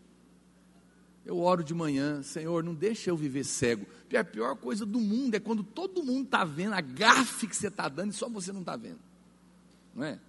Eu 1.26 1.40
oro 1.40 1.64
de 1.64 1.74
manhã, 1.74 2.22
Senhor, 2.22 2.64
não 2.64 2.76
deixa 2.76 3.10
eu 3.10 3.16
viver 3.16 3.46
cego. 3.46 3.86
A 4.18 4.24
pior 4.24 4.56
coisa 4.58 4.86
do 4.86 5.00
mundo 5.00 5.36
é 5.36 5.40
quando 5.40 5.64
todo 5.64 6.04
mundo 6.04 6.26
está 6.26 6.44
vendo 6.44 6.74
a 6.74 6.82
gafe 6.82 7.48
que 7.48 7.56
você 7.56 7.68
está 7.68 7.88
dando 7.88 8.12
e 8.12 8.14
só 8.14 8.28
você 8.28 8.52
não 8.52 8.60
está 8.60 8.76
vendo. 8.76 9.00
Não 9.96 10.04
é? 10.04 10.20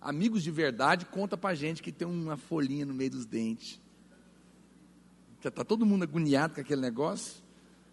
Amigos 0.00 0.42
de 0.42 0.50
verdade 0.50 1.04
conta 1.04 1.36
para 1.36 1.54
gente 1.54 1.82
que 1.82 1.92
tem 1.92 2.08
uma 2.08 2.36
folhinha 2.36 2.86
no 2.86 2.94
meio 2.94 3.10
dos 3.10 3.26
dentes. 3.26 3.80
Está 5.44 5.64
todo 5.64 5.84
mundo 5.84 6.04
agoniado 6.04 6.54
com 6.54 6.60
aquele 6.60 6.80
negócio, 6.80 7.42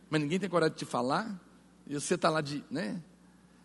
mas 0.10 0.22
ninguém 0.22 0.40
tem 0.40 0.50
coragem 0.50 0.74
de 0.74 0.80
te 0.80 0.86
falar. 0.86 1.40
E 1.86 1.94
você 1.94 2.16
está 2.16 2.30
lá 2.30 2.42
de, 2.42 2.64
né? 2.70 3.02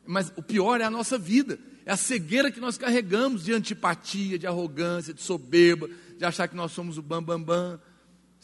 Mas 0.07 0.33
o 0.37 0.43
pior 0.43 0.81
é 0.81 0.85
a 0.85 0.91
nossa 0.91 1.17
vida, 1.17 1.59
é 1.87 1.93
a 1.93 1.97
cegueira 1.97 2.51
que 2.51 2.61
nós 2.61 2.77
carregamos 2.77 3.45
de 3.45 3.53
antipatia, 3.53 4.39
de 4.39 4.47
arrogância, 4.47 5.15
de 5.15 5.23
soberba, 5.23 5.89
de 6.19 6.25
achar 6.25 6.49
que 6.49 6.57
nós 6.57 6.73
somos 6.73 6.99
o 6.99 7.03
bam 7.03 7.23
bam 7.23 7.41
bam. 7.41 7.81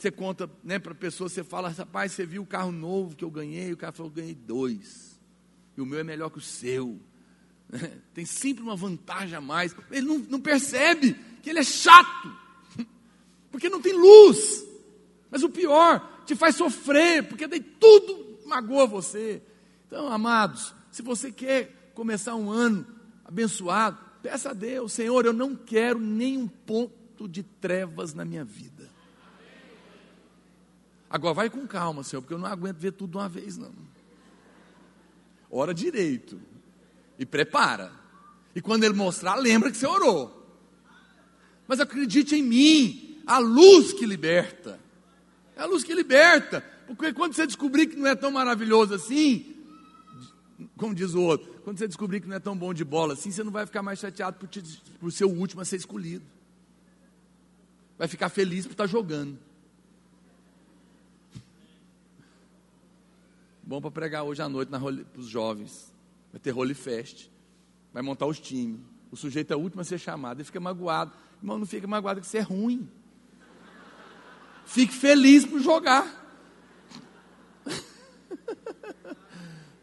Você 0.01 0.11
conta 0.11 0.51
né, 0.65 0.79
para 0.79 0.93
a 0.93 0.95
pessoa, 0.95 1.29
você 1.29 1.45
fala, 1.45 1.69
rapaz, 1.69 2.13
você 2.13 2.25
viu 2.25 2.41
o 2.41 2.47
carro 2.47 2.73
novo 2.73 3.15
que 3.15 3.23
eu 3.23 3.31
ganhei? 3.31 3.71
O 3.71 3.77
cara 3.77 3.93
falou, 3.93 4.11
eu 4.11 4.15
ganhei 4.15 4.35
dois. 4.35 5.21
E 5.77 5.81
o 5.83 5.85
meu 5.85 5.99
é 5.99 6.03
melhor 6.03 6.31
que 6.31 6.39
o 6.39 6.41
seu. 6.41 6.99
Tem 8.15 8.25
sempre 8.25 8.63
uma 8.63 8.75
vantagem 8.75 9.35
a 9.35 9.43
mais. 9.43 9.77
Ele 9.91 10.07
não, 10.07 10.19
não 10.21 10.41
percebe 10.41 11.13
que 11.43 11.51
ele 11.51 11.59
é 11.59 11.63
chato, 11.63 12.35
porque 13.53 13.69
não 13.69 13.83
tem 13.83 13.93
luz. 13.93 14.65
Mas 15.31 15.43
o 15.43 15.51
pior, 15.51 16.23
te 16.25 16.35
faz 16.35 16.57
sofrer, 16.57 17.29
porque 17.29 17.47
daí 17.47 17.61
tudo 17.61 18.39
magoa 18.47 18.87
você. 18.87 19.43
Então, 19.87 20.09
amados, 20.09 20.75
se 20.91 21.03
você 21.03 21.31
quer 21.31 21.93
começar 21.95 22.35
um 22.37 22.51
ano 22.51 22.87
abençoado, 23.23 23.99
peça 24.23 24.51
a 24.51 24.55
Deus, 24.55 24.95
Senhor, 24.95 25.27
eu 25.27 25.35
não 25.35 25.55
quero 25.55 25.99
nenhum 25.99 26.49
ponto 26.49 27.29
de 27.29 27.43
trevas 27.43 28.15
na 28.15 28.25
minha 28.25 28.45
vida. 28.47 29.00
Agora 31.11 31.35
vai 31.35 31.51
com 31.51 31.67
calma, 31.67 32.05
Senhor, 32.05 32.23
porque 32.23 32.33
eu 32.33 32.39
não 32.39 32.47
aguento 32.47 32.79
ver 32.79 32.93
tudo 32.93 33.11
de 33.11 33.17
uma 33.17 33.29
vez, 33.29 33.57
não. 33.57 33.73
Ora 35.51 35.75
direito. 35.75 36.41
E 37.19 37.27
prepara. 37.27 37.91
E 38.55 38.61
quando 38.61 38.85
ele 38.85 38.95
mostrar, 38.95 39.35
lembra 39.35 39.73
que 39.73 39.77
você 39.77 39.87
orou. 39.87 40.37
Mas 41.67 41.81
acredite 41.81 42.37
em 42.37 42.43
mim, 42.43 43.23
a 43.27 43.39
luz 43.39 43.93
que 43.93 44.07
liberta. 44.07 44.79
É 45.57 45.63
a 45.63 45.67
luz 45.67 45.83
que 45.83 45.93
liberta. 45.93 46.65
Porque 46.87 47.13
quando 47.13 47.35
você 47.35 47.45
descobrir 47.45 47.89
que 47.89 47.97
não 47.97 48.07
é 48.07 48.15
tão 48.15 48.31
maravilhoso 48.31 48.95
assim, 48.95 49.57
como 50.77 50.95
diz 50.95 51.15
o 51.15 51.21
outro, 51.21 51.61
quando 51.65 51.79
você 51.79 51.89
descobrir 51.89 52.21
que 52.21 52.29
não 52.29 52.37
é 52.37 52.41
tão 52.41 52.57
bom 52.57 52.73
de 52.73 52.85
bola 52.85 53.15
assim, 53.15 53.33
você 53.33 53.43
não 53.43 53.53
vai 53.53 53.67
ficar 53.67 53.83
mais 53.83 53.99
chateado 53.99 54.39
por, 54.39 54.49
te, 54.49 54.63
por 54.99 55.13
ser 55.13 55.25
o 55.25 55.31
último 55.31 55.61
a 55.61 55.65
ser 55.65 55.77
escolhido. 55.77 56.25
Vai 57.99 58.09
ficar 58.09 58.29
feliz 58.29 58.65
por 58.65 58.73
estar 58.73 58.87
jogando. 58.87 59.39
Bom 63.71 63.81
para 63.81 63.93
pregar 63.93 64.25
hoje 64.25 64.43
à 64.43 64.49
noite 64.49 64.69
para 64.69 65.21
os 65.21 65.29
jovens. 65.29 65.95
Vai 66.33 66.41
ter 66.41 66.51
Holy 66.51 66.75
Fest. 66.75 67.29
Vai 67.93 68.03
montar 68.03 68.27
os 68.27 68.41
times. 68.41 68.81
O 69.13 69.17
sujeito 69.17 69.53
é 69.53 69.57
o 69.57 69.61
último 69.61 69.81
a 69.81 69.85
ser 69.85 69.97
chamado. 69.97 70.39
Ele 70.39 70.45
fica 70.45 70.59
magoado. 70.59 71.13
Irmão, 71.41 71.57
não 71.57 71.65
fica 71.65 71.87
magoado 71.87 72.21
que 72.21 72.27
você 72.27 72.39
é 72.39 72.41
ruim. 72.41 72.91
Fique 74.65 74.93
feliz 74.93 75.47
por 75.47 75.61
jogar. 75.61 76.05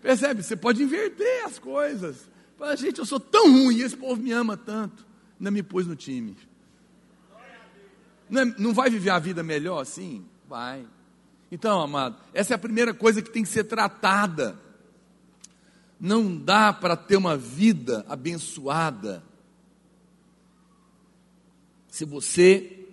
Percebe? 0.04 0.44
Você 0.44 0.58
pode 0.58 0.84
inverter 0.84 1.46
as 1.46 1.58
coisas. 1.58 2.30
Fala, 2.58 2.76
gente, 2.76 3.00
eu 3.00 3.06
sou 3.06 3.22
tão 3.22 3.50
ruim, 3.50 3.80
esse 3.80 3.96
povo 3.96 4.22
me 4.22 4.34
ama 4.34 4.58
tanto. 4.58 5.08
Ainda 5.40 5.50
me 5.50 5.64
pôs 5.64 5.88
no 5.88 5.96
time. 5.96 6.36
Não, 8.30 8.42
é, 8.42 8.46
não 8.58 8.74
vai 8.74 8.90
viver 8.90 9.12
a 9.12 9.20
vida 9.20 9.44
melhor 9.44 9.80
assim? 9.80 10.26
Vai. 10.46 10.86
Então, 11.52 11.80
amado, 11.80 12.18
essa 12.34 12.54
é 12.54 12.56
a 12.56 12.60
primeira 12.60 12.94
coisa 12.94 13.22
que 13.22 13.30
tem 13.30 13.44
que 13.44 13.50
ser 13.50 13.64
tratada. 13.64 14.60
Não 16.00 16.36
dá 16.36 16.74
para 16.74 16.96
ter 16.96 17.16
uma 17.16 17.38
vida 17.38 18.06
abençoada 18.08 19.24
se 21.88 22.06
você 22.06 22.86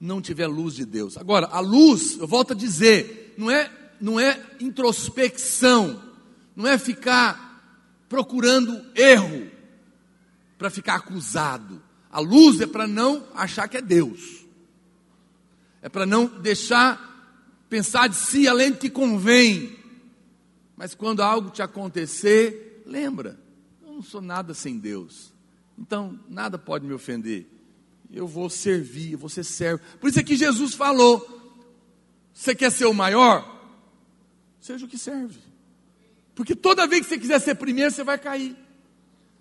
não 0.00 0.20
tiver 0.20 0.46
luz 0.46 0.74
de 0.74 0.84
Deus. 0.84 1.16
Agora, 1.16 1.46
a 1.46 1.60
luz, 1.60 2.18
eu 2.18 2.26
volto 2.26 2.52
a 2.52 2.56
dizer, 2.56 3.34
não 3.38 3.50
é, 3.50 3.70
não 4.00 4.18
é 4.18 4.44
introspecção, 4.58 6.02
não 6.56 6.66
é 6.66 6.76
ficar 6.78 8.04
procurando 8.08 8.84
erro 8.94 9.48
para 10.58 10.70
ficar 10.70 10.96
acusado. 10.96 11.80
A 12.10 12.18
luz 12.18 12.60
é 12.60 12.66
para 12.66 12.88
não 12.88 13.24
achar 13.34 13.68
que 13.68 13.76
é 13.76 13.82
Deus 13.82 14.43
é 15.84 15.88
para 15.90 16.06
não 16.06 16.24
deixar 16.24 17.68
pensar 17.68 18.08
de 18.08 18.16
si 18.16 18.48
além 18.48 18.72
do 18.72 18.78
que 18.78 18.88
convém. 18.88 19.78
Mas 20.74 20.94
quando 20.94 21.22
algo 21.22 21.50
te 21.50 21.60
acontecer, 21.60 22.82
lembra, 22.86 23.38
eu 23.82 23.92
não 23.92 24.02
sou 24.02 24.22
nada 24.22 24.54
sem 24.54 24.78
Deus. 24.78 25.30
Então, 25.78 26.18
nada 26.26 26.56
pode 26.56 26.86
me 26.86 26.94
ofender. 26.94 27.46
Eu 28.10 28.26
vou 28.26 28.48
servir, 28.48 29.12
eu 29.12 29.18
vou 29.18 29.28
ser 29.28 29.44
servo. 29.44 29.82
Por 30.00 30.08
isso 30.08 30.18
é 30.18 30.22
que 30.22 30.36
Jesus 30.36 30.72
falou: 30.72 31.20
você 32.32 32.54
quer 32.54 32.72
ser 32.72 32.86
o 32.86 32.94
maior? 32.94 33.46
Seja 34.62 34.86
o 34.86 34.88
que 34.88 34.96
serve. 34.96 35.38
Porque 36.34 36.56
toda 36.56 36.86
vez 36.86 37.02
que 37.02 37.08
você 37.08 37.18
quiser 37.18 37.40
ser 37.40 37.56
primeiro, 37.56 37.90
você 37.90 38.02
vai 38.02 38.16
cair. 38.16 38.56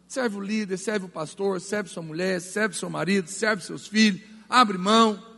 Serve 0.10 0.36
o 0.36 0.42
líder, 0.42 0.76
serve 0.78 1.06
o 1.06 1.10
pastor, 1.10 1.62
serve 1.62 1.90
sua 1.90 2.04
mulher, 2.04 2.42
serve 2.42 2.76
seu 2.76 2.90
marido, 2.90 3.30
serve 3.30 3.64
seus 3.64 3.88
filhos, 3.88 4.22
abre 4.50 4.78
mão. 4.78 5.32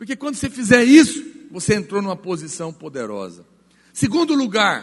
Porque 0.00 0.16
quando 0.16 0.34
você 0.34 0.48
fizer 0.48 0.82
isso, 0.82 1.22
você 1.50 1.74
entrou 1.74 2.00
numa 2.00 2.16
posição 2.16 2.72
poderosa. 2.72 3.44
Segundo 3.92 4.32
lugar, 4.32 4.82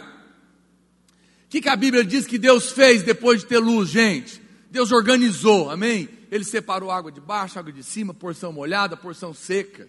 o 1.44 1.48
que, 1.48 1.60
que 1.60 1.68
a 1.68 1.74
Bíblia 1.74 2.04
diz 2.04 2.24
que 2.24 2.38
Deus 2.38 2.70
fez 2.70 3.02
depois 3.02 3.40
de 3.40 3.46
ter 3.48 3.58
luz, 3.58 3.88
gente? 3.88 4.40
Deus 4.70 4.92
organizou, 4.92 5.70
amém? 5.70 6.08
Ele 6.30 6.44
separou 6.44 6.88
água 6.88 7.10
de 7.10 7.20
baixo, 7.20 7.58
água 7.58 7.72
de 7.72 7.82
cima, 7.82 8.14
porção 8.14 8.52
molhada, 8.52 8.96
porção 8.96 9.34
seca. 9.34 9.88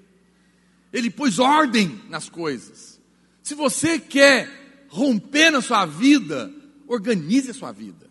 Ele 0.92 1.12
pôs 1.12 1.38
ordem 1.38 2.02
nas 2.10 2.28
coisas. 2.28 3.00
Se 3.44 3.54
você 3.54 4.00
quer 4.00 4.88
romper 4.88 5.52
na 5.52 5.62
sua 5.62 5.86
vida, 5.86 6.52
organize 6.88 7.52
a 7.52 7.54
sua 7.54 7.72
vida. 7.72 8.10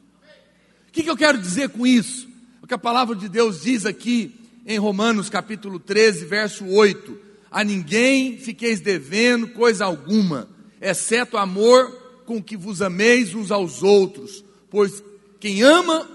O 0.87 0.93
que, 0.93 1.03
que 1.03 1.11
eu 1.11 1.17
quero 1.17 1.37
dizer 1.37 1.71
com 1.71 1.85
isso? 1.85 2.29
O 2.63 2.67
que 2.69 2.75
a 2.75 2.79
palavra 2.79 3.17
de 3.17 3.29
Deus 3.29 3.63
diz 3.63 3.85
aqui 3.85 4.38
em 4.69 4.79
Romanos 4.79 5.31
capítulo 5.31 5.81
13, 5.81 6.27
verso 6.27 6.67
8: 6.67 7.19
A 7.51 7.65
ninguém 7.65 8.37
fiqueis 8.37 8.81
devendo 8.81 9.49
coisa 9.49 9.87
alguma, 9.87 10.47
exceto 10.79 11.39
amor 11.39 11.91
com 12.27 12.43
que 12.43 12.55
vos 12.55 12.83
ameis 12.83 13.35
uns 13.35 13.51
aos 13.51 13.83
outros, 13.83 14.45
pois 14.69 15.03
quem 15.41 15.63
ama 15.63 16.07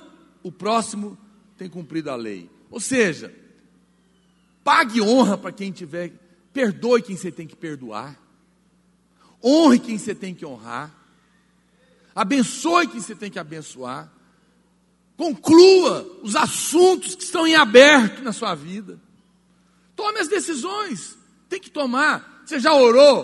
o 0.44 0.52
próximo 0.52 1.18
tem 1.58 1.68
cumprido 1.68 2.12
a 2.12 2.16
lei. 2.16 2.48
Ou 2.70 2.80
seja, 2.80 3.34
pague 4.64 5.02
honra 5.02 5.36
para 5.36 5.52
quem 5.52 5.72
tiver, 5.72 6.14
perdoe 6.54 7.02
quem 7.02 7.18
você 7.18 7.32
tem 7.32 7.48
que 7.48 7.56
perdoar, 7.56 8.16
honre 9.44 9.80
quem 9.80 9.98
você 9.98 10.14
tem 10.14 10.36
que 10.36 10.46
honrar, 10.46 10.96
abençoe 12.14 12.88
quem 12.88 13.02
você 13.02 13.16
tem 13.16 13.32
que 13.32 13.40
abençoar. 13.40 14.14
Conclua 15.24 16.20
os 16.22 16.36
assuntos 16.36 17.16
que 17.16 17.24
estão 17.24 17.48
em 17.48 17.56
aberto 17.56 18.22
na 18.22 18.34
sua 18.34 18.54
vida. 18.54 19.00
Tome 19.96 20.20
as 20.20 20.28
decisões. 20.28 21.18
Tem 21.48 21.62
que 21.62 21.72
tomar. 21.72 22.44
Você 22.46 22.60
já 22.60 22.74
orou? 22.74 23.24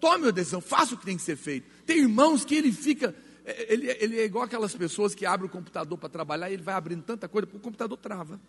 Tome 0.00 0.26
a 0.26 0.30
decisão. 0.32 0.60
Faça 0.60 0.96
o 0.96 0.98
que 0.98 1.06
tem 1.06 1.16
que 1.16 1.22
ser 1.22 1.36
feito. 1.36 1.70
Tem 1.86 1.98
irmãos 1.98 2.44
que 2.44 2.56
ele 2.56 2.72
fica. 2.72 3.14
É, 3.44 3.72
ele, 3.72 3.88
ele 4.00 4.18
é 4.18 4.24
igual 4.24 4.46
aquelas 4.46 4.74
pessoas 4.74 5.14
que 5.14 5.24
abrem 5.24 5.48
o 5.48 5.52
computador 5.52 5.96
para 5.96 6.08
trabalhar 6.08 6.50
e 6.50 6.54
ele 6.54 6.62
vai 6.64 6.74
abrindo 6.74 7.04
tanta 7.04 7.28
coisa, 7.28 7.46
o 7.52 7.60
computador 7.60 7.96
trava. 7.96 8.40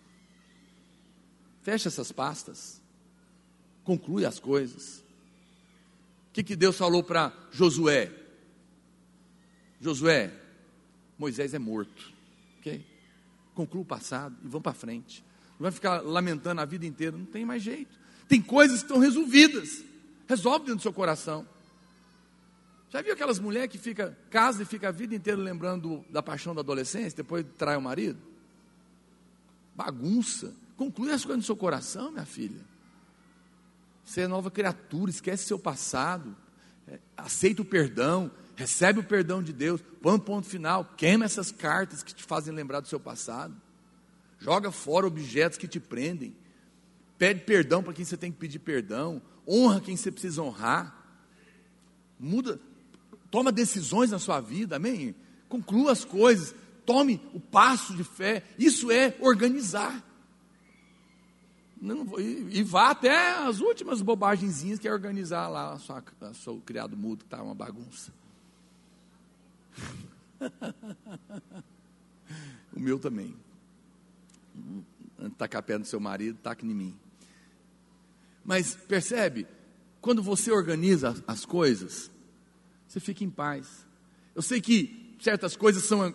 Fecha 1.61 1.89
essas 1.89 2.11
pastas. 2.11 2.81
Conclui 3.83 4.25
as 4.25 4.39
coisas. 4.39 5.03
O 6.29 6.33
que, 6.33 6.43
que 6.43 6.55
Deus 6.55 6.75
falou 6.75 7.03
para 7.03 7.31
Josué? 7.51 8.11
Josué, 9.79 10.33
Moisés 11.19 11.53
é 11.53 11.59
morto. 11.59 12.17
Ok? 12.59 12.85
Conclua 13.53 13.83
o 13.83 13.85
passado 13.85 14.35
e 14.43 14.47
vamos 14.47 14.63
para 14.63 14.73
frente. 14.73 15.23
Não 15.59 15.63
vai 15.63 15.71
ficar 15.71 16.01
lamentando 16.01 16.61
a 16.61 16.65
vida 16.65 16.85
inteira, 16.85 17.17
não 17.17 17.25
tem 17.25 17.45
mais 17.45 17.63
jeito. 17.63 17.97
Tem 18.27 18.41
coisas 18.41 18.79
que 18.79 18.85
estão 18.85 18.99
resolvidas. 18.99 19.83
Resolve 20.27 20.59
dentro 20.59 20.77
do 20.77 20.81
seu 20.81 20.93
coração. 20.93 21.47
Já 22.89 23.01
viu 23.01 23.13
aquelas 23.13 23.39
mulheres 23.39 23.69
que 23.69 23.77
fica 23.77 24.17
casa 24.29 24.63
e 24.63 24.65
fica 24.65 24.89
a 24.89 24.91
vida 24.91 25.15
inteira 25.15 25.39
lembrando 25.39 26.03
da 26.09 26.23
paixão 26.23 26.55
da 26.55 26.61
adolescência, 26.61 27.17
depois 27.17 27.45
trai 27.57 27.77
o 27.77 27.81
marido? 27.81 28.19
Bagunça. 29.75 30.53
Conclui 30.75 31.11
as 31.11 31.23
coisas 31.23 31.43
no 31.43 31.45
seu 31.45 31.55
coração, 31.55 32.11
minha 32.11 32.25
filha. 32.25 32.61
Você 34.03 34.21
é 34.21 34.27
nova 34.27 34.49
criatura, 34.49 35.11
esquece 35.11 35.45
seu 35.45 35.59
passado, 35.59 36.35
é, 36.87 36.99
aceita 37.15 37.61
o 37.61 37.65
perdão, 37.65 38.31
recebe 38.59 38.99
o 38.99 39.03
perdão 39.03 39.41
de 39.41 39.53
Deus, 39.53 39.81
põe 40.01 40.15
um 40.15 40.19
ponto 40.19 40.45
final, 40.45 40.83
queima 40.97 41.23
essas 41.23 41.49
cartas 41.49 42.03
que 42.03 42.13
te 42.13 42.25
fazem 42.25 42.53
lembrar 42.53 42.81
do 42.81 42.89
seu 42.89 42.99
passado, 42.99 43.55
joga 44.37 44.69
fora 44.69 45.07
objetos 45.07 45.57
que 45.57 45.65
te 45.65 45.79
prendem, 45.79 46.35
pede 47.17 47.39
perdão 47.45 47.81
para 47.81 47.93
quem 47.93 48.03
você 48.03 48.17
tem 48.17 48.33
que 48.33 48.37
pedir 48.37 48.59
perdão, 48.59 49.21
honra 49.47 49.79
quem 49.79 49.95
você 49.95 50.11
precisa 50.11 50.41
honrar, 50.41 50.93
muda, 52.19 52.59
toma 53.31 53.49
decisões 53.49 54.11
na 54.11 54.19
sua 54.19 54.41
vida, 54.41 54.75
amém? 54.75 55.15
Conclua 55.47 55.93
as 55.93 56.03
coisas, 56.03 56.53
tome 56.85 57.21
o 57.33 57.39
passo 57.39 57.95
de 57.95 58.03
fé, 58.03 58.43
isso 58.57 58.91
é 58.91 59.15
organizar. 59.21 60.03
Não, 61.81 62.19
e, 62.19 62.59
e, 62.59 62.61
vá 62.61 62.89
até 62.89 63.37
as 63.37 63.61
últimas 63.61 64.01
bobagenzinhas 64.01 64.79
que 64.79 64.85
é 64.85 64.91
organizar 64.91 65.47
lá 65.47 65.79
a 65.79 66.33
seu 66.33 66.57
criado 66.65 66.97
mudo, 66.97 67.19
que 67.19 67.23
está 67.23 67.41
uma 67.41 67.55
bagunça. 67.55 68.11
o 72.75 72.79
meu 72.79 72.99
também. 72.99 73.35
Tacar 75.37 75.63
pé 75.63 75.77
no 75.77 75.85
seu 75.85 75.99
marido, 75.99 76.39
taca 76.41 76.65
em 76.65 76.73
mim. 76.73 76.97
Mas 78.43 78.75
percebe, 78.75 79.47
quando 80.01 80.23
você 80.23 80.51
organiza 80.51 81.21
as 81.27 81.45
coisas, 81.45 82.09
você 82.87 82.99
fica 82.99 83.23
em 83.23 83.29
paz. 83.29 83.85
Eu 84.33 84.41
sei 84.41 84.61
que 84.61 85.15
certas 85.19 85.55
coisas 85.55 85.83
são 85.83 86.13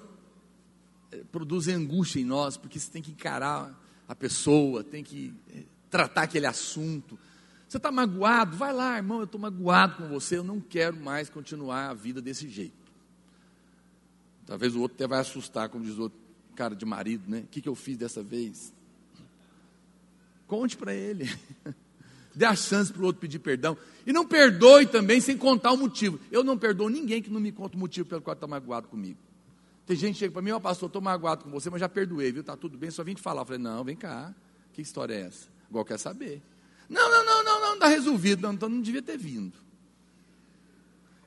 eh, 1.12 1.24
produzem 1.30 1.74
angústia 1.74 2.20
em 2.20 2.24
nós, 2.24 2.56
porque 2.56 2.78
você 2.78 2.90
tem 2.90 3.02
que 3.02 3.12
encarar 3.12 3.78
a 4.08 4.14
pessoa, 4.14 4.82
tem 4.82 5.04
que 5.04 5.34
eh, 5.50 5.64
tratar 5.90 6.22
aquele 6.22 6.46
assunto. 6.46 7.18
Você 7.68 7.76
está 7.76 7.92
magoado? 7.92 8.56
Vai 8.56 8.72
lá, 8.72 8.96
irmão, 8.96 9.18
eu 9.18 9.24
estou 9.24 9.40
magoado 9.40 9.96
com 9.96 10.08
você, 10.08 10.38
eu 10.38 10.44
não 10.44 10.60
quero 10.60 10.96
mais 10.96 11.28
continuar 11.28 11.90
a 11.90 11.94
vida 11.94 12.20
desse 12.20 12.48
jeito. 12.48 12.83
Talvez 14.46 14.74
o 14.74 14.80
outro 14.80 14.96
até 14.96 15.06
vai 15.06 15.20
assustar, 15.20 15.68
como 15.68 15.84
diz 15.84 15.96
o 15.96 16.02
outro 16.02 16.18
cara 16.54 16.74
de 16.74 16.84
marido, 16.84 17.24
né? 17.28 17.40
O 17.40 17.46
que, 17.46 17.60
que 17.60 17.68
eu 17.68 17.74
fiz 17.74 17.96
dessa 17.96 18.22
vez? 18.22 18.72
Conte 20.46 20.76
para 20.76 20.94
ele. 20.94 21.30
Dê 22.34 22.44
a 22.44 22.56
chance 22.56 22.92
para 22.92 23.02
o 23.02 23.06
outro 23.06 23.20
pedir 23.20 23.38
perdão. 23.38 23.76
E 24.04 24.12
não 24.12 24.26
perdoe 24.26 24.86
também 24.86 25.20
sem 25.20 25.36
contar 25.36 25.72
o 25.72 25.76
motivo. 25.76 26.18
Eu 26.30 26.42
não 26.42 26.58
perdoo 26.58 26.88
ninguém 26.88 27.22
que 27.22 27.30
não 27.30 27.40
me 27.40 27.52
conta 27.52 27.76
o 27.76 27.78
motivo 27.78 28.08
pelo 28.08 28.20
qual 28.20 28.34
está 28.34 28.46
magoado 28.46 28.88
comigo. 28.88 29.18
Tem 29.86 29.96
gente 29.96 30.14
que 30.14 30.20
chega 30.20 30.32
para 30.32 30.42
mim, 30.42 30.50
ó 30.50 30.56
oh, 30.56 30.60
pastor, 30.60 30.88
estou 30.88 31.00
magoado 31.00 31.44
com 31.44 31.50
você, 31.50 31.70
mas 31.70 31.80
já 31.80 31.88
perdoei, 31.88 32.32
viu? 32.32 32.40
Está 32.40 32.56
tudo 32.56 32.76
bem, 32.76 32.90
só 32.90 33.04
vim 33.04 33.14
te 33.14 33.22
falar. 33.22 33.42
Eu 33.42 33.46
falei, 33.46 33.60
não, 33.60 33.84
vem 33.84 33.94
cá. 33.94 34.34
Que 34.72 34.82
história 34.82 35.14
é 35.14 35.20
essa? 35.22 35.46
Igual 35.70 35.84
quer 35.84 35.98
saber. 35.98 36.42
Não, 36.88 37.08
não, 37.10 37.24
não, 37.24 37.44
não, 37.44 37.60
não, 37.60 37.74
está 37.74 37.86
resolvido. 37.86 38.42
Não, 38.42 38.52
então 38.52 38.68
não 38.68 38.80
devia 38.80 39.02
ter 39.02 39.16
vindo. 39.16 39.52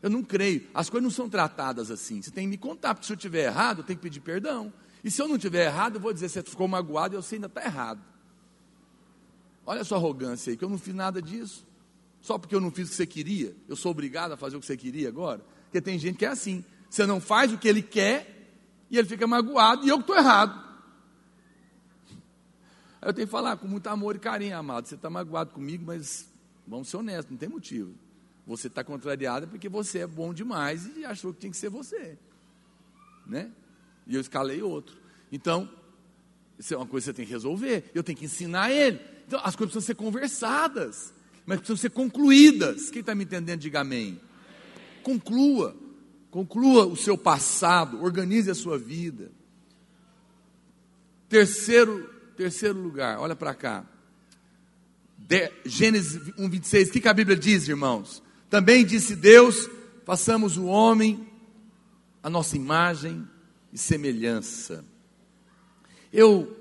Eu 0.08 0.12
não 0.12 0.24
creio. 0.24 0.66
As 0.74 0.90
coisas 0.90 1.04
não 1.04 1.12
são 1.12 1.30
tratadas 1.30 1.92
assim. 1.92 2.22
Você 2.22 2.32
tem 2.32 2.46
que 2.46 2.52
me 2.52 2.58
contar, 2.58 2.96
porque 2.96 3.06
se 3.06 3.12
eu 3.12 3.18
tiver 3.18 3.44
errado, 3.44 3.80
eu 3.80 3.84
tenho 3.84 4.00
que 4.00 4.04
pedir 4.04 4.22
perdão. 4.22 4.72
E 5.04 5.12
se 5.12 5.22
eu 5.22 5.28
não 5.28 5.38
tiver 5.38 5.66
errado, 5.66 5.96
eu 5.96 6.00
vou 6.00 6.14
dizer, 6.14 6.30
você 6.30 6.42
ficou 6.42 6.66
magoado 6.66 7.14
e 7.14 7.18
eu 7.18 7.22
sei 7.22 7.36
ainda 7.36 7.48
está 7.48 7.64
errado. 7.66 8.02
Olha 9.66 9.82
a 9.82 9.84
sua 9.84 9.98
arrogância 9.98 10.50
aí, 10.50 10.56
que 10.56 10.64
eu 10.64 10.70
não 10.70 10.78
fiz 10.78 10.96
nada 10.96 11.22
disso. 11.22 11.68
Só 12.22 12.38
porque 12.38 12.56
eu 12.56 12.62
não 12.62 12.72
fiz 12.72 12.88
o 12.88 12.92
que 12.92 12.96
você 12.96 13.06
queria, 13.06 13.54
eu 13.68 13.76
sou 13.76 13.92
obrigado 13.92 14.32
a 14.32 14.38
fazer 14.38 14.56
o 14.56 14.62
que 14.62 14.66
você 14.66 14.78
queria 14.78 15.10
agora? 15.10 15.42
Porque 15.66 15.82
tem 15.82 16.00
gente 16.00 16.18
que 16.18 16.26
é 16.26 16.30
assim. 16.30 16.64
Você 16.90 17.06
não 17.06 17.20
faz 17.20 17.52
o 17.52 17.58
que 17.58 17.68
ele 17.68 17.82
quer 17.82 18.50
e 18.90 18.98
ele 18.98 19.10
fica 19.10 19.28
magoado 19.28 19.86
e 19.86 19.90
eu 19.90 19.98
que 19.98 20.04
estou 20.04 20.16
errado. 20.16 20.58
Aí 23.02 23.10
eu 23.10 23.14
tenho 23.14 23.28
que 23.28 23.32
falar 23.32 23.58
com 23.58 23.68
muito 23.68 23.88
amor 23.88 24.16
e 24.16 24.20
carinho, 24.20 24.58
amado. 24.58 24.88
Você 24.88 24.96
está 24.96 25.10
magoado 25.10 25.52
comigo, 25.52 25.84
mas 25.86 26.30
vamos 26.66 26.88
ser 26.88 26.96
honestos, 26.96 27.30
não 27.30 27.38
tem 27.38 27.50
motivo. 27.50 28.07
Você 28.48 28.68
está 28.68 28.82
contrariado 28.82 29.46
porque 29.46 29.68
você 29.68 30.00
é 30.00 30.08
bom 30.08 30.34
demais 30.34 30.90
e 30.96 31.04
achou 31.04 31.34
que 31.34 31.42
tinha 31.42 31.52
que 31.52 31.58
ser 31.58 31.70
você. 31.70 32.18
Né? 33.26 33.52
E 34.08 34.16
eu 34.16 34.22
escalei 34.22 34.62
outro. 34.62 34.96
Então, 35.30 35.70
isso 36.58 36.74
é 36.74 36.78
uma 36.78 36.88
coisa 36.88 37.04
que 37.04 37.12
você 37.12 37.14
tem 37.18 37.26
que 37.26 37.32
resolver. 37.32 37.92
Eu 37.94 38.02
tenho 38.02 38.18
que 38.18 38.24
ensinar 38.24 38.72
ele. 38.72 39.02
Então, 39.28 39.42
as 39.44 39.54
coisas 39.54 39.74
precisam 39.74 39.82
ser 39.82 39.96
conversadas, 39.96 41.14
mas 41.46 41.58
precisam 41.58 41.76
ser 41.76 41.90
concluídas. 41.90 42.90
Quem 42.90 43.02
está 43.02 43.14
me 43.14 43.26
entendendo, 43.26 43.60
diga 43.60 43.82
amém. 43.82 44.20
Conclua. 45.04 45.76
Conclua 46.32 46.86
o 46.86 46.96
seu 46.96 47.18
passado, 47.18 48.02
organize 48.02 48.50
a 48.50 48.56
sua 48.56 48.78
vida. 48.78 49.30
Terceiro, 51.28 52.10
terceiro 52.38 52.80
lugar, 52.80 53.20
olha 53.20 53.36
para 53.36 53.54
cá. 53.54 53.86
De, 55.18 55.52
Gênesis 55.66 56.32
1, 56.38 56.50
26, 56.50 56.88
o 56.88 56.92
que, 56.94 57.02
que 57.02 57.08
a 57.10 57.14
Bíblia 57.14 57.36
diz, 57.36 57.68
irmãos? 57.68 58.24
Também 58.50 58.86
disse 58.86 59.16
Deus: 59.16 59.70
façamos 60.06 60.58
o 60.58 60.66
homem 60.66 61.28
a 62.22 62.30
nossa 62.30 62.56
imagem 62.56 63.28
e 63.72 63.78
semelhança. 63.78 64.84
Eu 66.12 66.56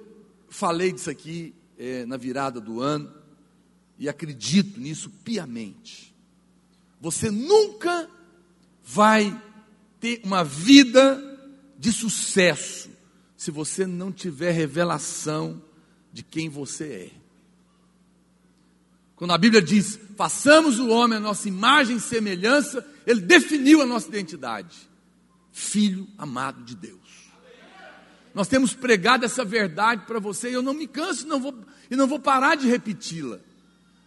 falei 0.49 0.93
disso 0.93 1.11
aqui 1.11 1.55
é, 1.78 2.05
na 2.07 2.16
virada 2.16 2.61
do 2.61 2.80
ano 2.80 3.12
e 3.99 4.09
acredito 4.09 4.78
nisso 4.78 5.11
piamente. 5.24 6.14
Você 7.01 7.30
nunca 7.30 8.09
vai 8.82 9.43
ter 10.01 10.20
uma 10.24 10.45
vida 10.45 11.22
de 11.78 11.93
sucesso 11.93 12.91
se 13.37 13.51
você 13.51 13.87
não 13.87 14.11
tiver 14.11 14.53
revelação 14.53 15.62
de 16.12 16.22
quem 16.22 16.49
você 16.49 17.12
é. 17.12 17.26
Quando 19.17 19.33
a 19.33 19.39
Bíblia 19.39 19.62
diz, 19.62 19.99
façamos 20.14 20.79
o 20.79 20.89
homem 20.91 21.17
a 21.17 21.21
nossa 21.21 21.49
imagem 21.49 21.97
e 21.97 22.01
semelhança, 22.01 22.87
ele 23.07 23.21
definiu 23.21 23.81
a 23.81 23.87
nossa 23.87 24.09
identidade. 24.09 24.77
Filho 25.51 26.07
amado 26.19 26.62
de 26.62 26.77
Deus. 26.77 27.01
Nós 28.35 28.47
temos 28.47 28.75
pregado 28.75 29.25
essa 29.25 29.43
verdade 29.43 30.05
para 30.07 30.21
você 30.21 30.51
e 30.51 30.53
eu 30.53 30.61
não 30.62 30.75
me 30.75 30.87
canso 30.87 31.27
não 31.27 31.41
vou, 31.41 31.55
e 31.91 31.97
não 31.97 32.07
vou 32.07 32.19
parar 32.19 32.57
de 32.57 32.69
repeti-la. 32.69 33.39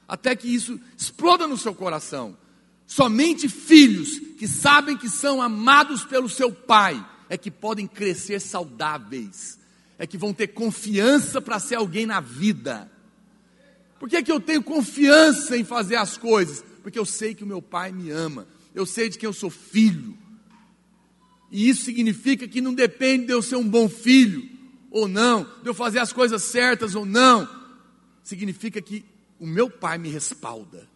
Até 0.07 0.35
que 0.35 0.47
isso 0.47 0.79
exploda 0.95 1.47
no 1.47 1.57
seu 1.57 1.73
coração. 1.73 2.37
Somente 2.85 3.49
filhos 3.49 4.19
que 4.37 4.47
sabem 4.47 4.95
que 4.95 5.09
são 5.09 5.41
amados 5.41 6.03
pelo 6.03 6.29
seu 6.29 6.51
pai 6.51 7.03
é 7.27 7.35
que 7.35 7.49
podem 7.49 7.87
crescer 7.87 8.39
saudáveis, 8.39 9.59
é 9.97 10.05
que 10.05 10.17
vão 10.17 10.33
ter 10.33 10.49
confiança 10.49 11.41
para 11.41 11.57
ser 11.57 11.75
alguém 11.75 12.05
na 12.05 12.19
vida 12.19 12.91
por 13.99 14.07
que, 14.09 14.23
que 14.23 14.31
eu 14.31 14.39
tenho 14.39 14.63
confiança 14.63 15.57
em 15.57 15.63
fazer 15.63 15.97
as 15.97 16.17
coisas? 16.17 16.63
Porque 16.81 16.97
eu 16.97 17.05
sei 17.05 17.35
que 17.35 17.43
o 17.43 17.47
meu 17.47 17.61
pai 17.61 17.91
me 17.91 18.09
ama, 18.09 18.47
eu 18.73 18.85
sei 18.85 19.09
de 19.09 19.17
quem 19.17 19.27
eu 19.27 19.33
sou 19.33 19.49
filho. 19.49 20.17
E 21.51 21.67
isso 21.67 21.83
significa 21.83 22.47
que 22.47 22.61
não 22.61 22.73
depende 22.73 23.25
de 23.25 23.33
eu 23.33 23.41
ser 23.41 23.57
um 23.57 23.67
bom 23.67 23.89
filho 23.89 24.49
ou 24.89 25.07
não, 25.07 25.43
de 25.61 25.67
eu 25.67 25.73
fazer 25.73 25.99
as 25.99 26.13
coisas 26.13 26.41
certas 26.43 26.95
ou 26.95 27.05
não. 27.05 27.47
Significa 28.23 28.81
que 28.81 29.03
o 29.37 29.45
meu 29.45 29.69
pai 29.69 29.97
me 29.97 30.09
respalda. 30.09 30.87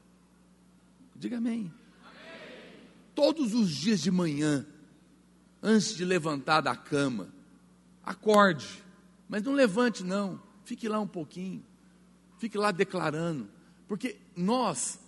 Diga 1.15 1.37
amém. 1.37 1.59
amém. 1.59 1.71
Todos 3.13 3.53
os 3.53 3.69
dias 3.69 4.01
de 4.01 4.11
manhã, 4.11 4.65
antes 5.61 5.95
de 5.95 6.05
levantar 6.05 6.61
da 6.61 6.75
cama, 6.75 7.33
acorde, 8.03 8.67
mas 9.27 9.43
não 9.43 9.53
levante 9.53 10.03
não, 10.03 10.41
fique 10.63 10.87
lá 10.87 10.99
um 10.99 11.07
pouquinho. 11.07 11.63
Fique 12.43 12.57
lá 12.57 12.71
declarando. 12.71 13.47
Porque 13.87 14.17
nós, 14.35 14.99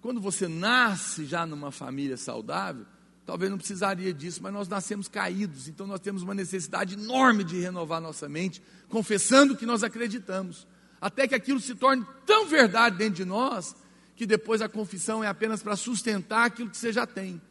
quando 0.00 0.20
você 0.20 0.46
nasce 0.46 1.24
já 1.24 1.44
numa 1.44 1.72
família 1.72 2.16
saudável, 2.16 2.86
talvez 3.26 3.50
não 3.50 3.58
precisaria 3.58 4.14
disso, 4.14 4.40
mas 4.40 4.52
nós 4.52 4.68
nascemos 4.68 5.08
caídos, 5.08 5.66
então 5.66 5.88
nós 5.88 5.98
temos 5.98 6.22
uma 6.22 6.36
necessidade 6.36 6.94
enorme 6.94 7.42
de 7.42 7.58
renovar 7.58 8.00
nossa 8.00 8.28
mente, 8.28 8.62
confessando 8.88 9.56
que 9.56 9.66
nós 9.66 9.82
acreditamos, 9.82 10.68
até 11.00 11.26
que 11.26 11.34
aquilo 11.34 11.58
se 11.58 11.74
torne 11.74 12.06
tão 12.24 12.46
verdade 12.46 12.96
dentro 12.96 13.16
de 13.16 13.24
nós, 13.24 13.74
que 14.14 14.24
depois 14.24 14.62
a 14.62 14.68
confissão 14.68 15.24
é 15.24 15.26
apenas 15.26 15.64
para 15.64 15.74
sustentar 15.74 16.46
aquilo 16.46 16.70
que 16.70 16.76
você 16.76 16.92
já 16.92 17.08
tem. 17.08 17.42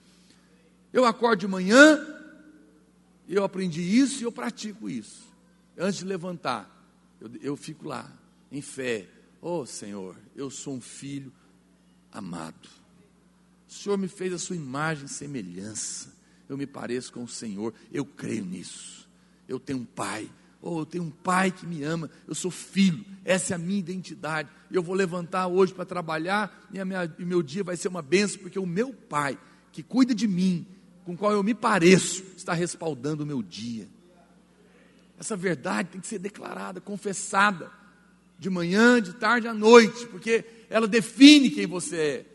Eu 0.94 1.04
acordo 1.04 1.42
de 1.42 1.50
manhã, 1.50 2.00
eu 3.28 3.44
aprendi 3.44 3.82
isso 3.82 4.22
e 4.22 4.24
eu 4.24 4.32
pratico 4.32 4.90
isso. 4.90 5.22
Antes 5.78 6.00
de 6.00 6.06
levantar, 6.06 6.66
eu, 7.20 7.30
eu 7.42 7.58
fico 7.58 7.86
lá, 7.86 8.10
em 8.50 8.62
fé, 8.62 9.10
Oh 9.46 9.66
Senhor, 9.66 10.16
eu 10.38 10.50
sou 10.50 10.76
um 10.76 10.80
filho 10.80 11.30
amado. 12.10 12.70
O 13.68 13.74
Senhor 13.74 13.98
me 13.98 14.08
fez 14.08 14.32
a 14.32 14.40
sua 14.40 14.56
imagem 14.56 15.04
e 15.04 15.10
semelhança. 15.10 16.14
eu 16.48 16.56
me 16.56 16.66
pareço 16.66 17.12
com 17.12 17.24
o 17.24 17.28
Senhor. 17.28 17.74
Eu 17.92 18.06
creio 18.06 18.46
nisso. 18.46 19.06
Eu 19.46 19.60
tenho 19.60 19.80
um 19.80 19.86
pai. 19.86 20.32
Oh, 20.62 20.80
eu 20.80 20.86
tenho 20.86 21.04
um 21.04 21.10
pai 21.10 21.52
que 21.52 21.68
me 21.68 21.84
ama. 21.84 22.10
Eu 22.26 22.34
sou 22.34 22.50
filho. 22.50 23.04
Essa 23.26 23.54
é 23.54 23.56
a 23.56 23.58
minha 23.58 23.80
identidade. 23.80 24.48
Eu 24.72 24.82
vou 24.82 24.96
levantar 24.96 25.48
hoje 25.48 25.74
para 25.74 25.84
trabalhar 25.84 26.66
e 26.72 26.80
o 27.22 27.28
meu 27.28 27.44
dia 27.44 27.66
vai 27.66 27.76
ser 27.76 27.90
uma 27.90 28.02
benção, 28.02 28.40
porque 28.40 28.58
o 28.58 28.66
meu 28.66 28.94
pai, 28.94 29.38
que 29.74 29.84
cuida 29.84 30.16
de 30.16 30.26
mim, 30.26 30.66
com 31.04 31.18
qual 31.18 31.34
eu 31.34 31.44
me 31.44 31.54
pareço, 31.54 32.24
está 32.38 32.54
respaldando 32.54 33.24
o 33.24 33.28
meu 33.28 33.44
dia. 33.44 33.90
Essa 35.20 35.36
verdade 35.36 35.90
tem 35.90 36.00
que 36.00 36.08
ser 36.08 36.20
declarada, 36.20 36.80
confessada, 36.80 37.83
de 38.44 38.50
manhã, 38.50 39.02
de 39.02 39.14
tarde 39.14 39.48
à 39.48 39.54
noite, 39.54 40.06
porque 40.08 40.44
ela 40.70 40.86
define 40.86 41.50
quem 41.50 41.66
você 41.66 41.96
é. 41.96 42.26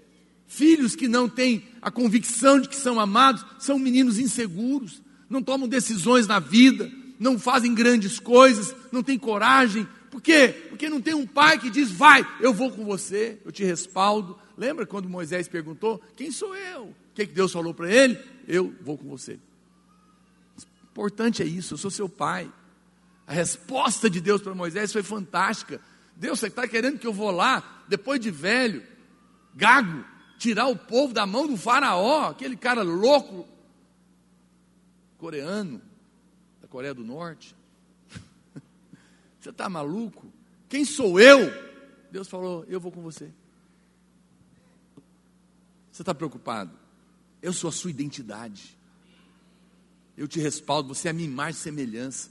Filhos 0.47 0.97
que 0.97 1.07
não 1.07 1.29
têm 1.29 1.69
a 1.83 1.91
convicção 1.91 2.59
de 2.59 2.67
que 2.67 2.77
são 2.77 2.99
amados 2.99 3.45
são 3.59 3.79
meninos 3.79 4.19
inseguros, 4.19 5.03
não 5.29 5.43
tomam 5.43 5.69
decisões 5.69 6.27
na 6.27 6.39
vida, 6.39 6.91
não 7.21 7.39
fazem 7.39 7.75
grandes 7.75 8.19
coisas, 8.19 8.75
não 8.91 9.03
têm 9.03 9.19
coragem. 9.19 9.87
Por 10.11 10.23
quê? 10.23 10.49
Porque 10.71 10.89
não 10.89 11.03
tem 11.03 11.13
um 11.13 11.27
pai 11.27 11.59
que 11.59 11.69
diz: 11.69 11.91
vai, 11.91 12.27
eu 12.41 12.55
vou 12.55 12.71
com 12.71 12.87
você, 12.87 13.39
eu 13.45 13.53
te 13.53 13.63
respaldo. 13.63 14.39
Lembra 14.57 14.87
quando 14.87 15.11
Moisés 15.11 15.47
perguntou: 15.47 16.01
quem 16.17 16.33
sou 16.33 16.57
eu? 16.57 16.85
O 16.85 16.95
que, 17.15 17.27
que 17.27 17.35
Deus 17.35 17.53
falou 17.53 17.75
para 17.75 17.93
ele? 17.93 18.19
Eu 18.47 18.75
vou 18.81 18.97
com 18.97 19.07
você. 19.09 19.39
Importante 20.91 21.43
é 21.43 21.47
isso, 21.47 21.75
eu 21.75 21.79
sou 21.79 21.91
seu 21.91 22.09
pai. 22.09 22.51
A 23.27 23.35
resposta 23.35 24.09
de 24.09 24.23
Deus 24.23 24.41
para 24.41 24.55
Moisés 24.55 24.91
foi 24.91 25.03
fantástica. 25.03 25.79
Deus, 26.19 26.41
você 26.41 26.49
está 26.49 26.67
querendo 26.67 26.99
que 26.99 27.07
eu 27.07 27.13
vou 27.13 27.31
lá, 27.31 27.85
depois 27.87 28.19
de 28.19 28.29
velho, 28.29 28.85
gago, 29.55 30.05
tirar 30.37 30.67
o 30.67 30.75
povo 30.75 31.15
da 31.15 31.25
mão 31.25 31.47
do 31.47 31.57
faraó, 31.57 32.31
aquele 32.31 32.57
cara 32.57 32.83
louco, 32.83 33.47
coreano, 35.17 35.81
da 36.61 36.67
Coreia 36.67 36.93
do 36.93 37.05
Norte. 37.05 37.55
Você 39.39 39.51
está 39.51 39.69
maluco? 39.69 40.27
Quem 40.69 40.85
sou 40.85 41.21
eu? 41.21 41.51
Deus 42.11 42.29
falou: 42.29 42.65
Eu 42.69 42.81
vou 42.81 42.91
com 42.91 43.01
você. 43.01 43.31
Você 45.93 46.03
está 46.03 46.13
preocupado? 46.15 46.73
Eu 47.41 47.53
sou 47.53 47.69
a 47.69 47.73
sua 47.73 47.91
identidade. 47.91 48.77
Eu 50.17 50.27
te 50.27 50.41
respaldo, 50.41 50.93
você 50.93 51.09
é 51.09 51.11
a 51.13 51.15
minha 51.15 51.29
imagem 51.29 51.61
e 51.61 51.63
semelhança. 51.63 52.31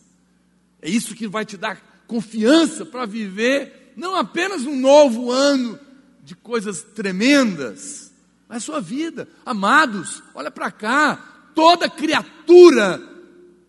É 0.81 0.89
isso 0.89 1.15
que 1.15 1.27
vai 1.27 1.45
te 1.45 1.55
dar 1.55 1.81
confiança 2.07 2.85
para 2.85 3.05
viver 3.05 3.93
não 3.95 4.15
apenas 4.15 4.63
um 4.63 4.75
novo 4.75 5.31
ano 5.31 5.79
de 6.23 6.35
coisas 6.35 6.81
tremendas, 6.81 8.13
mas 8.47 8.63
sua 8.63 8.79
vida. 8.79 9.27
Amados, 9.45 10.23
olha 10.33 10.51
para 10.51 10.71
cá, 10.71 11.51
toda 11.55 11.89
criatura, 11.89 13.01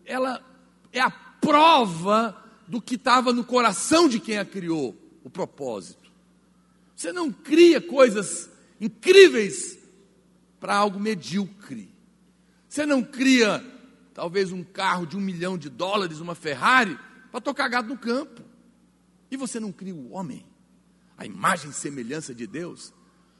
ela 0.04 0.42
é 0.92 1.00
a 1.00 1.10
prova 1.10 2.36
do 2.66 2.80
que 2.80 2.96
estava 2.96 3.32
no 3.32 3.42
coração 3.44 4.08
de 4.08 4.20
quem 4.20 4.38
a 4.38 4.44
criou, 4.44 4.94
o 5.24 5.30
propósito. 5.30 6.10
Você 6.94 7.12
não 7.12 7.32
cria 7.32 7.80
coisas 7.80 8.50
incríveis 8.80 9.78
para 10.60 10.76
algo 10.76 11.00
medíocre. 11.00 11.88
Você 12.68 12.84
não 12.84 13.02
cria, 13.02 13.64
talvez, 14.12 14.52
um 14.52 14.62
carro 14.62 15.06
de 15.06 15.16
um 15.16 15.20
milhão 15.20 15.56
de 15.56 15.70
dólares, 15.70 16.20
uma 16.20 16.34
Ferrari, 16.34 16.98
para 17.30 17.40
tocar 17.40 17.68
gado 17.68 17.88
no 17.88 17.98
campo. 17.98 18.42
E 19.30 19.36
você 19.36 19.60
não 19.60 19.72
cria 19.72 19.94
o 19.94 20.12
homem, 20.12 20.44
a 21.16 21.26
imagem 21.26 21.70
e 21.70 21.74
semelhança 21.74 22.34
de 22.34 22.46
Deus, 22.46 22.92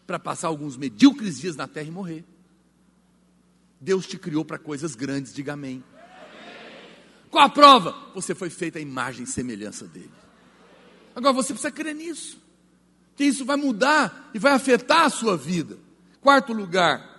para 0.07 0.19
passar 0.19 0.49
alguns 0.49 0.77
medíocres 0.77 1.39
dias 1.39 1.57
na 1.57 1.67
terra 1.67 1.89
e 1.89 1.91
morrer. 1.91 2.25
Deus 3.81 4.07
te 4.07 4.19
criou 4.19 4.45
para 4.45 4.59
coisas 4.59 4.95
grandes, 4.95 5.33
diga 5.33 5.53
amém. 5.53 5.83
Qual 7.31 7.45
a 7.45 7.49
prova? 7.49 8.11
Você 8.15 8.35
foi 8.35 8.51
feita 8.51 8.79
a 8.79 8.83
imagem 8.83 9.25
e 9.25 9.27
semelhança 9.27 9.87
dele. 9.87 10.11
Agora 11.15 11.33
você 11.33 11.53
precisa 11.53 11.71
crer 11.71 11.95
nisso, 11.95 12.41
que 13.17 13.25
isso 13.25 13.45
vai 13.45 13.57
mudar 13.57 14.31
e 14.33 14.39
vai 14.39 14.53
afetar 14.53 15.03
a 15.03 15.11
sua 15.11 15.37
vida. 15.37 15.79
Quarto 16.21 16.53
lugar, 16.53 17.19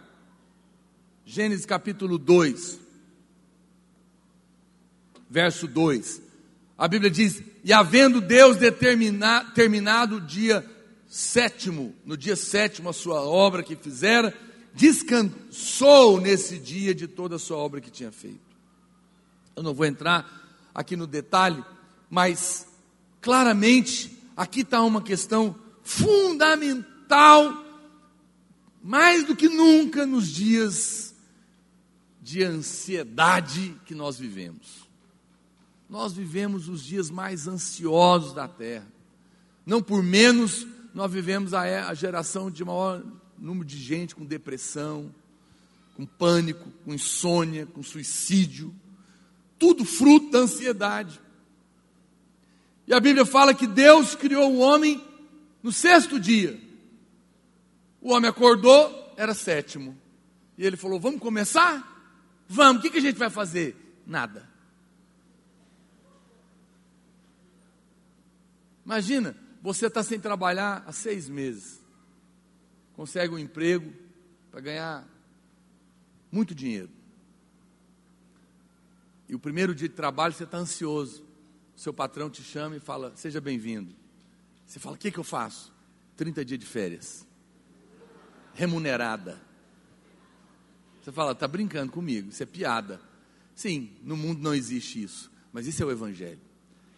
Gênesis 1.25 1.65
capítulo 1.65 2.17
2, 2.17 2.79
verso 5.29 5.67
2. 5.67 6.28
A 6.79 6.87
Bíblia 6.87 7.11
diz: 7.11 7.43
E 7.61 7.73
havendo 7.73 8.21
Deus 8.21 8.55
determinado, 8.55 9.51
terminado 9.51 10.15
o 10.15 10.21
dia 10.21 10.65
sétimo, 11.09 11.93
no 12.05 12.15
dia 12.15 12.37
sétimo, 12.37 12.87
a 12.87 12.93
sua 12.93 13.21
obra 13.21 13.61
que 13.61 13.75
fizera, 13.75 14.33
descansou 14.73 16.21
nesse 16.21 16.57
dia 16.57 16.95
de 16.95 17.05
toda 17.05 17.35
a 17.35 17.39
sua 17.39 17.57
obra 17.57 17.81
que 17.81 17.91
tinha 17.91 18.13
feito. 18.13 18.39
Eu 19.57 19.61
não 19.61 19.73
vou 19.73 19.85
entrar 19.85 20.71
aqui 20.73 20.95
no 20.95 21.05
detalhe, 21.05 21.61
mas 22.09 22.65
claramente 23.19 24.17
aqui 24.37 24.61
está 24.61 24.81
uma 24.81 25.01
questão 25.01 25.53
fundamental, 25.83 27.61
mais 28.81 29.25
do 29.25 29.35
que 29.35 29.49
nunca 29.49 30.05
nos 30.05 30.29
dias 30.29 31.13
de 32.21 32.41
ansiedade 32.41 33.75
que 33.85 33.93
nós 33.93 34.17
vivemos. 34.17 34.88
Nós 35.89 36.13
vivemos 36.13 36.69
os 36.69 36.83
dias 36.83 37.09
mais 37.09 37.47
ansiosos 37.47 38.31
da 38.33 38.47
terra. 38.47 38.87
Não 39.65 39.81
por 39.81 40.03
menos, 40.03 40.67
nós 40.93 41.11
vivemos 41.11 41.53
a, 41.53 41.93
geração 41.95 42.51
de 42.51 42.63
maior 42.63 43.03
número 43.37 43.65
de 43.65 43.77
gente 43.77 44.15
com 44.15 44.23
depressão, 44.23 45.13
com 45.95 46.05
pânico, 46.05 46.69
com 46.85 46.93
insônia, 46.93 47.65
com 47.65 47.81
suicídio. 47.81 48.73
Tudo 49.57 49.83
fruto 49.83 50.29
da 50.29 50.39
ansiedade. 50.39 51.19
E 52.87 52.93
a 52.93 52.99
Bíblia 52.99 53.25
fala 53.25 53.53
que 53.53 53.67
Deus 53.67 54.15
criou 54.15 54.51
o 54.53 54.59
homem 54.59 55.03
no 55.63 55.71
sexto 55.71 56.19
dia. 56.19 56.59
O 58.01 58.13
homem 58.13 58.29
acordou, 58.29 59.13
era 59.17 59.33
sétimo. 59.33 59.97
E 60.57 60.65
ele 60.65 60.77
falou: 60.77 60.99
Vamos 60.99 61.19
começar? 61.19 61.85
Vamos, 62.47 62.79
o 62.79 62.81
que, 62.81 62.91
que 62.91 62.97
a 62.97 63.01
gente 63.01 63.17
vai 63.17 63.29
fazer? 63.29 63.75
Nada. 64.07 64.48
Imagina, 68.89 69.35
você 69.61 69.85
está 69.85 70.01
sem 70.01 70.19
trabalhar 70.19 70.83
há 70.87 70.91
seis 70.91 71.29
meses, 71.29 71.79
consegue 72.93 73.31
um 73.31 73.37
emprego 73.37 73.93
para 74.49 74.59
ganhar 74.61 75.07
muito 76.31 76.55
dinheiro. 76.55 76.89
E 79.27 79.35
o 79.35 79.39
primeiro 79.39 79.75
dia 79.75 79.87
de 79.87 79.93
trabalho 79.93 80.33
você 80.33 80.43
está 80.43 80.57
ansioso. 80.57 81.23
Seu 81.75 81.93
patrão 81.93 82.31
te 82.31 82.41
chama 82.41 82.77
e 82.77 82.79
fala: 82.79 83.15
Seja 83.15 83.39
bem-vindo. 83.39 83.93
Você 84.65 84.79
fala: 84.79 84.95
O 84.95 84.97
que, 84.97 85.11
que 85.11 85.19
eu 85.19 85.23
faço? 85.23 85.71
30 86.17 86.43
dias 86.43 86.59
de 86.59 86.65
férias, 86.65 87.27
remunerada. 88.55 89.39
Você 90.99 91.11
fala: 91.11 91.33
Está 91.33 91.47
brincando 91.47 91.91
comigo, 91.91 92.29
isso 92.29 92.41
é 92.41 92.45
piada. 92.47 92.99
Sim, 93.53 93.91
no 94.01 94.17
mundo 94.17 94.41
não 94.41 94.55
existe 94.55 95.03
isso, 95.03 95.31
mas 95.53 95.67
isso 95.67 95.83
é 95.83 95.85
o 95.85 95.91
Evangelho. 95.91 96.41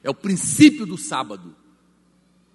É 0.01 0.09
o 0.09 0.15
princípio 0.15 0.85
do 0.85 0.97
sábado. 0.97 1.59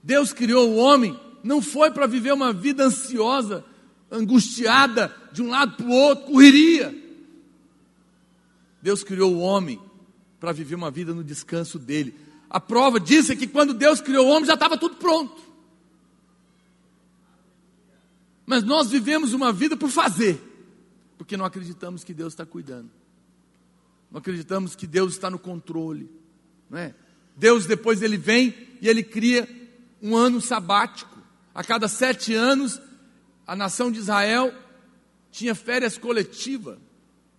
Deus 0.07 0.33
criou 0.33 0.71
o 0.71 0.77
homem, 0.77 1.19
não 1.43 1.61
foi 1.61 1.91
para 1.91 2.07
viver 2.07 2.33
uma 2.33 2.53
vida 2.53 2.85
ansiosa, 2.85 3.65
angustiada, 4.09 5.13
de 5.33 5.43
um 5.43 5.49
lado 5.49 5.77
para 5.77 5.85
o 5.85 5.91
outro, 5.91 6.27
correria. 6.27 6.97
Deus 8.81 9.03
criou 9.03 9.35
o 9.35 9.41
homem 9.41 9.81
para 10.39 10.53
viver 10.53 10.77
uma 10.77 10.93
vida 10.93 11.13
no 11.13 11.25
descanso 11.25 11.77
dele. 11.77 12.15
A 12.49 12.61
prova 12.61 13.01
disso 13.01 13.33
é 13.33 13.37
que 13.37 13.49
quando 13.49 13.75
Deus 13.75 14.01
criou 14.01 14.27
o 14.27 14.31
homem 14.31 14.45
já 14.45 14.55
estava 14.55 14.79
tudo 14.79 14.95
pronto. 14.95 15.43
Mas 18.47 18.63
nós 18.63 18.89
vivemos 18.89 19.33
uma 19.33 19.53
vida 19.53 19.77
por 19.77 19.91
fazer, 19.91 20.41
porque 21.19 21.37
não 21.37 21.45
acreditamos 21.45 22.05
que 22.05 22.15
Deus 22.15 22.33
está 22.33 22.47
cuidando, 22.47 22.93
não 24.09 24.21
acreditamos 24.21 24.77
que 24.77 24.87
Deus 24.87 25.15
está 25.15 25.29
no 25.29 25.39
controle, 25.41 26.09
não 26.71 26.79
é? 26.79 26.95
Deus 27.37 27.67
depois 27.67 28.03
ele 28.03 28.17
vem 28.17 28.55
e 28.81 28.89
ele 28.89 29.03
cria 29.03 29.56
um 30.03 30.16
ano 30.16 30.40
sabático. 30.40 31.16
A 31.55 31.64
cada 31.64 31.88
sete 31.88 32.34
anos, 32.34 32.80
a 33.47 33.57
nação 33.57 33.90
de 33.90 33.99
Israel 33.99 34.53
tinha 35.30 35.55
férias 35.55 35.99
coletivas, 35.99 36.78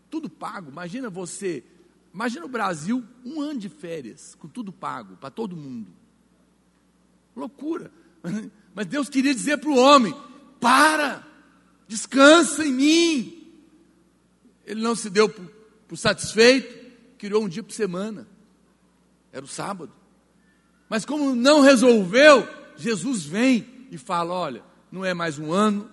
tudo 0.09 0.29
pago. 0.29 0.69
Imagina 0.69 1.09
você, 1.09 1.63
imagina 2.13 2.45
o 2.45 2.49
Brasil, 2.49 3.03
um 3.25 3.41
ano 3.41 3.59
de 3.59 3.69
férias, 3.69 4.35
com 4.35 4.47
tudo 4.47 4.71
pago, 4.71 5.17
para 5.17 5.29
todo 5.29 5.55
mundo. 5.55 5.91
Loucura. 7.35 7.91
Mas 8.73 8.85
Deus 8.85 9.09
queria 9.09 9.33
dizer 9.33 9.57
para 9.57 9.69
o 9.69 9.77
homem: 9.77 10.15
para, 10.59 11.25
descansa 11.87 12.65
em 12.65 12.73
mim. 12.73 13.51
Ele 14.65 14.81
não 14.81 14.95
se 14.95 15.09
deu 15.09 15.29
por, 15.29 15.45
por 15.87 15.97
satisfeito, 15.97 16.91
criou 17.17 17.43
um 17.43 17.49
dia 17.49 17.63
por 17.63 17.71
semana, 17.71 18.27
era 19.31 19.45
o 19.45 19.47
sábado. 19.47 19.91
Mas 20.89 21.05
como 21.05 21.35
não 21.35 21.61
resolveu, 21.61 22.47
Jesus 22.75 23.23
vem 23.25 23.87
e 23.91 23.97
fala: 23.97 24.33
olha, 24.33 24.63
não 24.91 25.03
é 25.03 25.13
mais 25.13 25.37
um 25.37 25.51
ano 25.51 25.89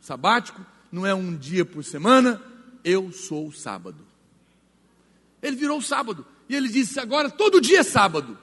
sabático, 0.00 0.64
não 0.90 1.06
é 1.06 1.14
um 1.14 1.36
dia 1.36 1.64
por 1.64 1.84
semana, 1.84 2.40
eu 2.84 3.12
sou 3.12 3.48
o 3.48 3.52
sábado. 3.52 4.06
Ele 5.42 5.56
virou 5.56 5.78
o 5.78 5.82
sábado. 5.82 6.26
E 6.48 6.54
ele 6.54 6.68
disse: 6.68 7.00
agora 7.00 7.30
todo 7.30 7.60
dia 7.60 7.80
é 7.80 7.82
sábado. 7.82 8.38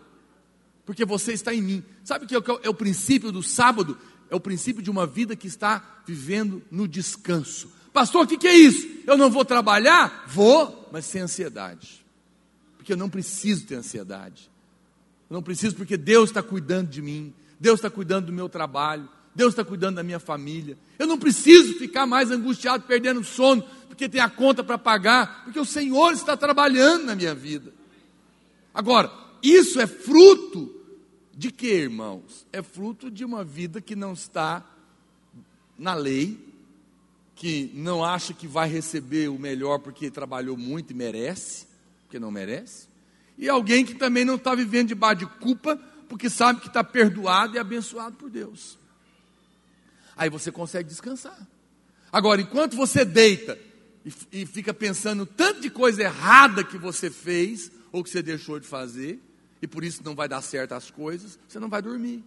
Porque 0.86 1.06
você 1.06 1.34
está 1.34 1.54
em 1.54 1.62
mim. 1.62 1.84
Sabe 2.04 2.26
o 2.26 2.28
que 2.28 2.36
é 2.36 2.70
o 2.70 2.74
princípio 2.74 3.32
do 3.32 3.44
sábado? 3.44 3.98
É 4.30 4.36
o 4.36 4.40
princípio 4.40 4.82
de 4.82 4.90
uma 4.90 5.06
vida 5.06 5.36
que 5.36 5.48
está 5.48 6.02
vivendo 6.06 6.64
no 6.72 6.88
descanso. 6.88 7.72
Pastor, 7.94 8.26
o 8.26 8.28
que, 8.28 8.38
que 8.38 8.48
é 8.48 8.56
isso? 8.56 8.88
Eu 9.06 9.18
não 9.18 9.30
vou 9.30 9.46
trabalhar? 9.46 10.26
Vou, 10.28 10.90
mas 10.92 11.06
sem 11.06 11.22
ansiedade. 11.22 12.06
Porque 12.78 12.94
eu 12.94 12.98
não 12.98 13.10
preciso 13.10 13.66
ter 13.66 13.76
ansiedade. 13.76 14.50
Eu 15.30 15.36
não 15.36 15.44
preciso 15.44 15.76
porque 15.76 15.96
Deus 15.96 16.30
está 16.30 16.42
cuidando 16.42 16.90
de 16.90 17.02
mim. 17.02 17.34
Deus 17.60 17.80
está 17.80 17.90
cuidando 17.90 18.28
do 18.28 18.34
meu 18.34 18.50
trabalho. 18.50 19.08
Deus 19.36 19.54
está 19.54 19.64
cuidando 19.64 19.96
da 19.96 20.04
minha 20.04 20.20
família. 20.20 20.78
Eu 20.98 21.08
não 21.08 21.18
preciso 21.18 21.76
ficar 21.76 22.06
mais 22.06 22.32
angustiado, 22.32 22.84
perdendo 22.84 23.24
sono, 23.24 23.64
porque 23.88 24.10
tem 24.10 24.20
a 24.20 24.30
conta 24.30 24.64
para 24.64 24.78
pagar, 24.78 25.44
porque 25.44 25.60
o 25.60 25.66
Senhor 25.66 26.12
está 26.12 26.36
trabalhando 26.36 27.06
na 27.06 27.16
minha 27.16 27.34
vida. 27.34 27.72
Agora, 28.74 29.12
isso 29.42 29.80
é 29.80 29.88
fruto 29.88 30.76
de 31.34 31.52
quê, 31.52 31.84
irmãos? 31.84 32.46
É 32.52 32.62
fruto 32.62 33.10
de 33.10 33.24
uma 33.24 33.44
vida 33.46 33.80
que 33.80 33.96
não 33.96 34.12
está 34.12 34.66
na 35.78 35.94
lei, 35.94 36.38
que 37.34 37.72
não 37.74 38.04
acha 38.04 38.34
que 38.34 38.46
vai 38.46 38.68
receber 38.68 39.30
o 39.30 39.40
melhor 39.40 39.80
porque 39.80 40.12
trabalhou 40.12 40.58
muito 40.58 40.92
e 40.92 40.94
merece, 40.94 41.66
porque 42.02 42.20
não 42.20 42.30
merece, 42.30 42.89
e 43.40 43.48
alguém 43.48 43.86
que 43.86 43.96
também 43.96 44.26
não 44.26 44.36
está 44.36 44.54
vivendo 44.54 44.90
debaixo 44.90 45.20
de 45.20 45.26
culpa, 45.26 45.78
porque 46.10 46.30
sabe 46.30 46.60
que 46.60 46.68
está 46.68 46.84
perdoado 46.84 47.56
e 47.56 47.60
abençoado 47.60 48.18
por 48.18 48.30
Deus. 48.30 48.78
Aí 50.16 50.30
você 50.30 50.52
consegue 50.52 50.90
descansar. 50.90 51.48
Agora, 52.12 52.42
enquanto 52.42 52.76
você 52.76 53.06
deita 53.06 53.58
e, 54.06 54.42
e 54.42 54.46
fica 54.46 54.74
pensando 54.74 55.26
tanto 55.26 55.62
de 55.62 55.70
coisa 55.70 56.04
errada 56.04 56.66
que 56.66 56.78
você 56.78 57.10
fez 57.10 57.72
ou 57.94 58.04
que 58.04 58.10
você 58.10 58.22
deixou 58.22 58.60
de 58.60 58.68
fazer, 58.68 59.22
e 59.62 59.68
por 59.68 59.86
isso 59.86 60.04
não 60.04 60.16
vai 60.16 60.28
dar 60.28 60.42
certo 60.42 60.74
as 60.74 60.92
coisas, 60.92 61.40
você 61.48 61.60
não 61.60 61.70
vai 61.70 61.82
dormir. 61.82 62.22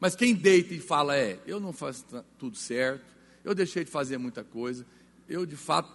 Mas 0.00 0.16
quem 0.16 0.34
deita 0.34 0.72
e 0.72 0.80
fala 0.80 1.14
é, 1.14 1.38
eu 1.46 1.60
não 1.60 1.72
faço 1.72 2.04
tudo 2.38 2.56
certo, 2.56 3.04
eu 3.44 3.54
deixei 3.54 3.84
de 3.84 3.90
fazer 3.90 4.16
muita 4.16 4.42
coisa, 4.42 4.86
eu 5.28 5.44
de 5.44 5.56
fato 5.56 5.92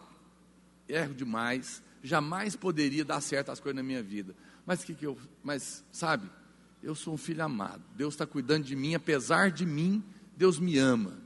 erro 0.88 1.16
demais, 1.16 1.82
jamais 2.04 2.56
poderia 2.56 3.04
dar 3.04 3.22
certo 3.22 3.52
as 3.52 3.60
coisas 3.60 3.76
na 3.76 3.84
minha 3.84 4.02
vida. 4.02 4.36
Mas 4.66 4.84
que 4.84 4.94
que 4.94 5.06
eu, 5.06 5.18
mas 5.44 5.84
sabe, 5.92 6.30
eu 6.82 6.96
sou 6.96 7.14
um 7.14 7.18
filho 7.18 7.44
amado. 7.44 7.82
Deus 7.96 8.14
está 8.14 8.26
cuidando 8.26 8.64
de 8.64 8.76
mim, 8.76 8.96
apesar 8.96 9.52
de 9.52 9.66
mim, 9.66 10.04
Deus 10.38 10.60
me 10.60 10.78
ama. 10.78 11.18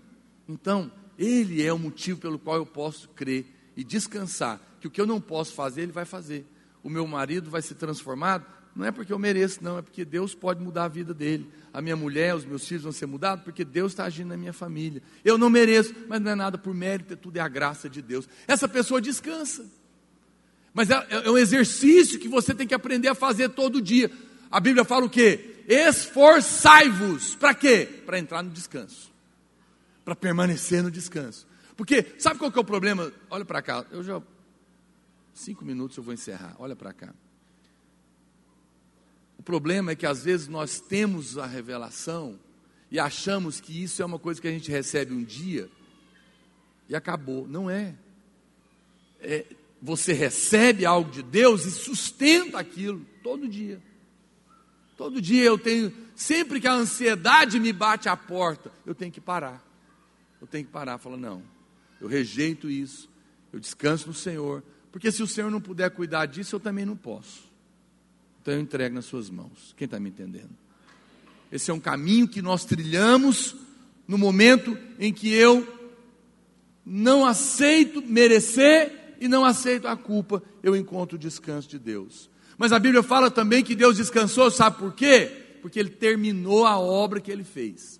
Então, 0.48 0.92
Ele 1.18 1.62
é 1.62 1.72
o 1.72 1.78
motivo 1.78 2.20
pelo 2.20 2.40
qual 2.40 2.58
eu 2.58 2.66
posso 2.66 3.10
crer 3.10 3.46
e 3.76 3.84
descansar 3.84 4.60
que 4.80 4.88
o 4.88 4.92
que 4.92 5.00
eu 5.00 5.08
não 5.08 5.22
posso 5.22 5.54
fazer, 5.54 5.84
Ele 5.84 5.92
vai 5.92 6.06
fazer. 6.06 6.46
O 6.84 6.90
meu 6.90 7.08
marido 7.08 7.50
vai 7.50 7.62
ser 7.62 7.76
transformado, 7.76 8.46
não 8.76 8.86
é 8.86 8.92
porque 8.92 9.14
eu 9.14 9.20
mereço, 9.20 9.64
não, 9.64 9.78
é 9.78 9.82
porque 9.82 10.04
Deus 10.04 10.34
pode 10.34 10.62
mudar 10.62 10.86
a 10.86 10.88
vida 10.88 11.14
dele. 11.14 11.50
A 11.72 11.82
minha 11.82 11.96
mulher, 11.96 12.36
os 12.36 12.44
meus 12.44 12.68
filhos 12.68 12.84
vão 12.84 12.92
ser 12.92 13.06
mudados, 13.06 13.44
porque 13.44 13.64
Deus 13.64 13.92
está 13.92 14.06
agindo 14.06 14.30
na 14.30 14.38
minha 14.38 14.54
família. 14.54 15.02
Eu 15.24 15.38
não 15.38 15.50
mereço, 15.50 15.94
mas 16.08 16.20
não 16.20 16.32
é 16.32 16.36
nada 16.36 16.58
por 16.58 16.74
mérito, 16.74 17.16
tudo 17.16 17.38
é 17.38 17.40
a 17.40 17.48
graça 17.48 17.90
de 17.90 18.02
Deus. 18.02 18.28
Essa 18.48 18.68
pessoa 18.68 19.00
descansa. 19.00 19.66
Mas 20.74 20.90
é, 20.90 21.08
é 21.10 21.30
um 21.30 21.38
exercício 21.38 22.20
que 22.20 22.28
você 22.28 22.54
tem 22.54 22.68
que 22.68 22.74
aprender 22.74 23.08
a 23.08 23.16
fazer 23.16 23.50
todo 23.50 23.82
dia. 23.82 24.12
A 24.50 24.60
Bíblia 24.60 24.84
fala 24.84 25.06
o 25.06 25.10
quê? 25.10 25.54
esforçai-vos. 25.68 27.36
Para 27.36 27.54
quê? 27.54 27.86
Para 28.06 28.20
entrar 28.20 28.44
no 28.44 28.50
descanso. 28.50 29.12
Para 30.04 30.16
permanecer 30.16 30.84
no 30.84 30.92
descanso. 30.92 31.48
Porque, 31.76 32.16
sabe 32.20 32.38
qual 32.38 32.52
que 32.52 32.58
é 32.58 32.62
o 32.62 32.66
problema? 32.66 33.12
Olha 33.30 33.46
para 33.46 33.62
cá, 33.62 33.86
eu 33.92 34.04
já. 34.04 34.22
Cinco 35.34 35.66
minutos 35.66 35.98
eu 35.98 36.04
vou 36.04 36.14
encerrar. 36.14 36.56
Olha 36.60 36.76
para 36.76 36.94
cá. 36.94 37.14
O 39.38 39.44
problema 39.44 39.92
é 39.92 39.96
que 39.96 40.06
às 40.06 40.24
vezes 40.24 40.48
nós 40.48 40.80
temos 40.80 41.38
a 41.38 41.46
revelação 41.46 42.40
e 42.92 43.00
achamos 43.00 43.60
que 43.60 43.84
isso 43.84 44.02
é 44.02 44.06
uma 44.06 44.20
coisa 44.20 44.40
que 44.40 44.48
a 44.48 44.52
gente 44.52 44.70
recebe 44.70 45.14
um 45.14 45.24
dia 45.24 45.70
e 46.88 46.96
acabou. 46.96 47.48
Não 47.48 47.70
é. 47.70 47.96
é 49.20 49.46
você 49.86 50.14
recebe 50.14 50.86
algo 50.86 51.12
de 51.12 51.22
Deus 51.22 51.66
e 51.66 51.72
sustenta 51.72 52.58
aquilo 52.58 53.06
todo 53.22 53.50
dia. 53.50 53.84
Todo 54.96 55.22
dia 55.22 55.44
eu 55.44 55.58
tenho, 55.58 55.92
sempre 56.16 56.62
que 56.62 56.68
a 56.68 56.74
ansiedade 56.74 57.60
me 57.60 57.74
bate 57.74 58.08
à 58.08 58.16
porta, 58.16 58.72
eu 58.86 58.96
tenho 58.96 59.12
que 59.12 59.20
parar. 59.20 59.62
Eu 60.40 60.48
tenho 60.48 60.66
que 60.66 60.72
parar, 60.72 60.98
falar, 60.98 61.18
não, 61.18 61.44
eu 62.00 62.08
rejeito 62.08 62.70
isso, 62.70 63.10
eu 63.52 63.60
descanso 63.60 64.08
no 64.08 64.14
Senhor, 64.14 64.64
porque 64.90 65.12
se 65.12 65.22
o 65.22 65.28
Senhor 65.28 65.52
não 65.52 65.60
puder 65.60 65.92
cuidar 65.92 66.28
disso, 66.28 66.56
eu 66.56 66.62
também 66.62 66.86
não 66.86 66.96
posso. 66.96 67.52
Então 68.42 68.54
eu 68.54 68.62
entrego 68.62 68.96
nas 68.96 69.06
suas 69.06 69.30
mãos. 69.30 69.74
Quem 69.76 69.86
está 69.86 70.00
me 70.00 70.10
entendendo? 70.10 70.52
Esse 71.52 71.72
é 71.72 71.74
um 71.74 71.80
caminho 71.80 72.28
que 72.28 72.42
nós 72.42 72.64
trilhamos 72.64 73.54
no 74.08 74.18
momento 74.18 74.78
em 74.98 75.12
que 75.12 75.30
eu 75.34 75.68
não 76.86 77.26
aceito 77.26 78.02
merecer 78.02 79.03
e 79.20 79.28
não 79.28 79.46
aceito 79.46 79.88
a 79.88 79.96
culpa, 79.96 80.42
eu 80.62 80.76
encontro 80.76 81.16
o 81.16 81.20
descanso 81.20 81.68
de 81.68 81.80
Deus. 81.80 82.30
Mas 82.58 82.72
a 82.72 82.80
Bíblia 82.80 83.04
fala 83.04 83.32
também 83.32 83.64
que 83.64 83.76
Deus 83.76 83.98
descansou, 83.98 84.50
sabe 84.52 84.78
por 84.78 84.94
quê? 84.94 85.58
Porque 85.62 85.80
ele 85.80 85.90
terminou 85.90 86.66
a 86.66 86.78
obra 86.78 87.20
que 87.20 87.32
ele 87.32 87.44
fez. 87.44 88.00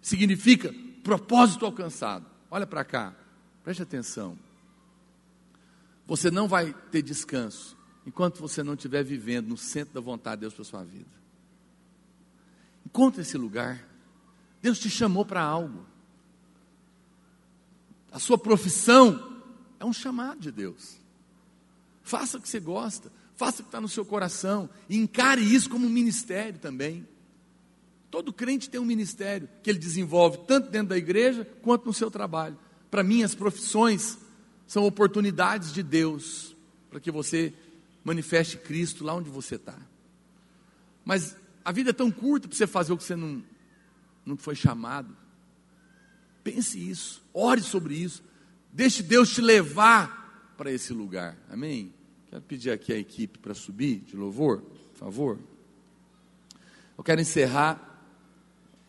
Significa 0.00 0.74
propósito 1.02 1.64
alcançado. 1.64 2.26
Olha 2.50 2.66
para 2.66 2.84
cá, 2.84 3.14
preste 3.62 3.82
atenção. 3.82 4.38
Você 6.06 6.30
não 6.30 6.46
vai 6.48 6.74
ter 6.90 7.02
descanso 7.02 7.76
enquanto 8.06 8.40
você 8.40 8.62
não 8.62 8.74
estiver 8.74 9.02
vivendo 9.04 9.48
no 9.48 9.56
centro 9.56 9.94
da 9.94 10.00
vontade 10.00 10.36
de 10.36 10.40
Deus 10.42 10.54
para 10.54 10.62
a 10.62 10.64
sua 10.64 10.84
vida. 10.84 11.16
Encontre 12.84 13.22
esse 13.22 13.36
lugar. 13.36 13.84
Deus 14.62 14.78
te 14.78 14.88
chamou 14.88 15.24
para 15.24 15.42
algo. 15.42 15.84
A 18.12 18.18
sua 18.18 18.38
profissão 18.38 19.35
um 19.86 19.92
chamado 19.92 20.40
de 20.40 20.50
Deus. 20.50 21.00
Faça 22.02 22.38
o 22.38 22.40
que 22.40 22.48
você 22.48 22.60
gosta. 22.60 23.10
Faça 23.34 23.60
o 23.60 23.64
que 23.64 23.68
está 23.68 23.80
no 23.80 23.88
seu 23.88 24.04
coração. 24.04 24.68
E 24.88 24.96
encare 24.96 25.42
isso 25.42 25.68
como 25.68 25.86
um 25.86 25.90
ministério 25.90 26.58
também. 26.58 27.06
Todo 28.10 28.32
crente 28.32 28.70
tem 28.70 28.80
um 28.80 28.84
ministério 28.84 29.48
que 29.62 29.68
ele 29.68 29.78
desenvolve 29.78 30.38
tanto 30.46 30.70
dentro 30.70 30.88
da 30.88 30.96
igreja 30.96 31.44
quanto 31.62 31.86
no 31.86 31.92
seu 31.92 32.10
trabalho. 32.10 32.58
Para 32.90 33.02
mim, 33.02 33.22
as 33.22 33.34
profissões 33.34 34.18
são 34.66 34.84
oportunidades 34.84 35.72
de 35.72 35.82
Deus 35.82 36.56
para 36.88 37.00
que 37.00 37.10
você 37.10 37.52
manifeste 38.02 38.56
Cristo 38.56 39.04
lá 39.04 39.14
onde 39.14 39.28
você 39.28 39.56
está. 39.56 39.76
Mas 41.04 41.36
a 41.64 41.72
vida 41.72 41.90
é 41.90 41.92
tão 41.92 42.10
curta 42.10 42.48
para 42.48 42.56
você 42.56 42.66
fazer 42.66 42.92
o 42.92 42.96
que 42.96 43.04
você 43.04 43.16
não, 43.16 43.42
não 44.24 44.36
foi 44.36 44.54
chamado. 44.54 45.16
Pense 46.42 46.78
isso, 46.78 47.22
ore 47.34 47.60
sobre 47.60 47.96
isso, 47.96 48.22
deixe 48.76 49.02
Deus 49.02 49.32
te 49.32 49.40
levar 49.40 50.54
para 50.54 50.70
esse 50.70 50.92
lugar. 50.92 51.34
Amém? 51.48 51.94
Quero 52.28 52.42
pedir 52.42 52.70
aqui 52.70 52.92
a 52.92 52.98
equipe 52.98 53.38
para 53.38 53.54
subir 53.54 54.00
de 54.00 54.14
louvor, 54.14 54.60
por 54.60 54.98
favor. 54.98 55.38
Eu 56.98 57.02
quero 57.02 57.18
encerrar, 57.18 58.04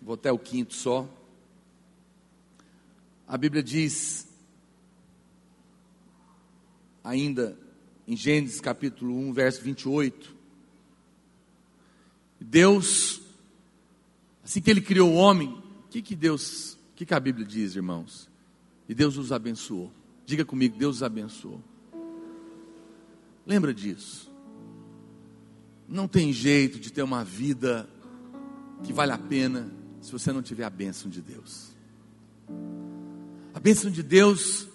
vou 0.02 0.16
até 0.16 0.30
o 0.30 0.38
quinto 0.38 0.74
só. 0.74 1.08
A 3.26 3.38
Bíblia 3.38 3.64
diz, 3.64 4.28
ainda 7.02 7.58
em 8.06 8.16
Gênesis 8.18 8.60
capítulo 8.60 9.18
1, 9.18 9.32
verso 9.32 9.62
28, 9.62 10.36
Deus, 12.42 13.22
assim 14.44 14.62
que 14.62 14.70
Ele 14.70 14.82
criou 14.82 15.12
o 15.12 15.16
homem, 15.16 15.50
o 15.50 15.88
que, 15.90 16.02
que 16.02 16.16
Deus, 16.16 16.74
o 16.74 16.96
que, 16.96 17.06
que 17.06 17.14
a 17.14 17.20
Bíblia 17.22 17.46
diz, 17.46 17.74
irmãos? 17.74 18.30
E 18.88 18.96
Deus 18.96 19.18
os 19.18 19.32
abençoou. 19.32 19.92
Diga 20.26 20.46
comigo, 20.46 20.78
Deus 20.78 20.98
os 20.98 21.04
abençoou. 21.04 21.62
Lembra 23.46 23.74
disso. 23.74 24.32
Não 25.88 26.08
tem 26.08 26.34
jeito 26.34 26.80
de 26.80 26.92
ter 26.92 27.02
uma 27.02 27.24
vida 27.24 27.90
que 28.84 28.92
vale 28.92 29.12
a 29.12 29.18
pena 29.18 29.72
se 30.02 30.12
você 30.12 30.32
não 30.32 30.42
tiver 30.42 30.66
a 30.66 30.70
bênção 30.70 31.10
de 31.10 31.22
Deus. 31.22 31.72
A 33.54 33.60
bênção 33.60 33.90
de 33.90 34.04
Deus 34.04 34.68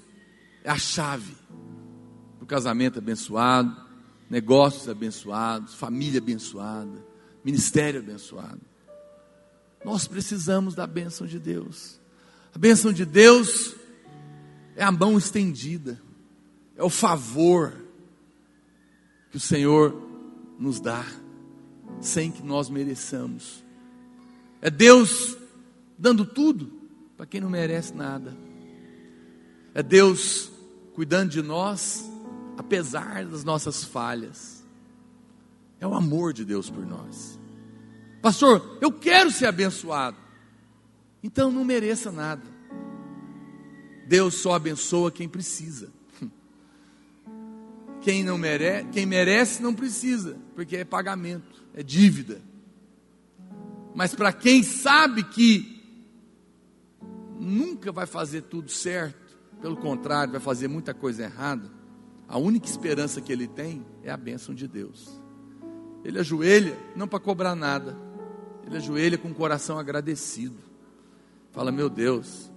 é 0.64 0.70
a 0.70 0.78
chave 0.78 1.36
do 2.40 2.46
casamento 2.46 2.98
abençoado, 2.98 3.76
negócios 4.28 4.88
abençoados, 4.88 5.74
família 5.74 6.18
abençoada, 6.18 7.04
ministério 7.44 8.00
abençoado. 8.00 8.60
Nós 9.84 10.06
precisamos 10.06 10.74
da 10.74 10.86
bênção 10.86 11.26
de 11.26 11.38
Deus. 11.38 12.00
A 12.54 12.58
bênção 12.58 12.92
de 12.92 13.04
Deus 13.04 13.74
é 14.76 14.84
a 14.84 14.92
mão 14.92 15.18
estendida, 15.18 16.00
é 16.76 16.82
o 16.82 16.90
favor, 16.90 17.74
que 19.30 19.36
o 19.36 19.40
Senhor 19.40 19.94
nos 20.58 20.80
dá, 20.80 21.04
sem 22.00 22.30
que 22.30 22.42
nós 22.42 22.68
mereçamos. 22.68 23.62
É 24.60 24.70
Deus 24.70 25.36
dando 25.98 26.24
tudo 26.24 26.72
para 27.16 27.26
quem 27.26 27.40
não 27.40 27.50
merece 27.50 27.94
nada. 27.94 28.36
É 29.74 29.82
Deus 29.82 30.50
cuidando 30.94 31.30
de 31.30 31.42
nós, 31.42 32.04
apesar 32.56 33.24
das 33.24 33.44
nossas 33.44 33.84
falhas. 33.84 34.62
É 35.80 35.86
o 35.86 35.94
amor 35.94 36.32
de 36.32 36.44
Deus 36.44 36.70
por 36.70 36.86
nós. 36.86 37.38
Pastor, 38.20 38.78
eu 38.80 38.92
quero 38.92 39.30
ser 39.30 39.46
abençoado. 39.46 40.16
Então 41.22 41.50
não 41.50 41.64
mereça 41.64 42.12
nada. 42.12 42.51
Deus 44.06 44.34
só 44.34 44.54
abençoa 44.54 45.10
quem 45.10 45.28
precisa. 45.28 45.90
Quem 48.02 48.24
não 48.24 48.36
merece, 48.36 48.88
quem 48.88 49.06
merece 49.06 49.62
não 49.62 49.72
precisa, 49.72 50.36
porque 50.56 50.76
é 50.76 50.84
pagamento, 50.84 51.64
é 51.72 51.82
dívida. 51.82 52.42
Mas 53.94 54.14
para 54.14 54.32
quem 54.32 54.62
sabe 54.62 55.22
que 55.22 55.80
nunca 57.38 57.92
vai 57.92 58.06
fazer 58.06 58.42
tudo 58.42 58.70
certo, 58.70 59.38
pelo 59.60 59.76
contrário, 59.76 60.32
vai 60.32 60.40
fazer 60.40 60.66
muita 60.66 60.92
coisa 60.92 61.22
errada, 61.22 61.70
a 62.28 62.38
única 62.38 62.66
esperança 62.66 63.20
que 63.20 63.32
ele 63.32 63.46
tem 63.46 63.84
é 64.02 64.10
a 64.10 64.16
bênção 64.16 64.54
de 64.54 64.66
Deus. 64.66 65.20
Ele 66.04 66.18
ajoelha, 66.18 66.76
não 66.96 67.06
para 67.06 67.20
cobrar 67.20 67.54
nada, 67.54 67.96
ele 68.66 68.76
ajoelha 68.76 69.16
com 69.16 69.28
o 69.28 69.34
coração 69.34 69.78
agradecido. 69.78 70.58
Fala, 71.52 71.70
meu 71.70 71.88
Deus, 71.88 72.51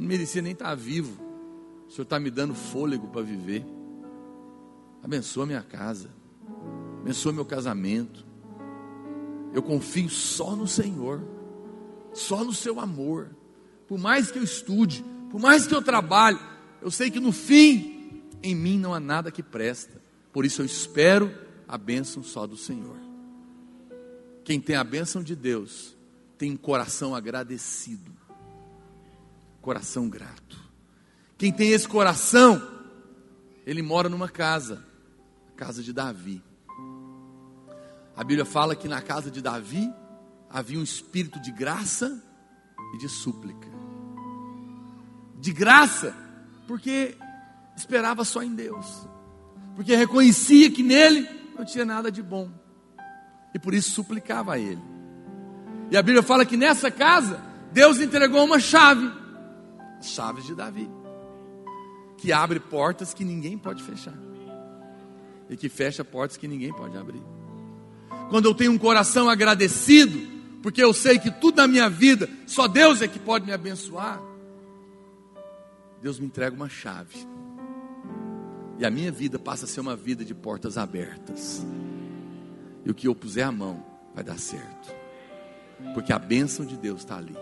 não 0.00 0.08
merecia 0.08 0.40
nem 0.40 0.52
estar 0.52 0.74
vivo, 0.74 1.22
o 1.86 1.90
Senhor 1.90 2.04
está 2.04 2.18
me 2.18 2.30
dando 2.30 2.54
fôlego 2.54 3.08
para 3.08 3.20
viver. 3.20 3.66
Abençoa 5.02 5.44
minha 5.44 5.62
casa, 5.62 6.08
abençoa 7.02 7.34
meu 7.34 7.44
casamento. 7.44 8.24
Eu 9.52 9.62
confio 9.62 10.08
só 10.08 10.56
no 10.56 10.66
Senhor, 10.66 11.22
só 12.14 12.42
no 12.42 12.54
seu 12.54 12.80
amor. 12.80 13.28
Por 13.86 13.98
mais 13.98 14.30
que 14.30 14.38
eu 14.38 14.42
estude, 14.42 15.04
por 15.30 15.38
mais 15.38 15.66
que 15.66 15.74
eu 15.74 15.82
trabalhe, 15.82 16.38
eu 16.80 16.90
sei 16.90 17.10
que 17.10 17.20
no 17.20 17.30
fim, 17.30 18.22
em 18.42 18.54
mim 18.54 18.78
não 18.78 18.94
há 18.94 19.00
nada 19.00 19.30
que 19.30 19.42
presta. 19.42 20.00
Por 20.32 20.46
isso 20.46 20.62
eu 20.62 20.66
espero 20.66 21.30
a 21.68 21.76
bênção 21.76 22.22
só 22.22 22.46
do 22.46 22.56
Senhor. 22.56 22.96
Quem 24.44 24.58
tem 24.58 24.76
a 24.76 24.84
bênção 24.84 25.22
de 25.22 25.36
Deus, 25.36 25.94
tem 26.38 26.52
um 26.52 26.56
coração 26.56 27.14
agradecido, 27.14 28.19
coração 29.60 30.08
grato. 30.08 30.58
Quem 31.36 31.52
tem 31.52 31.70
esse 31.70 31.88
coração, 31.88 32.60
ele 33.66 33.82
mora 33.82 34.08
numa 34.08 34.28
casa, 34.28 34.84
a 35.48 35.56
casa 35.56 35.82
de 35.82 35.92
Davi. 35.92 36.42
A 38.16 38.24
Bíblia 38.24 38.44
fala 38.44 38.76
que 38.76 38.88
na 38.88 39.00
casa 39.00 39.30
de 39.30 39.40
Davi 39.40 39.90
havia 40.50 40.78
um 40.78 40.82
espírito 40.82 41.40
de 41.40 41.50
graça 41.50 42.22
e 42.94 42.98
de 42.98 43.08
súplica. 43.08 43.68
De 45.38 45.52
graça, 45.52 46.14
porque 46.66 47.16
esperava 47.76 48.24
só 48.24 48.42
em 48.42 48.54
Deus, 48.54 49.08
porque 49.74 49.96
reconhecia 49.96 50.70
que 50.70 50.82
nele 50.82 51.26
não 51.56 51.64
tinha 51.64 51.84
nada 51.84 52.10
de 52.10 52.22
bom, 52.22 52.50
e 53.54 53.58
por 53.58 53.72
isso 53.72 53.90
suplicava 53.90 54.54
a 54.54 54.58
Ele. 54.58 54.82
E 55.90 55.96
a 55.96 56.02
Bíblia 56.02 56.22
fala 56.22 56.44
que 56.44 56.56
nessa 56.56 56.90
casa, 56.90 57.40
Deus 57.72 58.00
entregou 58.00 58.44
uma 58.44 58.60
chave, 58.60 59.10
chaves 60.00 60.44
de 60.44 60.54
Davi, 60.54 60.90
que 62.16 62.32
abre 62.32 62.60
portas 62.60 63.14
que 63.14 63.24
ninguém 63.24 63.56
pode 63.56 63.82
fechar, 63.82 64.18
e 65.48 65.56
que 65.56 65.68
fecha 65.68 66.04
portas 66.04 66.36
que 66.36 66.48
ninguém 66.48 66.72
pode 66.72 66.96
abrir 66.96 67.22
quando 68.30 68.46
eu 68.46 68.54
tenho 68.54 68.70
um 68.70 68.78
coração 68.78 69.28
agradecido, 69.28 70.18
porque 70.62 70.82
eu 70.82 70.94
sei 70.94 71.18
que 71.18 71.32
tudo 71.32 71.56
na 71.56 71.66
minha 71.66 71.90
vida, 71.90 72.30
só 72.46 72.68
Deus 72.68 73.02
é 73.02 73.08
que 73.08 73.18
pode 73.18 73.44
me 73.44 73.52
abençoar, 73.52 74.22
Deus 76.00 76.18
me 76.18 76.26
entrega 76.26 76.54
uma 76.54 76.68
chave. 76.68 77.26
E 78.78 78.86
a 78.86 78.90
minha 78.90 79.10
vida 79.10 79.38
passa 79.38 79.64
a 79.64 79.68
ser 79.68 79.80
uma 79.80 79.96
vida 79.96 80.24
de 80.24 80.34
portas 80.34 80.78
abertas. 80.78 81.66
E 82.84 82.90
o 82.90 82.94
que 82.94 83.08
eu 83.08 83.14
puser 83.14 83.44
a 83.44 83.52
mão 83.52 83.84
vai 84.14 84.24
dar 84.24 84.38
certo. 84.38 84.94
Porque 85.92 86.12
a 86.12 86.18
bênção 86.18 86.64
de 86.64 86.78
Deus 86.78 87.00
está 87.00 87.18
ali. 87.18 87.36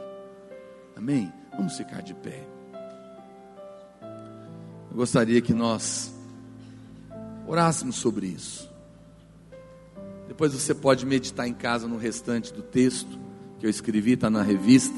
Amém? 0.97 1.33
Vamos 1.59 1.77
ficar 1.77 2.01
de 2.01 2.15
pé. 2.15 2.43
Eu 4.91 4.97
gostaria 4.97 5.43
que 5.43 5.53
nós 5.53 6.15
orássemos 7.47 7.97
sobre 7.97 8.29
isso. 8.29 8.69
Depois 10.27 10.53
você 10.53 10.75
pode 10.75 11.05
meditar 11.05 11.47
em 11.49 11.53
casa 11.53 11.87
no 11.87 11.99
restante 11.99 12.53
do 12.53 12.63
texto 12.63 13.19
que 13.59 13.67
eu 13.67 13.71
escrevi, 13.71 14.13
está 14.13 14.31
na 14.31 14.43
revista. 14.43 14.97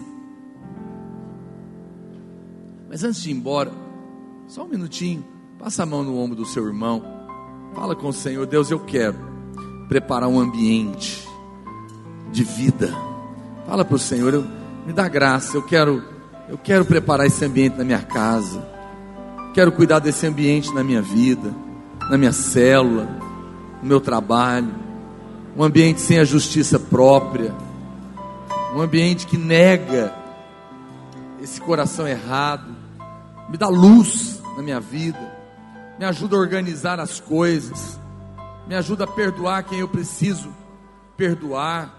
Mas 2.89 3.05
antes 3.05 3.23
de 3.23 3.31
ir 3.31 3.35
embora, 3.35 3.73
só 4.49 4.65
um 4.65 4.69
minutinho, 4.69 5.24
passa 5.59 5.85
a 5.85 5.87
mão 5.87 6.03
no 6.03 6.19
ombro 6.19 6.37
do 6.37 6.45
seu 6.45 6.66
irmão, 6.66 7.03
fala 7.74 7.95
com 7.95 8.09
o 8.09 8.12
Senhor, 8.12 8.47
Deus, 8.47 8.70
eu 8.70 8.81
quero 8.81 9.16
preparar 9.89 10.28
um 10.28 10.39
ambiente 10.39 11.27
de 12.32 12.45
vida. 12.45 12.93
Fala 13.66 13.85
para 13.85 13.95
o 13.95 13.99
Senhor, 13.99 14.35
eu, 14.35 14.45
me 14.85 14.93
dá 14.93 15.09
graça, 15.09 15.57
eu 15.57 15.62
quero, 15.62 16.03
eu 16.51 16.59
quero 16.59 16.85
preparar 16.85 17.29
esse 17.29 17.45
ambiente 17.45 17.79
na 17.79 17.85
minha 17.85 18.03
casa, 18.03 18.61
quero 19.55 19.71
cuidar 19.71 20.01
desse 20.01 20.27
ambiente 20.27 20.75
na 20.75 20.83
minha 20.83 21.01
vida, 21.01 21.55
na 22.11 22.19
minha 22.19 22.33
célula, 22.33 23.05
no 23.81 23.89
meu 23.89 24.01
trabalho. 24.01 24.75
Um 25.57 25.63
ambiente 25.63 26.01
sem 26.01 26.19
a 26.19 26.25
justiça 26.25 26.77
própria, 26.77 27.55
um 28.75 28.81
ambiente 28.81 29.29
que 29.29 29.37
nega 29.37 30.13
esse 31.41 31.61
coração 31.61 32.07
errado, 32.07 32.75
me 33.49 33.57
dá 33.57 33.69
luz 33.69 34.43
na 34.57 34.63
minha 34.63 34.81
vida, 34.81 35.21
me 36.01 36.05
ajuda 36.05 36.35
a 36.35 36.41
organizar 36.41 36.99
as 36.99 37.21
coisas, 37.21 37.97
me 38.67 38.75
ajuda 38.75 39.05
a 39.05 39.07
perdoar 39.07 39.63
quem 39.63 39.79
eu 39.79 39.89
preciso 39.89 40.53
perdoar, 41.17 41.95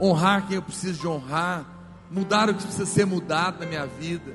honrar 0.00 0.48
quem 0.48 0.56
eu 0.56 0.62
preciso 0.62 1.00
de 1.00 1.06
honrar, 1.06 1.79
mudar 2.10 2.50
o 2.50 2.54
que 2.54 2.64
precisa 2.64 2.86
ser 2.86 3.06
mudado 3.06 3.60
na 3.60 3.66
minha 3.66 3.86
vida. 3.86 4.34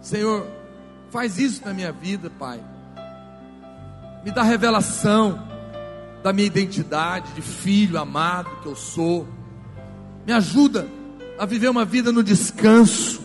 Senhor, 0.00 0.46
faz 1.10 1.38
isso 1.38 1.62
na 1.64 1.72
minha 1.72 1.92
vida, 1.92 2.30
Pai. 2.30 2.60
Me 4.24 4.32
dá 4.32 4.42
revelação 4.42 5.46
da 6.22 6.32
minha 6.32 6.46
identidade 6.46 7.32
de 7.32 7.42
filho 7.42 7.98
amado 7.98 8.50
que 8.62 8.66
eu 8.66 8.74
sou. 8.74 9.26
Me 10.26 10.32
ajuda 10.32 10.86
a 11.38 11.46
viver 11.46 11.68
uma 11.68 11.84
vida 11.84 12.12
no 12.12 12.22
descanso, 12.22 13.20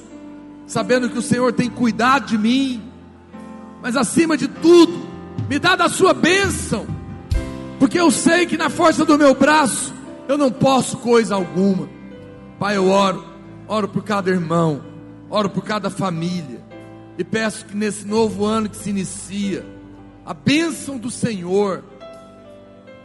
sabendo 0.67 1.09
que 1.09 1.17
o 1.17 1.21
Senhor 1.21 1.51
tem 1.51 1.69
cuidado 1.69 2.27
de 2.27 2.37
mim, 2.37 2.81
mas 3.81 3.95
acima 3.95 4.37
de 4.37 4.47
tudo, 4.47 5.05
me 5.49 5.59
dá 5.59 5.75
da 5.75 5.89
sua 5.89 6.13
bênção, 6.13 6.87
porque 7.77 7.99
eu 7.99 8.09
sei 8.09 8.45
que 8.45 8.57
na 8.57 8.69
força 8.69 9.03
do 9.03 9.17
meu 9.17 9.35
braço 9.35 9.93
eu 10.27 10.37
não 10.37 10.51
posso 10.51 10.97
coisa 10.97 11.35
alguma. 11.35 11.94
Pai, 12.60 12.77
eu 12.77 12.88
oro, 12.88 13.23
oro 13.68 13.88
por 13.90 14.03
cada 14.03 14.30
irmão, 14.30 14.82
oro 15.30 15.49
por 15.49 15.64
cada 15.64 15.90
família, 15.90 16.64
e 17.18 17.23
peço 17.23 17.65
que 17.65 17.76
nesse 17.76 18.07
novo 18.07 18.45
ano 18.45 18.69
que 18.69 18.77
se 18.77 18.90
inicia, 18.90 19.65
a 20.26 20.34
bênção 20.34 20.98
do 20.98 21.11
Senhor 21.11 21.84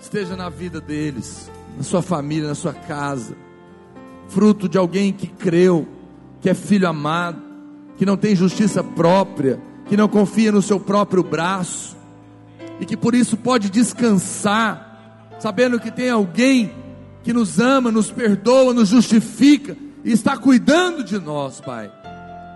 esteja 0.00 0.36
na 0.36 0.48
vida 0.48 0.80
deles, 0.80 1.50
na 1.76 1.82
sua 1.82 2.00
família, 2.00 2.48
na 2.48 2.54
sua 2.54 2.72
casa, 2.72 3.36
fruto 4.28 4.68
de 4.68 4.78
alguém 4.78 5.12
que 5.12 5.26
creu, 5.26 5.86
que 6.40 6.48
é 6.48 6.54
filho 6.54 6.88
amado, 6.88 7.42
que 7.96 8.06
não 8.06 8.16
tem 8.16 8.36
justiça 8.36 8.84
própria, 8.84 9.60
que 9.86 9.96
não 9.96 10.06
confia 10.06 10.52
no 10.52 10.62
seu 10.62 10.78
próprio 10.78 11.24
braço, 11.24 11.96
e 12.78 12.86
que 12.86 12.96
por 12.96 13.16
isso 13.16 13.36
pode 13.36 13.68
descansar, 13.68 15.28
sabendo 15.40 15.80
que 15.80 15.90
tem 15.90 16.08
alguém 16.08 16.72
que 17.22 17.32
nos 17.32 17.58
ama, 17.58 17.90
nos 17.90 18.10
perdoa, 18.10 18.72
nos 18.72 18.88
justifica 18.88 19.76
e 20.04 20.12
está 20.12 20.36
cuidando 20.36 21.04
de 21.04 21.18
nós, 21.18 21.60
Pai. 21.60 21.90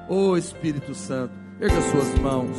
Ô 0.09 0.31
oh, 0.31 0.37
Espírito 0.37 0.95
Santo, 0.95 1.33
erga 1.61 1.81
suas 1.91 2.19
mãos. 2.21 2.57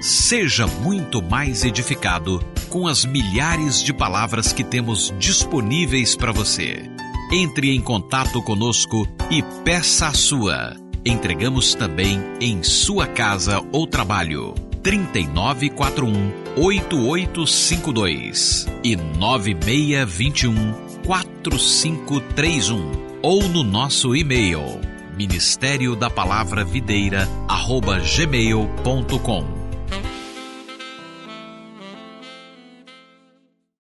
Seja 0.00 0.66
muito 0.66 1.20
mais 1.20 1.64
edificado 1.64 2.40
com 2.68 2.86
as 2.86 3.04
milhares 3.04 3.82
de 3.82 3.92
palavras 3.92 4.52
que 4.52 4.62
temos 4.62 5.12
disponíveis 5.18 6.14
para 6.14 6.32
você. 6.32 6.88
Entre 7.32 7.74
em 7.74 7.80
contato 7.80 8.40
conosco 8.42 9.06
e 9.30 9.42
peça 9.64 10.06
a 10.06 10.14
sua. 10.14 10.76
Entregamos 11.04 11.74
também 11.74 12.20
em 12.40 12.62
sua 12.62 13.06
casa 13.06 13.60
ou 13.72 13.86
trabalho. 13.86 14.67
3941 14.82 16.32
8852 16.56 18.66
e 18.84 18.96
9621 18.96 20.74
4531 21.04 23.08
ou 23.22 23.48
no 23.48 23.64
nosso 23.64 24.14
e-mail 24.14 24.80
ministério 25.16 25.96
da 25.96 26.08
palavra 26.08 26.64
videira 26.64 27.28
arroba 27.48 27.98
gmail.com 27.98 29.57